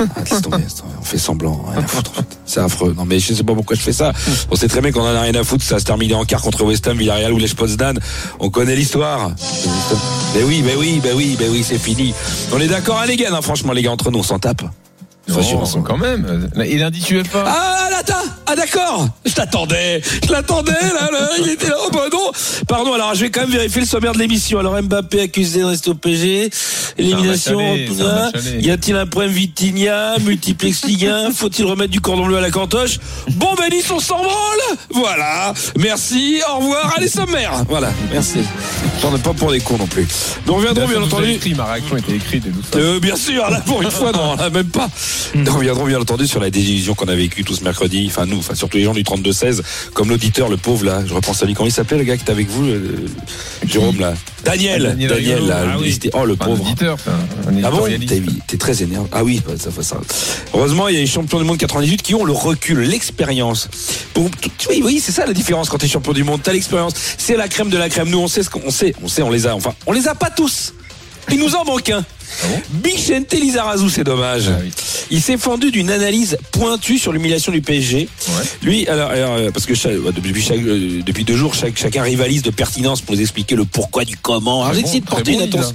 Arrête, 0.00 0.30
laisse 0.30 0.42
tomber, 0.42 0.58
laisse 0.58 0.74
tomber. 0.74 0.92
On 1.00 1.04
fait 1.04 1.18
semblant. 1.18 1.64
rien 1.72 1.82
à 1.84 1.86
foutre. 1.86 2.10
C'est 2.44 2.60
affreux. 2.60 2.94
Non, 2.96 3.04
mais 3.04 3.20
je 3.20 3.32
sais 3.32 3.44
pas 3.44 3.54
pourquoi 3.54 3.76
je 3.76 3.80
fais 3.80 3.92
ça. 3.92 4.12
On 4.50 4.56
sait 4.56 4.66
très 4.68 4.80
bien 4.80 4.90
qu'on 4.90 5.02
en 5.02 5.14
a 5.14 5.20
rien 5.20 5.34
à 5.36 5.44
foutre. 5.44 5.64
Ça 5.64 5.78
se 5.78 5.84
terminer 5.84 6.14
en 6.14 6.24
quart 6.24 6.42
contre 6.42 6.64
West 6.64 6.86
Ham, 6.88 6.98
Villarreal 6.98 7.32
ou 7.32 7.38
les 7.38 7.48
Potsdam. 7.48 7.96
On 8.40 8.50
connaît 8.50 8.74
l'histoire. 8.74 9.30
Mais 10.34 10.42
oui, 10.42 10.62
mais 10.64 10.74
oui, 10.76 11.00
mais 11.04 11.12
oui, 11.12 11.36
mais 11.38 11.48
oui, 11.48 11.64
c'est 11.66 11.78
fini. 11.78 12.12
On 12.52 12.58
est 12.60 12.66
d'accord, 12.66 12.98
hein, 13.00 13.06
les 13.06 13.16
gars. 13.16 13.30
Non, 13.30 13.40
franchement, 13.40 13.72
les 13.72 13.82
gars, 13.82 13.92
entre 13.92 14.10
nous, 14.10 14.18
on 14.18 14.22
s'en 14.24 14.38
tape. 14.40 14.62
On 15.36 15.64
s'en- 15.64 15.78
Oh, 15.80 15.82
quand 15.82 15.98
même. 15.98 16.50
Et 16.64 16.78
l'indice 16.78 17.08
UEFA. 17.10 17.44
ah, 17.46 17.88
là, 17.90 18.02
Ah, 18.50 18.56
d'accord 18.56 19.08
Je 19.26 19.32
t'attendais 19.32 20.00
Je 20.26 20.32
l'attendais, 20.32 20.72
là, 20.72 21.10
là, 21.12 21.28
il 21.38 21.48
était 21.50 21.68
là. 21.68 21.74
Oh, 21.84 21.90
bah 21.92 22.04
non 22.10 22.30
Pardon, 22.66 22.94
alors, 22.94 23.14
je 23.14 23.20
vais 23.20 23.30
quand 23.30 23.42
même 23.42 23.50
vérifier 23.50 23.82
le 23.82 23.86
sommaire 23.86 24.12
de 24.12 24.18
l'émission. 24.18 24.58
Alors, 24.58 24.80
Mbappé 24.82 25.20
accusé 25.20 25.60
de 25.60 25.64
rester 25.66 25.90
au 25.90 25.94
PG. 25.94 26.50
Élimination. 26.96 27.60
Y 28.60 28.70
a-t-il 28.70 28.96
un 28.96 29.06
problème 29.06 29.32
Vitinha 29.32 30.18
Multiplex 30.20 30.84
Ligue 30.86 31.06
1 31.06 31.30
Faut-il 31.32 31.66
remettre 31.66 31.90
du 31.90 32.00
cordon 32.00 32.26
bleu 32.26 32.38
à 32.38 32.40
la 32.40 32.50
cantoche? 32.50 32.98
Bon, 33.32 33.54
ben, 33.56 33.68
ils 33.70 33.82
sont 33.82 34.00
sans 34.00 34.16
branle 34.18 34.78
Voilà 34.94 35.52
Merci, 35.76 36.40
au 36.52 36.58
revoir, 36.60 36.94
allez, 36.96 37.08
sommaire 37.08 37.52
Voilà, 37.68 37.90
merci. 38.10 38.38
J'en 39.02 39.14
ai 39.14 39.18
pas 39.18 39.32
pour 39.34 39.50
des 39.52 39.60
cons 39.60 39.76
non 39.78 39.86
plus. 39.86 40.06
Nous 40.46 40.54
reviendrons, 40.54 40.86
bien 40.88 41.02
entendu. 41.02 41.32
écrit, 41.32 41.54
ma 41.54 41.66
réaction 41.66 41.96
était 41.98 42.14
écrite. 42.16 42.44
Euh, 42.74 42.98
bien 42.98 43.16
sûr, 43.16 43.48
là 43.50 43.60
pour 43.60 43.82
une 43.82 43.90
fois, 43.90 44.12
non, 44.12 44.34
là 44.36 44.50
même 44.50 44.68
pas. 44.68 44.88
Nous 45.34 45.52
reviendrons 45.52 45.86
bien 45.86 46.00
entendu 46.00 46.26
sur 46.26 46.40
la 46.40 46.50
désillusion 46.50 46.94
qu'on 46.94 47.08
a 47.08 47.14
vécue 47.14 47.44
tous 47.44 47.60
mercredi, 47.62 48.06
enfin 48.10 48.26
nous, 48.26 48.38
enfin 48.38 48.54
surtout 48.54 48.76
les 48.76 48.84
gens 48.84 48.94
du 48.94 49.02
32-16, 49.02 49.62
comme 49.94 50.08
l'auditeur, 50.08 50.48
le 50.48 50.56
pauvre 50.56 50.84
là, 50.84 51.02
je 51.06 51.14
repense 51.14 51.42
à 51.42 51.46
lui, 51.46 51.54
comment 51.54 51.68
il 51.68 51.72
s'appelle 51.72 51.98
le 51.98 52.04
gars 52.04 52.16
qui 52.16 52.22
était 52.22 52.32
avec 52.32 52.48
vous, 52.48 52.64
euh, 52.66 53.06
Jérôme 53.66 54.00
là? 54.00 54.14
Daniel, 54.44 54.96
Daniel 54.98 55.46
là, 55.46 55.64
Ah 55.74 55.76
oui. 55.78 55.98
oh 56.14 56.24
le 56.24 56.34
Enfin, 56.34 56.44
un 56.44 56.48
pauvre. 56.48 56.62
auditeur, 56.64 56.96
un 57.06 57.64
Ah 57.64 57.70
bon? 57.70 57.86
T'es 58.46 58.56
très 58.56 58.82
énervé. 58.82 59.08
Ah 59.12 59.24
oui, 59.24 59.42
bah, 59.46 59.54
ça 59.58 59.70
fait 59.70 59.82
ça. 59.82 60.00
Heureusement, 60.54 60.88
il 60.88 60.94
y 60.94 60.98
a 60.98 61.00
les 61.00 61.06
champions 61.06 61.38
du 61.38 61.44
monde 61.44 61.58
98 61.58 62.00
qui 62.02 62.14
ont 62.14 62.24
le 62.24 62.32
recul, 62.32 62.78
l'expérience. 62.80 63.68
Oui, 64.16 64.80
oui, 64.84 65.00
c'est 65.04 65.12
ça 65.12 65.26
la 65.26 65.32
différence 65.32 65.68
quand 65.68 65.78
t'es 65.78 65.88
champion 65.88 66.12
du 66.12 66.24
monde. 66.24 66.40
T'as 66.42 66.52
l'expérience. 66.52 66.94
C'est 67.18 67.36
la 67.36 67.48
crème 67.48 67.68
de 67.68 67.76
la 67.76 67.88
crème. 67.88 68.08
Nous, 68.10 68.18
on 68.18 68.28
sait 68.28 68.42
ce 68.42 68.50
qu'on 68.50 68.70
sait. 68.70 68.94
On 69.02 69.08
sait, 69.08 69.22
on 69.22 69.30
les 69.30 69.46
a. 69.46 69.54
Enfin, 69.54 69.74
on 69.86 69.92
les 69.92 70.08
a 70.08 70.14
pas 70.14 70.30
tous. 70.30 70.72
Il 71.30 71.38
nous 71.38 71.54
en 71.54 71.64
manque 71.64 71.90
un. 71.90 72.04
Bichente 72.70 73.32
Lizarazu, 73.32 73.88
c'est 73.90 74.04
dommage. 74.04 74.44
Ah 74.48 74.58
oui. 74.62 74.70
Il 75.10 75.20
s'est 75.22 75.38
fendu 75.38 75.70
d'une 75.70 75.90
analyse 75.90 76.36
pointue 76.52 76.98
sur 76.98 77.12
l'humiliation 77.12 77.50
du 77.52 77.62
PSG. 77.62 78.08
Lui, 78.62 78.86
alors, 78.86 79.10
alors, 79.10 79.32
euh, 79.34 79.50
parce 79.50 79.66
que 79.66 79.74
chaque- 79.74 79.94
depuis, 79.94 80.42
chaque- 80.42 80.58
euh, 80.58 81.00
depuis 81.04 81.24
deux 81.24 81.36
jours, 81.36 81.54
chaque- 81.54 81.76
chacun 81.78 82.02
rivalise 82.02 82.42
de 82.42 82.50
pertinence 82.50 83.00
pour 83.00 83.14
nous 83.14 83.20
expliquer 83.20 83.56
le 83.56 83.64
pourquoi 83.64 84.04
du 84.04 84.16
comment. 84.16 84.62
Alors, 84.62 84.72
Très 84.74 84.82
j'essaie 84.82 85.00
bon, 85.00 85.04
de 85.06 85.10
porter 85.10 85.32
une 85.32 85.38
bon, 85.38 85.44
attention. 85.58 85.74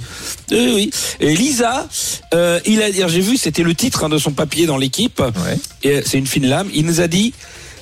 Oui, 0.52 0.72
oui. 0.74 0.90
Et 1.20 1.34
Lisa, 1.34 1.88
euh, 2.32 2.60
il 2.66 2.80
a, 2.82 2.90
j'ai 3.08 3.20
vu, 3.20 3.36
c'était 3.36 3.62
le 3.64 3.74
titre 3.74 4.04
hein, 4.04 4.08
de 4.08 4.18
son 4.18 4.30
papier 4.32 4.66
dans 4.66 4.76
l'équipe. 4.78 5.20
Ouais. 5.20 5.58
Et 5.82 5.90
euh, 5.96 6.02
c'est 6.06 6.18
une 6.18 6.26
fine 6.26 6.46
lame. 6.46 6.68
Il 6.72 6.86
nous 6.86 7.00
a 7.00 7.08
dit. 7.08 7.34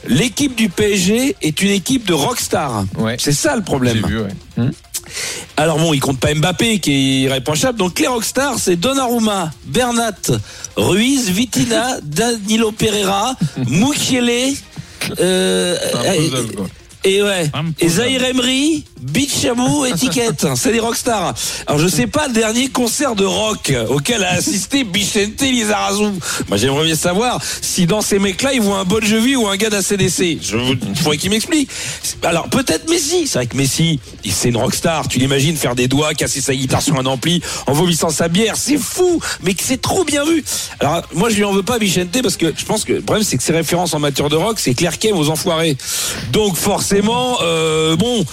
L'équipe 0.09 0.57
du 0.57 0.68
PSG 0.68 1.37
est 1.43 1.62
une 1.62 1.70
équipe 1.70 2.09
de 2.09 2.12
rockstar. 2.12 2.85
Ouais. 2.99 3.14
C'est 3.20 3.31
ça 3.31 3.53
le 3.55 3.59
J'ai 3.61 3.64
problème. 3.64 4.03
vu, 4.05 4.18
ouais. 4.18 4.31
Hum. 4.59 4.73
Alors 5.56 5.78
bon, 5.78 5.92
il 5.92 6.00
compte 6.00 6.18
pas 6.18 6.34
Mbappé 6.34 6.78
qui 6.80 6.92
est 6.92 7.20
irréprochable. 7.22 7.78
Donc 7.78 7.98
les 7.98 8.06
rockstars, 8.06 8.58
c'est 8.58 8.76
Donnarumma, 8.76 9.50
Bernat, 9.64 10.12
Ruiz, 10.76 11.30
Vitina, 11.30 11.98
Danilo 12.02 12.72
Pereira, 12.72 13.34
Mukiele, 13.68 14.54
euh. 15.20 15.76
Et 17.05 17.22
ouais, 17.22 17.50
Imposable. 17.53 17.74
et 17.80 17.88
Zahir 17.88 18.24
Emery, 18.24 18.84
Bichamou, 19.00 19.84
étiquette. 19.86 20.46
C'est 20.57 20.72
des 20.72 20.80
rockstars. 20.80 21.34
Alors 21.66 21.80
je 21.80 21.88
sais 21.88 22.07
pas 22.07 22.28
le 22.28 22.34
dernier 22.34 22.68
concert 22.68 23.14
de 23.14 23.24
rock 23.24 23.72
auquel 23.88 24.22
a 24.24 24.30
assisté 24.30 24.84
Bichente 24.84 25.40
Lizarazu. 25.40 26.05
Moi 26.48 26.57
j'aimerais 26.57 26.84
bien 26.84 26.94
savoir 26.94 27.40
si 27.61 27.86
dans 27.86 28.00
ces 28.00 28.18
mecs-là 28.18 28.53
ils 28.55 28.61
voient 28.61 28.78
un 28.78 28.84
Bon 28.84 29.03
Jovi 29.05 29.36
ou 29.36 29.48
un 29.48 29.57
gars 29.57 29.70
d'ACDC. 29.70 30.38
Je 30.42 30.57
faudrait 30.96 31.16
qu'il 31.16 31.30
m'explique. 31.30 31.68
Alors 32.22 32.48
peut-être 32.48 32.88
Messi. 32.88 33.26
C'est 33.26 33.38
vrai 33.38 33.46
que 33.46 33.57
Messi, 33.57 33.98
c'est 34.28 34.48
une 34.50 34.57
rockstar. 34.57 35.09
Tu 35.09 35.18
l'imagines 35.18 35.57
faire 35.57 35.74
des 35.74 35.88
doigts, 35.88 36.14
casser 36.14 36.40
sa 36.40 36.55
guitare 36.55 36.82
sur 36.82 36.96
un 36.96 37.07
ampli 37.07 37.42
en 37.66 37.72
vomissant 37.72 38.11
sa 38.11 38.28
bière. 38.28 38.55
C'est 38.57 38.78
fou, 38.78 39.20
mais 39.42 39.55
que 39.55 39.62
c'est 39.64 39.80
trop 39.80 40.05
bien 40.05 40.24
vu. 40.24 40.44
Alors 40.78 41.03
moi 41.14 41.30
je 41.30 41.36
lui 41.36 41.44
en 41.44 41.53
veux 41.53 41.62
pas 41.64 41.78
Bichente 41.78 42.22
parce 42.22 42.36
que 42.36 42.53
je 42.57 42.64
pense 42.64 42.84
que 42.84 42.92
le 42.92 43.03
problème 43.03 43.24
c'est 43.24 43.36
que 43.36 43.42
ses 43.42 43.53
références 43.53 43.94
en 43.94 43.98
matière 43.98 44.28
de 44.28 44.36
rock 44.36 44.59
c'est 44.61 44.74
Claire 44.74 44.98
Kem 44.98 45.16
aux 45.16 45.28
enfoirés. 45.28 45.76
Donc 46.30 46.57
forcément, 46.57 46.91
euh, 47.01 47.97
bon, 47.97 48.24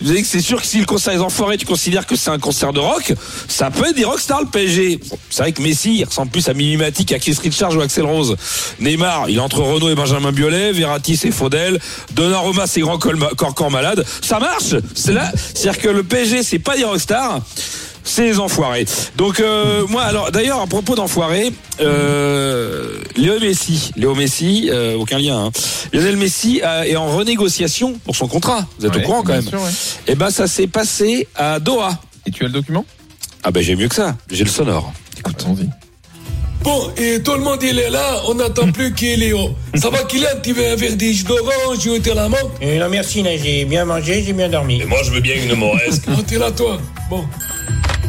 vous 0.00 0.06
savez 0.06 0.22
que 0.22 0.28
c'est 0.28 0.40
sûr 0.40 0.60
que 0.60 0.66
si 0.66 0.78
le 0.78 0.86
concert 0.86 1.14
des 1.14 1.20
enfoirés 1.20 1.56
tu 1.56 1.66
considères 1.66 2.06
que 2.06 2.16
c'est 2.16 2.30
un 2.30 2.38
concert 2.38 2.72
de 2.72 2.80
rock, 2.80 3.12
ça 3.46 3.70
peut 3.70 3.86
être 3.88 3.96
des 3.96 4.04
rockstars 4.04 4.40
le 4.40 4.46
PSG. 4.46 5.00
C'est 5.30 5.42
vrai 5.42 5.52
que 5.52 5.62
Messi 5.62 5.98
il 5.98 6.04
ressemble 6.04 6.30
plus 6.30 6.48
à 6.48 6.54
Mimimatic, 6.54 7.12
à 7.12 7.18
Keith 7.18 7.38
Richards 7.38 7.76
ou 7.76 7.80
Axel 7.80 8.04
Rose. 8.04 8.36
Neymar, 8.80 9.28
il 9.28 9.36
est 9.36 9.40
entre 9.40 9.60
Renault 9.60 9.90
et 9.90 9.94
Benjamin 9.94 10.32
Biolay, 10.32 10.72
Verratti 10.72 11.16
c'est 11.16 11.30
Faudel, 11.30 11.78
Donnarumma 12.12 12.66
c'est 12.66 12.80
grand 12.80 12.98
corps 12.98 13.70
malade. 13.70 14.04
Ça 14.22 14.38
marche. 14.38 14.74
C'est 14.94 15.12
là, 15.12 15.30
c'est-à-dire 15.54 15.80
que 15.80 15.88
le 15.88 16.02
PSG 16.02 16.42
c'est 16.42 16.58
pas 16.58 16.76
des 16.76 16.84
rockstars. 16.84 17.40
Ces 18.08 18.38
enfoirés. 18.38 18.86
Donc 19.16 19.38
euh, 19.38 19.86
moi 19.86 20.02
alors 20.02 20.32
d'ailleurs 20.32 20.62
à 20.62 20.66
propos 20.66 20.94
d'enfoirés, 20.94 21.52
euh, 21.82 23.02
Léo 23.16 23.38
Messi, 23.38 23.90
Léo 23.96 24.14
Messi, 24.14 24.70
euh, 24.72 24.96
aucun 24.96 25.18
lien. 25.18 25.36
Hein. 25.44 25.50
Lionel 25.92 26.16
Messi 26.16 26.62
est 26.86 26.96
en 26.96 27.06
renégociation 27.14 28.00
pour 28.06 28.16
son 28.16 28.26
contrat. 28.26 28.66
Vous 28.78 28.86
êtes 28.86 28.94
Ouais, 28.96 29.02
au 29.02 29.04
courant 29.04 29.18
quand 29.22 29.32
bien 29.32 29.42
même 29.42 29.48
sûr, 29.48 29.60
ouais. 29.60 29.70
Et 30.06 30.14
ben 30.14 30.30
ça 30.30 30.46
s'est 30.46 30.68
passé 30.68 31.28
à 31.36 31.60
Doha. 31.60 32.00
Et 32.26 32.30
tu 32.30 32.44
as 32.44 32.46
le 32.46 32.54
document? 32.54 32.86
Ah 33.42 33.50
ben 33.50 33.62
j'ai 33.62 33.76
mieux 33.76 33.88
que 33.88 33.94
ça. 33.94 34.16
J'ai 34.30 34.44
le 34.44 34.50
sonore. 34.50 34.90
Écoute. 35.18 35.44
Bon, 36.62 36.90
et 36.96 37.22
tout 37.22 37.34
le 37.34 37.40
monde 37.40 37.62
il 37.62 37.78
est 37.78 37.90
là, 37.90 38.22
on 38.26 38.34
n'attend 38.34 38.72
plus 38.72 38.94
qu'il 38.94 39.08
est 39.08 39.16
Léo. 39.16 39.50
Ça 39.74 39.90
va 39.90 40.02
Kylian, 40.04 40.28
tu 40.42 40.54
veux 40.54 40.66
un 40.66 40.76
verre 40.76 40.96
d'orange 40.96 41.86
ou 41.86 41.98
t'es 41.98 42.14
la 42.14 42.30
main 42.30 42.38
Euh, 42.62 42.78
non, 42.78 42.88
merci, 42.88 43.22
j'ai 43.44 43.66
bien 43.66 43.84
mangé, 43.84 44.24
j'ai 44.26 44.32
bien 44.32 44.48
dormi. 44.48 44.80
Et 44.80 44.86
moi 44.86 44.98
je 45.04 45.10
veux 45.10 45.20
bien 45.20 45.34
une 45.36 45.54
moresque. 45.54 46.04
Ah, 46.08 46.12
t'es 46.26 46.38
là 46.38 46.50
toi 46.50 46.78
Bon. 47.10 47.24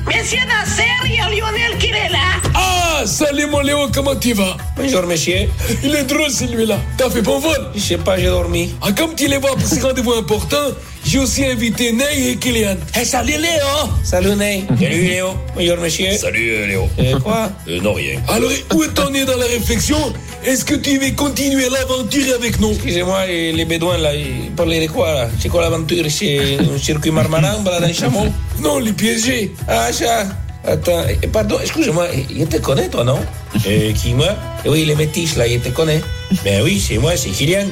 Monsieur 0.09 0.39
Nasser, 0.47 0.83
il 1.05 1.15
y 1.15 1.19
a 1.19 1.29
Lionel 1.29 1.77
qui 1.77 1.87
est 1.87 2.09
là. 2.09 2.41
Ah, 2.55 3.03
salut 3.05 3.45
mon 3.45 3.59
Léo, 3.59 3.87
comment 3.93 4.15
tu 4.15 4.33
vas? 4.33 4.57
Bonjour, 4.75 5.03
monsieur. 5.03 5.47
Il 5.83 5.95
est 5.95 6.03
drôle 6.03 6.29
celui-là. 6.31 6.77
T'as 6.97 7.09
fait 7.09 7.21
bon 7.21 7.39
vol 7.39 7.69
Je 7.75 7.79
sais 7.79 7.97
pas, 7.97 8.17
j'ai 8.17 8.25
dormi. 8.25 8.73
Ah, 8.81 8.91
comme 8.91 9.13
tu 9.15 9.27
les 9.27 9.37
vois 9.37 9.51
pour 9.55 9.67
ces 9.67 9.79
rendez-vous 9.81 10.13
importants, 10.13 10.71
j'ai 11.09 11.17
aussi 11.17 11.43
invité 11.43 11.91
Ney 11.91 12.29
et 12.31 12.35
Kylian. 12.35 12.75
Hey, 12.93 13.03
salut 13.03 13.31
Léo 13.31 13.89
Salut 14.03 14.35
Ney. 14.35 14.63
Salut 14.79 15.01
Léo. 15.07 15.29
Bonjour, 15.55 15.77
monsieur. 15.77 16.11
Salut 16.11 16.51
euh, 16.51 16.67
Léo. 16.67 16.87
Euh, 16.99 17.19
quoi 17.19 17.49
Euh, 17.67 17.81
non, 17.81 17.93
rien. 17.93 18.19
Alors, 18.27 18.51
où 18.75 18.85
t'en 18.85 19.11
es 19.15 19.25
dans 19.25 19.37
la 19.37 19.47
réflexion 19.47 19.97
Est-ce 20.45 20.63
que 20.63 20.75
tu 20.75 20.99
veux 20.99 21.09
continuer 21.15 21.67
l'aventure 21.67 22.35
avec 22.35 22.59
nous 22.59 22.73
Excusez-moi, 22.73 23.25
les, 23.25 23.51
les 23.53 23.65
bédouins, 23.65 23.97
là, 23.97 24.13
ils 24.13 24.51
parlaient 24.51 24.85
de 24.85 24.91
quoi, 24.91 25.11
là 25.15 25.29
C'est 25.39 25.49
quoi 25.49 25.61
l'aventure 25.63 26.05
C'est 26.09 26.57
un 26.59 26.77
circuit 26.77 27.09
marmarin, 27.11 27.57
balade 27.65 27.85
un 27.85 27.93
chameau 27.93 28.27
Non, 28.61 28.77
les 28.77 28.93
piégés. 28.93 29.51
Ah, 29.67 29.91
ça 29.91 30.27
Attends, 30.67 31.01
eh, 31.23 31.27
pardon, 31.27 31.57
excuse-moi, 31.59 32.07
il 32.29 32.45
te 32.45 32.57
connaît, 32.57 32.87
toi, 32.89 33.03
non 33.03 33.17
euh, 33.65 33.93
Qui, 33.93 34.13
moi 34.13 34.35
Eh 34.63 34.69
Oui, 34.69 34.85
les 34.85 34.93
métis, 34.93 35.35
là, 35.37 35.47
il 35.47 35.59
te 35.59 35.69
connaît. 35.69 36.01
Ben 36.43 36.61
oui, 36.63 36.79
c'est 36.85 36.97
moi, 36.99 37.13
c'est 37.17 37.29
Kylian. 37.29 37.65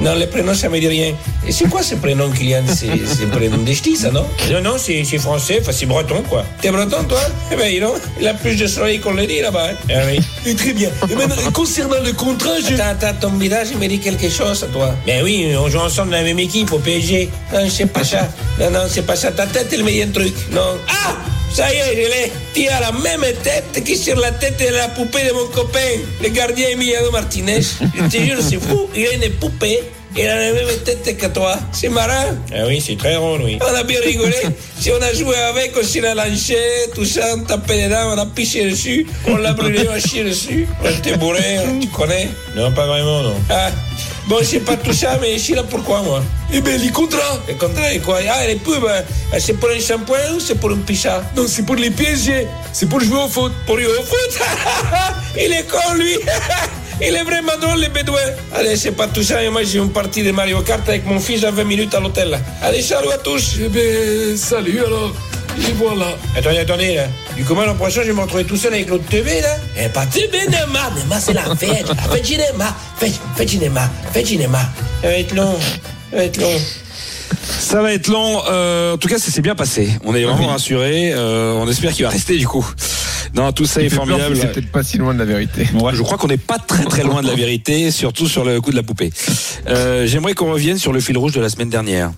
Non, 0.00 0.14
le 0.18 0.26
prénom, 0.26 0.54
ça 0.54 0.68
me 0.68 0.78
dit 0.80 0.88
rien. 0.88 1.14
Et 1.46 1.52
c'est 1.52 1.68
quoi 1.68 1.82
ce 1.82 1.94
prénom, 1.94 2.28
Kylian? 2.30 2.64
C'est 2.68 2.88
c'est 3.06 3.24
un 3.24 3.28
prénom 3.28 3.58
de 3.58 3.72
ch'ti, 3.72 3.96
ça, 3.96 4.10
non? 4.10 4.26
Non, 4.50 4.60
non, 4.62 4.74
c'est 4.76 5.04
c'est 5.04 5.18
français, 5.18 5.58
enfin, 5.60 5.72
c'est 5.72 5.86
breton, 5.86 6.22
quoi. 6.28 6.44
T'es 6.60 6.70
breton, 6.70 7.04
toi? 7.04 7.20
Eh 7.52 7.56
ben, 7.56 7.80
non, 7.80 7.94
il 8.20 8.26
a 8.26 8.34
plus 8.34 8.56
de 8.56 8.66
soleil 8.66 8.98
qu'on 9.00 9.12
le 9.12 9.26
dit, 9.26 9.40
là-bas. 9.40 9.68
hein. 9.70 9.76
Ah 9.90 10.02
oui. 10.06 10.20
Et 10.46 10.54
très 10.54 10.72
bien. 10.72 10.90
Et 11.08 11.14
maintenant, 11.14 11.50
concernant 11.52 12.00
le 12.04 12.12
contrat, 12.12 12.56
je... 12.60 12.74
Attends, 12.74 13.06
attends, 13.08 13.28
ton 13.30 13.36
visage, 13.38 13.68
il 13.72 13.78
me 13.78 13.86
dit 13.86 13.98
quelque 14.00 14.28
chose, 14.28 14.62
à 14.64 14.66
toi. 14.66 14.94
Ben 15.06 15.22
oui, 15.22 15.54
on 15.56 15.68
joue 15.68 15.78
ensemble 15.78 16.10
dans 16.10 16.16
la 16.18 16.22
même 16.24 16.38
équipe 16.40 16.72
au 16.72 16.78
PSG. 16.78 17.28
Non, 17.52 17.60
c'est 17.70 17.86
pas 17.86 18.04
ça. 18.04 18.28
Non, 18.58 18.70
non, 18.70 18.80
c'est 18.88 19.06
pas 19.06 19.16
ça. 19.16 19.30
Ta 19.30 19.46
tête, 19.46 19.68
elle 19.72 19.84
me 19.84 19.90
dit 19.90 20.02
un 20.02 20.08
truc. 20.08 20.34
Non. 20.52 20.76
Ah 20.88 21.14
ça 21.54 21.72
y 21.72 21.76
est, 21.76 21.94
je 21.94 22.08
l'ai. 22.08 22.32
Tu 22.52 22.68
as 22.68 22.80
la 22.80 22.90
même 22.90 23.24
tête 23.44 23.84
que 23.84 23.94
sur 23.94 24.16
la 24.16 24.32
tête 24.32 24.58
de 24.58 24.74
la 24.74 24.88
poupée 24.88 25.28
de 25.28 25.32
mon 25.32 25.46
copain, 25.46 25.78
le 26.20 26.28
gardien 26.30 26.70
Emiliano 26.70 27.12
Martinez. 27.12 27.60
Je 27.94 28.08
te 28.08 28.16
jure, 28.16 28.38
c'est 28.42 28.60
fou. 28.60 28.88
Il 28.96 29.06
a 29.06 29.12
une 29.12 29.32
poupée. 29.34 29.80
Il 30.16 30.28
a 30.28 30.36
la 30.36 30.52
même 30.52 30.68
tête 30.84 31.16
que 31.16 31.26
toi. 31.26 31.56
C'est 31.72 31.88
marrant. 31.88 32.36
Ah 32.54 32.66
oui, 32.68 32.80
c'est 32.80 32.96
très 32.96 33.14
drôle, 33.14 33.42
oui. 33.42 33.58
On 33.60 33.74
a 33.74 33.82
bien 33.82 33.98
rigolé. 34.00 34.36
si 34.78 34.92
on 34.92 35.02
a 35.02 35.12
joué 35.12 35.34
avec, 35.36 35.72
on 35.76 35.84
s'est 35.84 36.00
l'a 36.00 36.14
lâché, 36.14 36.56
tout 36.94 37.04
ça, 37.04 37.34
on 37.36 37.40
tapait 37.40 37.76
les 37.76 37.88
dents, 37.88 38.14
on 38.14 38.18
a 38.18 38.26
piché 38.26 38.70
dessus, 38.70 39.06
on 39.26 39.36
l'a 39.36 39.52
brûlé, 39.54 39.86
on 39.88 39.92
a 39.92 39.98
chié 39.98 40.22
dessus. 40.22 40.68
On 40.84 40.88
était 40.88 41.16
bourré, 41.16 41.56
hein, 41.56 41.80
tu 41.80 41.88
connais 41.88 42.28
Non, 42.54 42.70
pas 42.70 42.86
vraiment, 42.86 43.22
non. 43.22 43.34
Ah, 43.50 43.70
bon, 44.28 44.36
c'est 44.44 44.60
pas 44.60 44.76
tout 44.76 44.92
ça, 44.92 45.18
mais 45.20 45.32
je 45.32 45.42
suis 45.42 45.54
là 45.54 45.64
pourquoi, 45.64 46.02
moi? 46.02 46.22
Eh 46.52 46.60
ben, 46.60 46.80
les 46.80 46.90
contrats. 46.90 47.40
Les 47.48 47.54
contrats, 47.54 47.92
et 47.92 47.98
quoi? 47.98 48.18
Ah, 48.30 48.46
les 48.46 48.54
pubs, 48.54 48.84
euh, 48.84 49.02
c'est 49.40 49.54
pour 49.54 49.70
un 49.70 49.80
shampoing 49.80 50.34
ou 50.36 50.38
c'est 50.38 50.54
pour 50.54 50.70
un 50.70 50.76
pichat 50.76 51.24
Non, 51.36 51.46
c'est 51.48 51.66
pour 51.66 51.74
les 51.74 51.90
PSG. 51.90 52.46
C'est 52.72 52.88
pour 52.88 53.00
jouer 53.00 53.18
au 53.24 53.28
foot. 53.28 53.52
Pour 53.66 53.80
jouer 53.80 53.98
au 53.98 54.04
foot 54.04 54.38
Il 55.36 55.52
est 55.52 55.68
con, 55.68 55.94
lui 55.94 56.18
Il 57.00 57.14
est 57.14 57.22
vraiment 57.24 57.52
drôle, 57.60 57.80
les 57.80 57.88
bédouins. 57.88 58.18
Allez, 58.54 58.76
c'est 58.76 58.92
pas 58.92 59.06
tout 59.08 59.22
ça. 59.22 59.42
Et 59.42 59.48
moi, 59.50 59.62
j'ai 59.64 59.78
une 59.78 59.90
partie 59.90 60.22
de 60.22 60.30
Mario 60.30 60.60
Kart 60.62 60.88
avec 60.88 61.04
mon 61.06 61.18
fils 61.20 61.44
à 61.44 61.50
20 61.50 61.64
minutes 61.64 61.94
à 61.94 62.00
l'hôtel. 62.00 62.30
là. 62.30 62.38
Allez, 62.62 62.82
salut 62.82 63.10
à 63.12 63.18
tous. 63.18 63.56
Eh 63.64 63.68
ben, 63.68 64.36
salut 64.36 64.78
alors. 64.84 65.12
Et 65.58 65.72
voilà. 65.72 66.16
Attendez, 66.36 66.58
attendez, 66.58 66.94
là. 66.94 67.04
Du 67.36 67.44
coup, 67.44 67.54
moi, 67.54 67.66
l'an 67.66 67.74
prochain, 67.74 68.02
je 68.02 68.08
vais 68.08 68.12
me 68.12 68.20
retrouver 68.20 68.44
tout 68.44 68.56
seul 68.56 68.74
avec 68.74 68.88
l'autre 68.88 69.04
TV, 69.08 69.40
là. 69.40 69.56
Eh, 69.76 69.88
pas 69.88 70.06
TV, 70.06 70.46
Nema. 70.46 70.90
Nema, 70.96 71.20
c'est 71.20 71.32
la 71.32 71.42
fête. 71.56 71.86
La 71.88 71.94
fête 72.14 72.24
cinéma. 72.26 72.74
Fête, 72.98 73.20
fête 73.36 73.48
cinéma. 73.48 73.90
Fête 74.12 74.26
cinéma. 74.26 74.60
Ça 75.02 75.08
va 75.08 75.14
être 75.18 75.34
long. 75.34 75.56
Ça 76.10 76.16
va 76.16 76.24
être 76.24 76.40
long. 76.40 76.60
Ça 77.58 77.82
va 77.82 77.92
être 77.92 78.08
long. 78.08 78.42
Euh, 78.48 78.94
en 78.94 78.98
tout 78.98 79.08
cas, 79.08 79.18
ça 79.18 79.30
s'est 79.30 79.42
bien 79.42 79.54
passé. 79.54 79.90
On 80.04 80.14
est 80.14 80.24
vraiment 80.24 80.46
rassurés. 80.46 81.12
Euh, 81.12 81.52
on 81.54 81.68
espère 81.68 81.92
qu'il 81.92 82.04
va 82.04 82.10
rester 82.10 82.36
du 82.36 82.46
coup. 82.46 82.66
Non, 83.34 83.52
tout 83.52 83.66
ça 83.66 83.82
est 83.82 83.88
formidable. 83.88 84.36
C'est 84.36 84.52
peut-être 84.52 84.70
pas 84.70 84.82
si 84.82 84.98
loin 84.98 85.12
de 85.14 85.18
la 85.18 85.24
vérité. 85.24 85.66
Je 85.92 86.02
crois 86.02 86.18
qu'on 86.18 86.28
n'est 86.28 86.36
pas 86.36 86.58
très 86.58 86.84
très 86.84 87.02
loin 87.02 87.22
de 87.22 87.26
la 87.28 87.34
vérité, 87.34 87.90
surtout 87.90 88.28
sur 88.28 88.44
le 88.44 88.60
coup 88.60 88.70
de 88.70 88.76
la 88.76 88.82
poupée. 88.82 89.12
Euh, 89.68 90.06
J'aimerais 90.06 90.34
qu'on 90.34 90.52
revienne 90.52 90.78
sur 90.78 90.92
le 90.92 91.00
fil 91.00 91.18
rouge 91.18 91.32
de 91.32 91.40
la 91.40 91.48
semaine 91.48 91.70
dernière. 91.70 92.12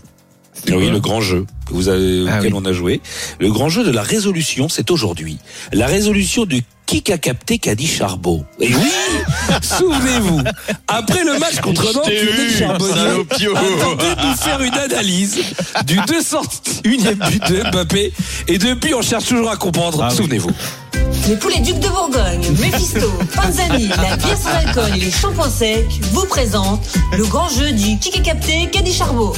Oui, 0.68 0.90
le 0.90 1.00
grand 1.00 1.20
jeu 1.20 1.46
que 1.66 1.74
vous 1.74 1.88
avez, 1.88 2.24
Ah 2.28 2.38
auquel 2.38 2.52
oui. 2.52 2.60
on 2.60 2.64
a 2.66 2.72
joué. 2.72 3.00
Le 3.38 3.50
grand 3.52 3.68
jeu 3.68 3.84
de 3.84 3.90
la 3.90 4.02
résolution, 4.02 4.68
c'est 4.68 4.90
aujourd'hui. 4.90 5.38
La 5.72 5.86
résolution 5.86 6.44
du 6.44 6.62
qui 6.86 7.02
a 7.12 7.18
capté 7.18 7.58
qu'a 7.58 7.74
dit 7.74 7.86
Charbot. 7.86 8.44
Et 8.60 8.68
oui, 8.68 8.90
souvenez-vous, 9.62 10.40
après 10.86 11.24
le 11.24 11.38
match 11.38 11.60
contre 11.60 11.92
Nantes, 11.92 12.06
Lionel 12.08 12.50
Charbonnier 12.56 13.00
a 13.00 13.60
tenté 13.80 14.14
de 14.14 14.26
nous 14.28 14.36
faire 14.36 14.60
une 14.62 14.74
analyse 14.74 15.36
du 15.84 15.96
201e 15.98 17.28
but 17.28 17.42
de 17.50 17.70
Mbappé. 17.70 18.12
Et 18.48 18.58
depuis, 18.58 18.94
on 18.94 19.02
cherche 19.02 19.24
toujours 19.26 19.50
à 19.50 19.56
comprendre. 19.56 20.10
Souvenez-vous. 20.12 20.50
Les 21.28 21.36
poulets 21.36 21.58
Ducs 21.60 21.80
de 21.80 21.88
Bourgogne, 21.88 22.40
Mephisto, 22.60 23.10
Panzani, 23.34 23.88
la 23.88 24.16
bière 24.16 24.38
sans 24.38 24.50
alcool 24.50 24.96
et 24.96 25.00
les 25.00 25.10
shampoings 25.10 25.50
secs 25.50 25.84
vous 26.12 26.24
présentent 26.26 26.86
le 27.16 27.24
grand 27.24 27.48
jeu 27.48 27.72
du 27.72 27.98
qui 27.98 28.16
est 28.16 28.22
capté, 28.22 28.68
dit 28.84 28.92
Charbot. 28.92 29.34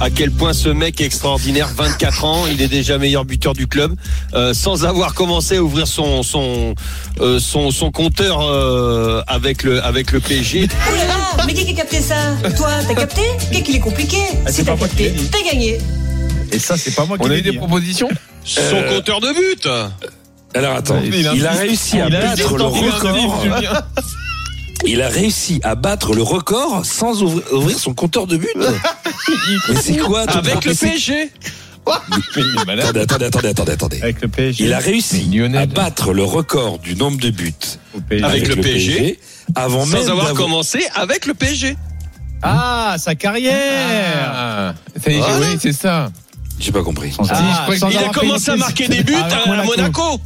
à 0.00 0.10
quel 0.10 0.32
point 0.32 0.52
ce 0.52 0.68
mec 0.70 1.00
est 1.00 1.04
extraordinaire, 1.04 1.68
24 1.76 2.24
ans, 2.24 2.46
il 2.50 2.60
est 2.60 2.66
déjà 2.68 2.98
meilleur 2.98 3.24
buteur 3.24 3.52
du 3.52 3.68
club, 3.68 3.94
euh, 4.34 4.52
sans 4.54 4.84
avoir 4.84 5.14
commencé 5.14 5.58
à 5.58 5.62
ouvrir 5.62 5.86
son 5.86 6.24
son 6.24 6.74
euh, 7.20 7.38
son, 7.38 7.70
son 7.70 7.92
compteur 7.92 8.40
euh, 8.40 9.22
avec 9.28 9.62
le 9.62 9.80
avec 9.84 10.10
le 10.10 10.18
PSG. 10.18 10.66
Oh 10.72 10.96
là 10.96 11.04
là, 11.06 11.44
mais 11.46 11.54
qui 11.54 11.70
a 11.70 11.74
capté 11.74 12.00
ça? 12.00 12.16
Toi, 12.56 12.70
t'as 12.88 12.94
capté? 12.94 13.22
Qu'est-ce 13.52 13.62
qu'il 13.62 13.76
est 13.76 13.80
compliqué? 13.80 14.16
Ah, 14.44 14.50
Si 14.50 14.56
c'est 14.56 14.64
t'as 14.64 14.72
pas 14.72 14.78
moi 14.78 14.88
qui 14.88 14.96
capté, 14.96 15.10
l'ai 15.12 15.16
dit. 15.22 15.30
t'as 15.30 15.50
gagné. 15.52 15.78
Et 16.52 16.58
ça, 16.58 16.76
c'est 16.76 16.94
pas 16.96 17.04
moi 17.04 17.16
qui 17.18 17.24
On 17.24 17.30
a 17.30 17.36
eu 17.36 17.42
des 17.42 17.50
hein. 17.50 17.58
propositions 17.58 18.08
Son 18.44 18.60
Euh, 18.74 18.96
compteur 18.96 19.20
de 19.20 19.28
but. 19.32 19.68
Alors 20.54 20.76
attends, 20.76 21.00
Il 21.04 21.14
il, 21.14 21.26
insiste. 21.28 21.46
a 21.46 21.50
réussi 21.52 22.00
à 22.00 22.08
Il 22.08 22.16
a 22.16 22.20
battre 22.20 22.56
le 22.56 22.64
il 22.64 22.88
a 22.88 22.92
record. 22.92 23.44
Il 24.86 25.02
a 25.02 25.08
réussi 25.08 25.60
à 25.62 25.74
battre 25.74 26.14
le 26.14 26.22
record 26.22 26.84
sans 26.86 27.22
ouvrir, 27.22 27.42
ouvrir 27.52 27.78
son 27.78 27.92
compteur 27.94 28.26
de 28.26 28.36
but. 28.36 28.48
Mais 29.68 29.76
c'est 29.80 29.96
quoi 29.98 30.26
ton 30.26 30.38
Avec 30.38 30.64
le 30.64 30.74
PSG. 30.74 31.30
Attendez, 31.86 33.00
attendez, 33.00 33.24
attendez, 33.26 33.48
attendez, 33.48 33.72
attendez. 33.72 34.02
Avec 34.02 34.20
le 34.22 34.28
PSG. 34.28 34.64
Il 34.64 34.72
a 34.72 34.78
réussi 34.78 35.40
à 35.56 35.66
battre 35.66 36.12
le 36.12 36.24
record 36.24 36.78
du 36.78 36.94
nombre 36.96 37.18
de 37.20 37.30
buts. 37.30 37.52
Avec 38.22 38.48
le 38.48 38.56
PSG, 38.56 39.18
avant 39.54 39.86
même 39.86 40.02
Sans 40.02 40.10
avoir 40.10 40.26
d'avoir- 40.28 40.34
commencé 40.34 40.86
avec 40.94 41.26
le 41.26 41.34
PSG. 41.34 41.76
Ah, 42.42 42.96
sa 42.98 43.14
carrière 43.14 43.54
Ah, 44.32 44.74
oui, 45.06 45.58
c'est 45.60 45.72
ça. 45.72 46.10
J'ai 46.58 46.72
pas 46.72 46.82
compris. 46.82 47.14
Ah, 47.28 47.66
Il 47.90 47.98
a 47.98 48.08
commencé 48.10 48.50
à 48.50 48.56
marquer 48.56 48.88
des 48.88 49.02
buts 49.02 49.14
à 49.14 49.64
Monaco. 49.64 50.20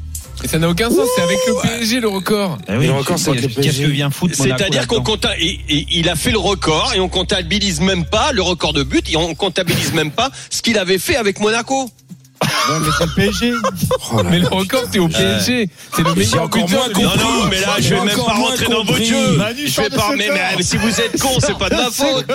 Et 0.44 0.48
ça 0.48 0.58
n'a 0.58 0.68
aucun 0.68 0.90
sens, 0.90 1.08
c'est 1.16 1.22
avec 1.22 1.38
le 1.46 1.54
PSG 1.62 2.00
le 2.00 2.08
record. 2.08 2.58
Eh 2.68 2.76
oui, 2.76 2.84
Et 2.84 2.88
le 2.88 2.92
record, 2.94 3.18
c'est 3.18 3.32
le 3.32 3.40
Qu'est-ce 3.40 3.54
PSG. 3.54 3.84
que 3.84 3.88
vient 3.88 4.10
foutre 4.10 4.36
Monaco 4.38 4.58
C'est-à-dire 4.58 4.86
qu'on 4.86 5.02
compta, 5.02 5.30
et- 5.38 5.58
et 5.70 5.86
il 5.90 6.08
a 6.10 6.16
fait 6.16 6.30
le 6.32 6.38
record 6.38 6.92
et 6.94 7.00
on 7.00 7.08
comptabilise 7.08 7.80
même 7.80 8.04
pas 8.04 8.30
le 8.32 8.42
record 8.42 8.74
de 8.74 8.82
but 8.82 9.10
et 9.10 9.16
on 9.16 9.34
comptabilise 9.34 9.94
même 9.94 10.10
pas 10.10 10.30
ce 10.50 10.60
qu'il 10.60 10.76
avait 10.78 10.98
fait 10.98 11.16
avec 11.16 11.40
Monaco. 11.40 11.90
Ouais, 12.70 12.78
mais 12.80 12.86
c'est 12.98 13.04
le 13.06 13.14
PSG. 13.14 13.52
Oh 14.12 14.22
Mais 14.30 14.38
le 14.38 14.44
là. 14.44 14.48
record, 14.50 14.84
c'est 14.92 14.98
au 14.98 15.08
PSG. 15.08 15.68
C'est 15.96 16.02
le 16.02 16.14
meilleur 16.14 16.42
encore 16.42 16.68
moins 16.68 16.88
compris. 16.88 17.02
Non, 17.02 17.10
non, 17.16 17.46
mais 17.50 17.60
là, 17.60 17.68
je 17.80 17.88
vais 17.94 18.00
même 18.04 18.08
encore 18.20 18.26
pas 18.26 18.32
rentrer 18.34 18.66
dans 18.66 18.84
votre 18.84 19.02
jeu. 19.02 19.38
Je 19.66 19.80
vais 19.80 19.90
pas, 19.90 20.10
mais, 20.16 20.28
mais 20.56 20.62
si 20.62 20.76
vous 20.76 21.00
êtes 21.00 21.18
con, 21.20 21.30
c'est 21.40 21.56
pas 21.58 21.68
de 21.70 21.74
ma 21.76 21.90
faute. 21.90 22.26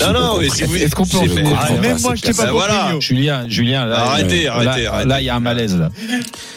Non, 0.00 0.12
non, 0.12 0.38
mais 0.40 0.48
si 0.50 0.64
vous. 0.64 0.76
Est-ce 0.76 0.94
qu'on 0.94 1.06
peut 1.06 1.18
le 1.24 1.32
Ah, 1.38 1.66
comprends 1.66 1.78
même 1.80 1.96
pas, 1.96 1.98
moi, 2.02 2.14
je 2.16 2.22
t'ai 2.22 2.32
pas 2.32 2.46
Ben 2.46 2.50
compris. 2.52 3.00
Julien, 3.00 3.44
Julien, 3.48 3.86
là, 3.86 4.00
Arrêtez, 4.00 4.48
euh, 4.48 4.52
arrêtez, 4.52 4.82
là, 4.84 4.92
arrêtez. 4.94 5.08
Là, 5.08 5.20
il 5.20 5.24
y 5.24 5.28
a 5.30 5.34
un 5.36 5.40
malaise. 5.40 5.76
Là. 5.76 5.88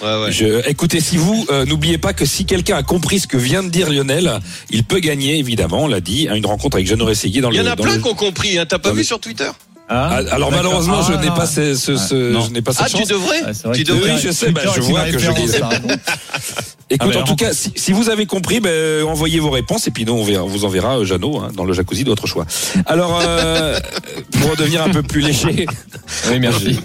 Ouais, 0.01 0.23
ouais. 0.25 0.31
Je, 0.31 0.67
écoutez, 0.69 0.99
si 0.99 1.17
vous 1.17 1.45
euh, 1.51 1.65
n'oubliez 1.65 1.97
pas 1.97 2.13
que 2.13 2.25
si 2.25 2.45
quelqu'un 2.45 2.77
a 2.77 2.83
compris 2.83 3.19
ce 3.19 3.27
que 3.27 3.37
vient 3.37 3.63
de 3.63 3.69
dire 3.69 3.89
Lionel, 3.91 4.39
il 4.69 4.83
peut 4.83 4.99
gagner 4.99 5.37
évidemment, 5.37 5.83
on 5.83 5.87
l'a 5.87 6.01
dit, 6.01 6.27
à 6.29 6.35
une 6.35 6.45
rencontre 6.45 6.77
avec 6.77 6.87
Jeannot 6.87 7.05
Rességuier 7.05 7.41
dans 7.41 7.51
Il 7.51 7.55
y 7.55 7.63
le. 7.63 7.67
en 7.69 7.71
a 7.71 7.75
plein 7.75 7.95
le- 7.95 8.01
qui 8.01 8.07
ont 8.07 8.13
compris, 8.15 8.57
hein. 8.57 8.65
T'as 8.67 8.79
pas 8.79 8.89
dans 8.89 8.95
vu 8.95 9.01
le- 9.01 9.05
sur 9.07 9.19
Twitter? 9.19 9.49
Ah, 9.89 10.07
Alors 10.15 10.49
D'accord. 10.49 10.51
malheureusement, 10.51 11.01
je 11.03 11.13
Ah, 11.13 11.21
n'ai 11.21 11.27
pas 11.27 11.45
ce, 11.45 11.75
ce, 11.75 11.97
ce- 11.97 12.33
je 12.45 12.51
n'ai 12.51 12.61
pas 12.61 12.71
cette 12.73 12.85
Ah, 12.85 12.89
tu 12.89 12.97
chance. 12.99 13.07
devrais 13.09 13.41
Ah, 13.45 13.53
c'est 13.53 13.67
vrai 13.67 13.77
Tu 13.77 13.83
devrais 13.83 14.13
Oui, 14.13 14.19
je 14.23 14.31
sais, 14.31 14.51
bah, 14.51 14.61
je 14.73 14.79
vois 14.81 15.03
que 15.09 15.19
je 15.19 15.29
hein. 15.29 15.69
Écoute, 16.89 17.11
Ah, 17.15 17.19
en 17.19 17.23
tout 17.23 17.35
cas, 17.35 17.53
si, 17.53 17.71
si 17.75 17.91
vous 17.91 18.09
avez 18.09 18.25
compris, 18.25 18.59
ben, 18.59 19.03
envoyez 19.03 19.39
vos 19.39 19.49
réponses 19.49 19.87
et 19.87 19.91
puis 19.91 20.05
nous, 20.05 20.13
on, 20.13 20.23
verra- 20.23 20.43
on 20.43 20.47
vous 20.47 20.63
enverra 20.65 20.99
euh, 20.99 21.05
Jeannot 21.05 21.39
hein, 21.39 21.51
dans 21.55 21.65
le 21.65 21.73
jacuzzi 21.73 22.03
d'autre 22.03 22.27
choix. 22.27 22.45
Alors, 22.85 23.19
euh, 23.25 23.79
pour 24.39 24.51
redevenir 24.51 24.83
un 24.83 24.89
peu 24.89 25.01
plus 25.03 25.21
léger. 25.21 25.65
Oui, 26.29 26.39
merci. 26.39 26.79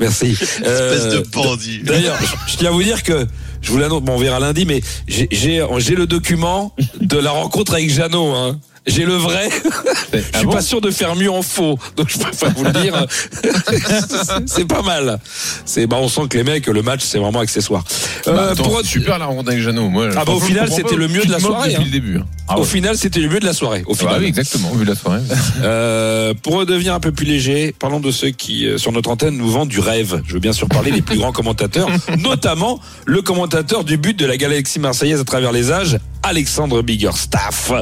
Merci. 0.00 0.36
Euh, 0.64 0.94
Espèce 0.94 1.12
de 1.14 1.28
bandit. 1.32 1.80
D'ailleurs, 1.84 2.16
je- 2.20 2.52
je 2.52 2.56
tiens 2.58 2.68
à 2.70 2.72
vous 2.72 2.82
dire 2.82 3.02
que 3.02 3.26
je 3.60 3.70
vous 3.70 3.78
l'annonce, 3.78 4.02
bon, 4.02 4.14
on 4.14 4.18
verra 4.18 4.40
lundi, 4.40 4.64
mais 4.66 4.80
j'ai- 5.06 5.28
j'ai 5.30 5.64
j'ai 5.78 5.94
le 5.94 6.06
document 6.06 6.74
de 7.00 7.18
la 7.18 7.30
rencontre 7.30 7.74
avec 7.74 7.88
Jeannot. 7.90 8.34
Hein. 8.34 8.58
J'ai 8.86 9.04
le 9.04 9.14
vrai. 9.14 9.48
Je 10.12 10.38
suis 10.38 10.46
pas 10.48 10.60
sûr 10.60 10.80
de 10.80 10.90
faire 10.90 11.14
mieux 11.14 11.30
en 11.30 11.40
faux, 11.42 11.78
donc 11.96 12.08
je 12.10 12.18
préfère 12.18 12.50
vous 12.50 12.64
le 12.64 12.72
dire. 12.72 13.06
c'est 14.46 14.66
pas 14.66 14.82
mal. 14.82 15.18
C'est 15.64 15.86
bah 15.86 15.96
on 16.00 16.08
sent 16.08 16.22
que 16.28 16.36
les 16.36 16.44
mecs, 16.44 16.66
le 16.66 16.82
match, 16.82 17.00
c'est 17.02 17.18
vraiment 17.18 17.38
accessoire. 17.40 17.84
Euh, 18.26 18.34
Bah, 18.34 18.48
attends, 18.52 18.64
pour- 18.64 18.84
super 18.84 19.18
la 19.18 19.26
rencontre 19.26 19.50
avec 19.50 19.62
Jeannot. 19.62 19.88
Moi, 19.88 20.08
Ah 20.16 20.24
bah, 20.24 20.32
au 20.32 20.40
final, 20.40 20.68
c'était 20.68 20.82
pas. 20.90 20.96
le 20.96 21.08
mieux 21.08 21.24
de 21.24 21.30
la 21.30 21.38
soirée, 21.38 21.76
hein. 21.76 21.82
le 21.84 21.90
début. 21.90 22.18
au 22.56 22.64
final, 22.64 22.96
c'était 22.98 23.20
le 23.20 23.28
mieux 23.28 23.40
de 23.40 23.46
la 23.46 23.52
soirée. 23.54 23.84
Au 23.86 23.92
Bah 23.92 23.98
final. 24.00 24.20
oui, 24.20 24.26
exactement, 24.26 24.70
vu 24.72 24.84
la 24.84 24.94
soirée. 24.94 25.20
Euh, 25.62 26.34
pour 26.42 26.54
redevenir 26.54 26.92
un 26.94 27.00
peu 27.00 27.12
plus 27.12 27.24
léger, 27.26 27.74
parlons 27.78 28.00
de 28.00 28.10
ceux 28.10 28.30
qui, 28.30 28.66
euh, 28.66 28.78
sur 28.78 28.90
notre 28.90 29.10
antenne, 29.10 29.36
nous 29.36 29.48
vendent 29.50 29.68
du 29.68 29.78
rêve. 29.80 30.22
Je 30.26 30.34
veux 30.34 30.40
bien 30.40 30.52
sûr 30.52 30.66
parler 30.68 30.90
des 30.90 31.02
plus 31.02 31.18
grands 31.18 31.30
commentateurs, 31.32 31.88
notamment 32.18 32.80
le 33.06 33.22
commentateur 33.22 33.84
du 33.84 33.96
but 33.96 34.18
de 34.18 34.26
la 34.26 34.36
galaxie 34.36 34.80
marseillaise 34.80 35.20
à 35.20 35.24
travers 35.24 35.52
les 35.52 35.70
âges, 35.70 35.98
Alexandre 36.22 36.82
Biggerstaff, 36.82 37.72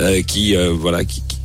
euh, 0.00 0.22
qui, 0.22 0.54
euh, 0.56 0.72
voilà, 0.78 1.04
qui, 1.04 1.22
qui- 1.26 1.36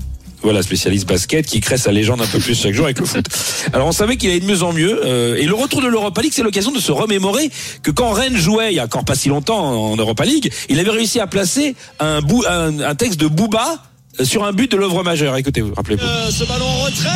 voilà, 0.41 0.61
spécialiste 0.61 1.07
basket, 1.07 1.45
qui 1.45 1.61
crée 1.61 1.77
sa 1.77 1.93
légende 1.93 2.21
un 2.21 2.25
peu 2.27 2.37
plus 2.37 2.53
chaque 2.61 2.73
jour 2.73 2.83
avec 2.83 2.99
le 2.99 3.05
foot. 3.05 3.25
Alors 3.71 3.87
on 3.87 3.93
savait 3.93 4.17
qu'il 4.17 4.29
allait 4.29 4.41
de 4.41 4.45
mieux 4.45 4.61
en 4.61 4.73
mieux, 4.73 4.99
euh, 5.05 5.37
et 5.37 5.45
le 5.45 5.53
retour 5.55 5.81
de 5.81 5.87
l'Europa 5.87 6.21
League, 6.21 6.33
c'est 6.35 6.43
l'occasion 6.43 6.71
de 6.71 6.79
se 6.79 6.91
remémorer 6.91 7.49
que 7.81 7.91
quand 7.91 8.11
Rennes 8.11 8.35
jouait, 8.35 8.73
il 8.73 8.75
y 8.75 8.79
a 8.79 8.83
encore 8.83 9.05
pas 9.05 9.15
si 9.15 9.29
longtemps 9.29 9.91
en 9.91 9.95
Europa 9.95 10.25
League, 10.25 10.51
il 10.67 10.79
avait 10.81 10.89
réussi 10.89 11.21
à 11.21 11.27
placer 11.27 11.75
un, 12.01 12.19
bout, 12.21 12.43
un, 12.49 12.81
un 12.81 12.95
texte 12.95 13.21
de 13.21 13.27
Booba 13.27 13.81
euh, 14.19 14.25
sur 14.25 14.43
un 14.43 14.51
but 14.51 14.69
de 14.69 14.75
l'œuvre 14.75 15.01
majeure. 15.01 15.37
Écoutez-vous, 15.37 15.73
rappelez-vous. 15.75 16.03
Euh, 16.05 16.29
ce 16.29 16.43
ballon 16.43 16.65
en 16.65 16.83
retrait 16.83 17.09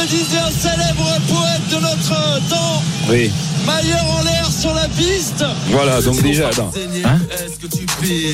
le 0.00 0.06
disait 0.06 0.38
un 0.38 0.50
célèbre 0.50 1.08
poète 1.28 1.68
de 1.70 1.76
notre 1.80 2.48
temps, 2.48 2.82
Oui. 3.10 3.30
Mailleur 3.66 4.04
en 4.04 4.22
l'air 4.22 4.50
sur 4.52 4.74
la 4.74 4.86
piste 4.88 5.42
Voilà, 5.70 6.02
donc 6.02 6.20
déjà, 6.22 6.48
attends. 6.48 6.70
Hein 7.04 7.18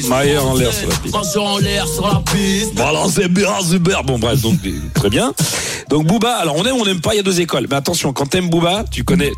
Mailleur 0.09 0.45
en 0.47 0.55
l'air 0.55 0.73
sur 0.73 0.89
la 0.89 0.97
piste. 0.97 1.15
Attention 1.15 1.47
en 1.47 1.59
l'air 1.59 1.87
sur 1.87 2.07
la 2.09 2.21
piste 2.33 2.73
Voilà, 2.75 3.05
c'est 3.09 3.29
bien, 3.29 3.53
super. 3.63 4.03
Bon, 4.03 4.19
bref, 4.19 4.41
donc, 4.41 4.59
très 4.95 5.09
bien. 5.09 5.33
Donc, 5.89 6.07
Booba, 6.07 6.33
alors, 6.37 6.57
on 6.57 6.65
aime 6.65 6.77
ou 6.77 6.81
on 6.81 6.85
n'aime 6.85 7.01
pas, 7.01 7.15
il 7.15 7.19
y 7.19 7.21
a 7.21 7.23
deux 7.23 7.41
écoles. 7.41 7.67
Mais 7.71 7.77
attention, 7.77 8.13
quand 8.13 8.27
t'aimes 8.27 8.51
Booba, 8.51 8.85
tu 8.91 9.05
connais, 9.05 9.31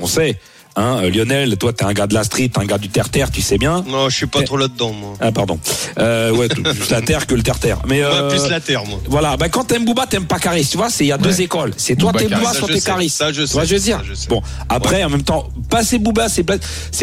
on 0.00 0.06
sait, 0.08 0.40
hein, 0.76 1.00
euh, 1.02 1.10
Lionel, 1.10 1.56
toi, 1.56 1.72
t'es 1.72 1.84
un 1.84 1.92
gars 1.92 2.06
de 2.06 2.14
la 2.14 2.24
street, 2.24 2.50
t'es 2.52 2.60
un 2.60 2.64
gars 2.64 2.78
du 2.78 2.88
terre-terre, 2.88 3.30
tu 3.30 3.40
sais 3.42 3.58
bien. 3.58 3.84
Non, 3.86 4.08
je 4.08 4.16
suis 4.16 4.26
pas 4.26 4.42
trop 4.42 4.56
là-dedans, 4.56 4.92
moi. 4.92 5.14
Ah, 5.20 5.32
pardon. 5.32 5.58
Euh, 5.98 6.30
ouais, 6.32 6.48
plus 6.48 6.62
la 6.90 7.02
terre 7.02 7.26
que 7.26 7.34
le 7.34 7.42
terre-terre. 7.42 7.78
Mais, 7.86 8.02
euh, 8.02 8.28
plus 8.30 8.48
la 8.48 8.60
terre, 8.60 8.84
moi. 8.84 8.98
Voilà, 9.08 9.36
bah, 9.36 9.48
quand 9.48 9.64
t'aimes 9.64 9.84
Booba, 9.84 10.06
t'aimes 10.06 10.26
pas 10.26 10.38
Caris, 10.38 10.66
tu 10.66 10.76
vois, 10.76 10.90
c'est, 10.90 11.04
il 11.04 11.08
y 11.08 11.12
a 11.12 11.18
deux 11.18 11.40
écoles. 11.40 11.72
C'est 11.76 11.96
toi, 11.96 12.12
t'es 12.12 12.28
Ça, 12.28 12.52
soit 12.52 12.68
t'es. 12.68 12.80
Caris. 12.80 13.08
Ça, 13.08 13.32
je 13.32 13.42
Tu 13.42 13.52
vois, 13.52 13.62
sais. 13.62 13.68
je 13.68 13.74
veux 13.74 13.80
dire. 13.80 13.98
Ça, 13.98 14.04
je 14.08 14.14
sais. 14.14 14.28
Bon, 14.28 14.42
après, 14.68 15.02
en 15.04 15.10
même 15.10 15.22
temps, 15.22 15.48
placer 15.68 15.98
Booba, 15.98 16.28
c'est, 16.28 16.44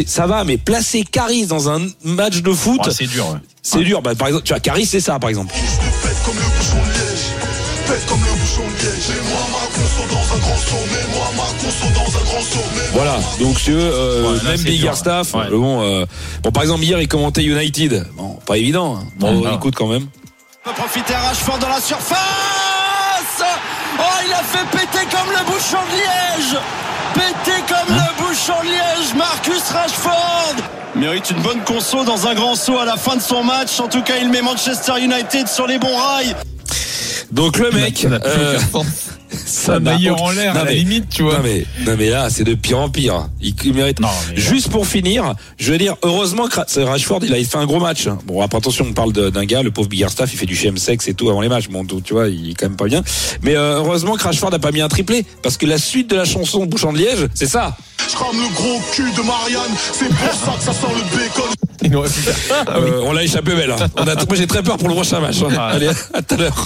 ça 0.07 0.27
va, 0.27 0.43
mais 0.43 0.57
placer 0.57 1.03
Caris 1.03 1.45
dans 1.45 1.69
un 1.69 1.81
match 2.03 2.41
de 2.41 2.51
foot. 2.51 2.81
Ah, 2.83 2.89
c'est 2.91 3.07
dur, 3.07 3.27
ouais. 3.29 3.39
C'est 3.61 3.83
dur. 3.83 4.01
Bah, 4.01 4.13
par 4.15 4.27
exemple, 4.27 4.45
tu 4.45 4.53
vois, 4.53 4.59
Caris, 4.59 4.85
c'est 4.85 4.99
ça, 4.99 5.19
par 5.19 5.29
exemple. 5.29 5.53
comme 6.25 6.35
le 6.35 6.41
bouchon 6.41 6.77
de 6.77 6.91
liège. 6.91 7.23
Pète 7.87 8.05
comme 8.07 8.19
le 8.21 8.39
bouchon 8.39 8.61
de 8.61 8.83
liège. 8.83 9.09
Mets-moi 9.09 9.41
ma 9.51 9.67
conso 9.67 10.13
dans 10.13 10.35
un 10.35 10.39
grand. 10.39 10.53
Voilà, 12.93 13.17
donc 13.39 13.59
si 13.59 13.71
euh, 13.71 14.23
Ouais, 14.33 14.43
même 14.43 14.57
c'est 14.57 14.63
Big 14.65 14.79
dur, 14.81 14.89
Air 14.89 14.97
Staff, 14.97 15.33
ouais. 15.33 15.49
bon, 15.51 15.81
euh, 15.81 16.05
bon, 16.43 16.51
par 16.51 16.63
exemple, 16.63 16.83
hier, 16.83 16.99
il 17.01 17.07
commentait 17.07 17.43
United. 17.43 18.05
Bon, 18.15 18.37
pas 18.45 18.57
évident. 18.57 18.97
hein. 18.97 19.05
Bon, 19.17 19.41
Ouais. 19.41 19.53
écoute 19.55 19.75
quand 19.75 19.87
même. 19.87 20.07
On 20.65 20.69
va 20.69 20.75
profiter 20.75 21.13
à 21.13 21.19
Rashford 21.21 21.59
dans 21.59 21.69
la 21.69 21.81
surface 21.81 22.17
Oh, 23.99 24.03
il 24.25 24.33
a 24.33 24.37
fait 24.37 24.65
péter 24.71 25.05
comme 25.11 25.29
le 25.29 25.45
bouchon 25.45 25.77
de 25.91 25.97
Liège 25.97 26.57
Péter 27.13 27.61
comme 27.67 27.95
le 27.95 28.23
bouchon 28.23 28.53
de 28.63 28.67
Liège 28.67 29.13
Marcus 29.15 29.61
Rashford 29.71 30.55
Mérite 30.95 31.29
une 31.31 31.41
bonne 31.41 31.59
conso 31.65 32.03
dans 32.05 32.27
un 32.27 32.33
grand 32.33 32.55
saut 32.55 32.79
à 32.79 32.85
la 32.85 32.97
fin 32.97 33.15
de 33.15 33.21
son 33.21 33.43
match. 33.43 33.79
En 33.79 33.87
tout 33.87 34.01
cas, 34.03 34.13
il 34.21 34.29
met 34.29 34.41
Manchester 34.43 34.93
United 35.01 35.47
sur 35.47 35.65
les 35.67 35.79
bons 35.79 35.95
rails. 35.97 36.35
Donc 37.31 37.57
le 37.57 37.71
mec, 37.71 38.05
Ça 39.45 39.79
aucun- 39.79 40.23
en 40.23 40.31
l'air, 40.31 40.55
à 40.57 40.63
la 40.65 40.71
limite, 40.71 41.09
tu 41.09 41.23
vois. 41.23 41.33
Non 41.37 41.43
mais, 41.43 41.65
non 41.85 41.95
mais 41.97 42.09
là, 42.09 42.29
c'est 42.29 42.43
de 42.43 42.53
pire 42.53 42.79
en 42.79 42.89
pire. 42.89 43.27
Il, 43.41 43.53
il 43.63 43.73
mérite. 43.73 43.99
Non, 43.99 44.07
Juste 44.35 44.69
pour 44.69 44.85
finir, 44.87 45.35
je 45.57 45.71
veux 45.71 45.77
dire, 45.77 45.95
heureusement 46.03 46.47
que 46.47 46.55
Ra- 46.55 46.91
Rashford, 46.91 47.19
il 47.23 47.33
a 47.33 47.43
fait 47.43 47.57
un 47.57 47.65
gros 47.65 47.79
match. 47.79 48.07
Bon, 48.25 48.41
après 48.41 48.57
attention, 48.57 48.85
on 48.89 48.93
parle 48.93 49.11
d'un 49.13 49.45
gars, 49.45 49.61
le 49.63 49.71
pauvre 49.71 49.87
Biggerstaff, 49.89 50.33
il 50.33 50.37
fait 50.37 50.45
du 50.45 50.55
sexe 50.77 51.07
et 51.07 51.13
tout 51.13 51.29
avant 51.29 51.41
les 51.41 51.49
matchs. 51.49 51.67
Bon, 51.69 51.85
tu 51.85 52.13
vois, 52.13 52.27
il 52.29 52.51
est 52.51 52.53
quand 52.53 52.67
même 52.67 52.77
pas 52.77 52.85
bien. 52.85 53.03
Mais 53.41 53.55
euh, 53.55 53.77
heureusement 53.77 54.15
que 54.15 54.23
Rashford 54.23 54.51
n'a 54.51 54.59
pas 54.59 54.71
mis 54.71 54.81
un 54.81 54.87
triplé, 54.87 55.25
parce 55.41 55.57
que 55.57 55.65
la 55.65 55.77
suite 55.77 56.09
de 56.09 56.15
la 56.15 56.25
chanson 56.25 56.65
Bouchon 56.65 56.93
de 56.93 56.97
Liège, 56.99 57.27
c'est 57.33 57.47
ça. 57.47 57.75
Je 58.09 58.15
crame 58.15 58.35
le 58.37 58.53
gros 58.53 58.81
cul 58.93 59.11
de 59.11 59.21
Marianne. 59.25 59.71
C'est 59.93 60.09
pour 60.09 60.33
ça 60.33 60.53
que 60.57 60.63
ça 60.63 60.73
sent 60.73 60.87
le 60.93 61.17
bacon. 61.17 61.45
Euh, 62.69 63.01
on 63.03 63.11
l'a 63.11 63.23
échappé 63.23 63.53
belle. 63.55 63.71
hein. 63.71 63.87
On 63.97 64.03
a, 64.07 64.15
moi, 64.15 64.35
j'ai 64.35 64.47
très 64.47 64.63
peur 64.63 64.77
pour 64.77 64.87
le 64.87 64.93
prochain 64.93 65.19
match. 65.19 65.37
hein. 65.41 65.53
Allez, 65.59 65.89
à 66.13 66.21
tout 66.21 66.35
à 66.35 66.37
l'heure. 66.37 66.65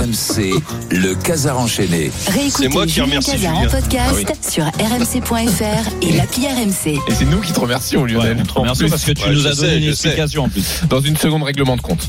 RMC, 0.00 0.52
le 0.90 1.14
Casar 1.14 1.58
enchaîné. 1.62 2.10
Réécoutez 2.28 2.68
moi 2.68 2.86
qui 2.86 2.92
Julien 2.94 3.20
Cazard 3.20 3.58
en 3.58 3.66
podcast 3.66 4.50
sur 4.50 4.64
rmc.fr 4.64 5.90
et 6.02 6.12
l'appli 6.12 6.46
RMC. 6.46 6.98
Et 7.08 7.14
c'est 7.14 7.24
nous 7.24 7.40
qui 7.40 7.52
te 7.52 7.60
remercions, 7.60 8.04
Lionel. 8.04 8.36
Ouais, 8.38 8.42
te 8.42 8.78
plus. 8.78 8.88
parce 8.90 9.04
que 9.04 9.12
tu 9.12 9.24
Ouais, 9.24 9.32
nous 9.32 9.46
as 9.46 9.54
donné 9.54 9.68
sais, 9.68 9.76
une 9.76 9.82
sais. 9.82 9.88
explication 9.90 10.44
en 10.44 10.48
plus. 10.48 10.64
Dans 10.88 11.00
une 11.00 11.16
seconde, 11.16 11.42
règlement 11.44 11.76
de 11.76 11.82
compte. 11.82 12.08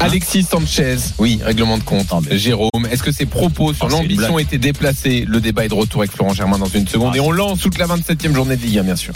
Alexis 0.00 0.42
Sanchez, 0.42 0.96
oui, 1.18 1.40
règlement 1.44 1.78
de 1.78 1.84
compte. 1.84 2.06
Ah, 2.10 2.18
mais- 2.28 2.36
Jérôme, 2.36 2.86
est-ce 2.90 3.02
que 3.02 3.12
ses 3.12 3.26
propos 3.26 3.72
sur 3.72 3.84
Ah, 3.86 3.88
une 3.88 3.92
l'ambition 4.00 4.38
étaient 4.40 4.58
déplacés? 4.58 5.24
Le 5.26 5.40
débat 5.40 5.64
est 5.64 5.68
de 5.68 5.74
retour 5.74 6.00
avec 6.02 6.10
Florent 6.12 6.34
Germain 6.34 6.58
dans 6.58 6.66
une 6.66 6.86
seconde. 6.88 7.10
Ah, 7.14 7.16
et 7.16 7.20
on 7.20 7.30
lance 7.30 7.60
toute 7.60 7.78
la 7.78 7.86
27e 7.86 8.34
journée 8.34 8.56
de 8.56 8.62
Ligue 8.62 8.78
1, 8.78 8.82
bien 8.82 8.96
sûr. 8.96 9.14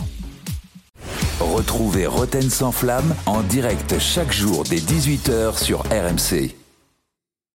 Retrouvez 1.40 2.06
Roten 2.06 2.48
sans 2.48 2.70
flamme 2.72 3.14
en 3.26 3.42
direct 3.42 3.96
chaque 3.98 4.32
jour 4.32 4.62
dès 4.68 4.76
18h 4.78 5.58
sur 5.58 5.80
RMC. 5.90 6.54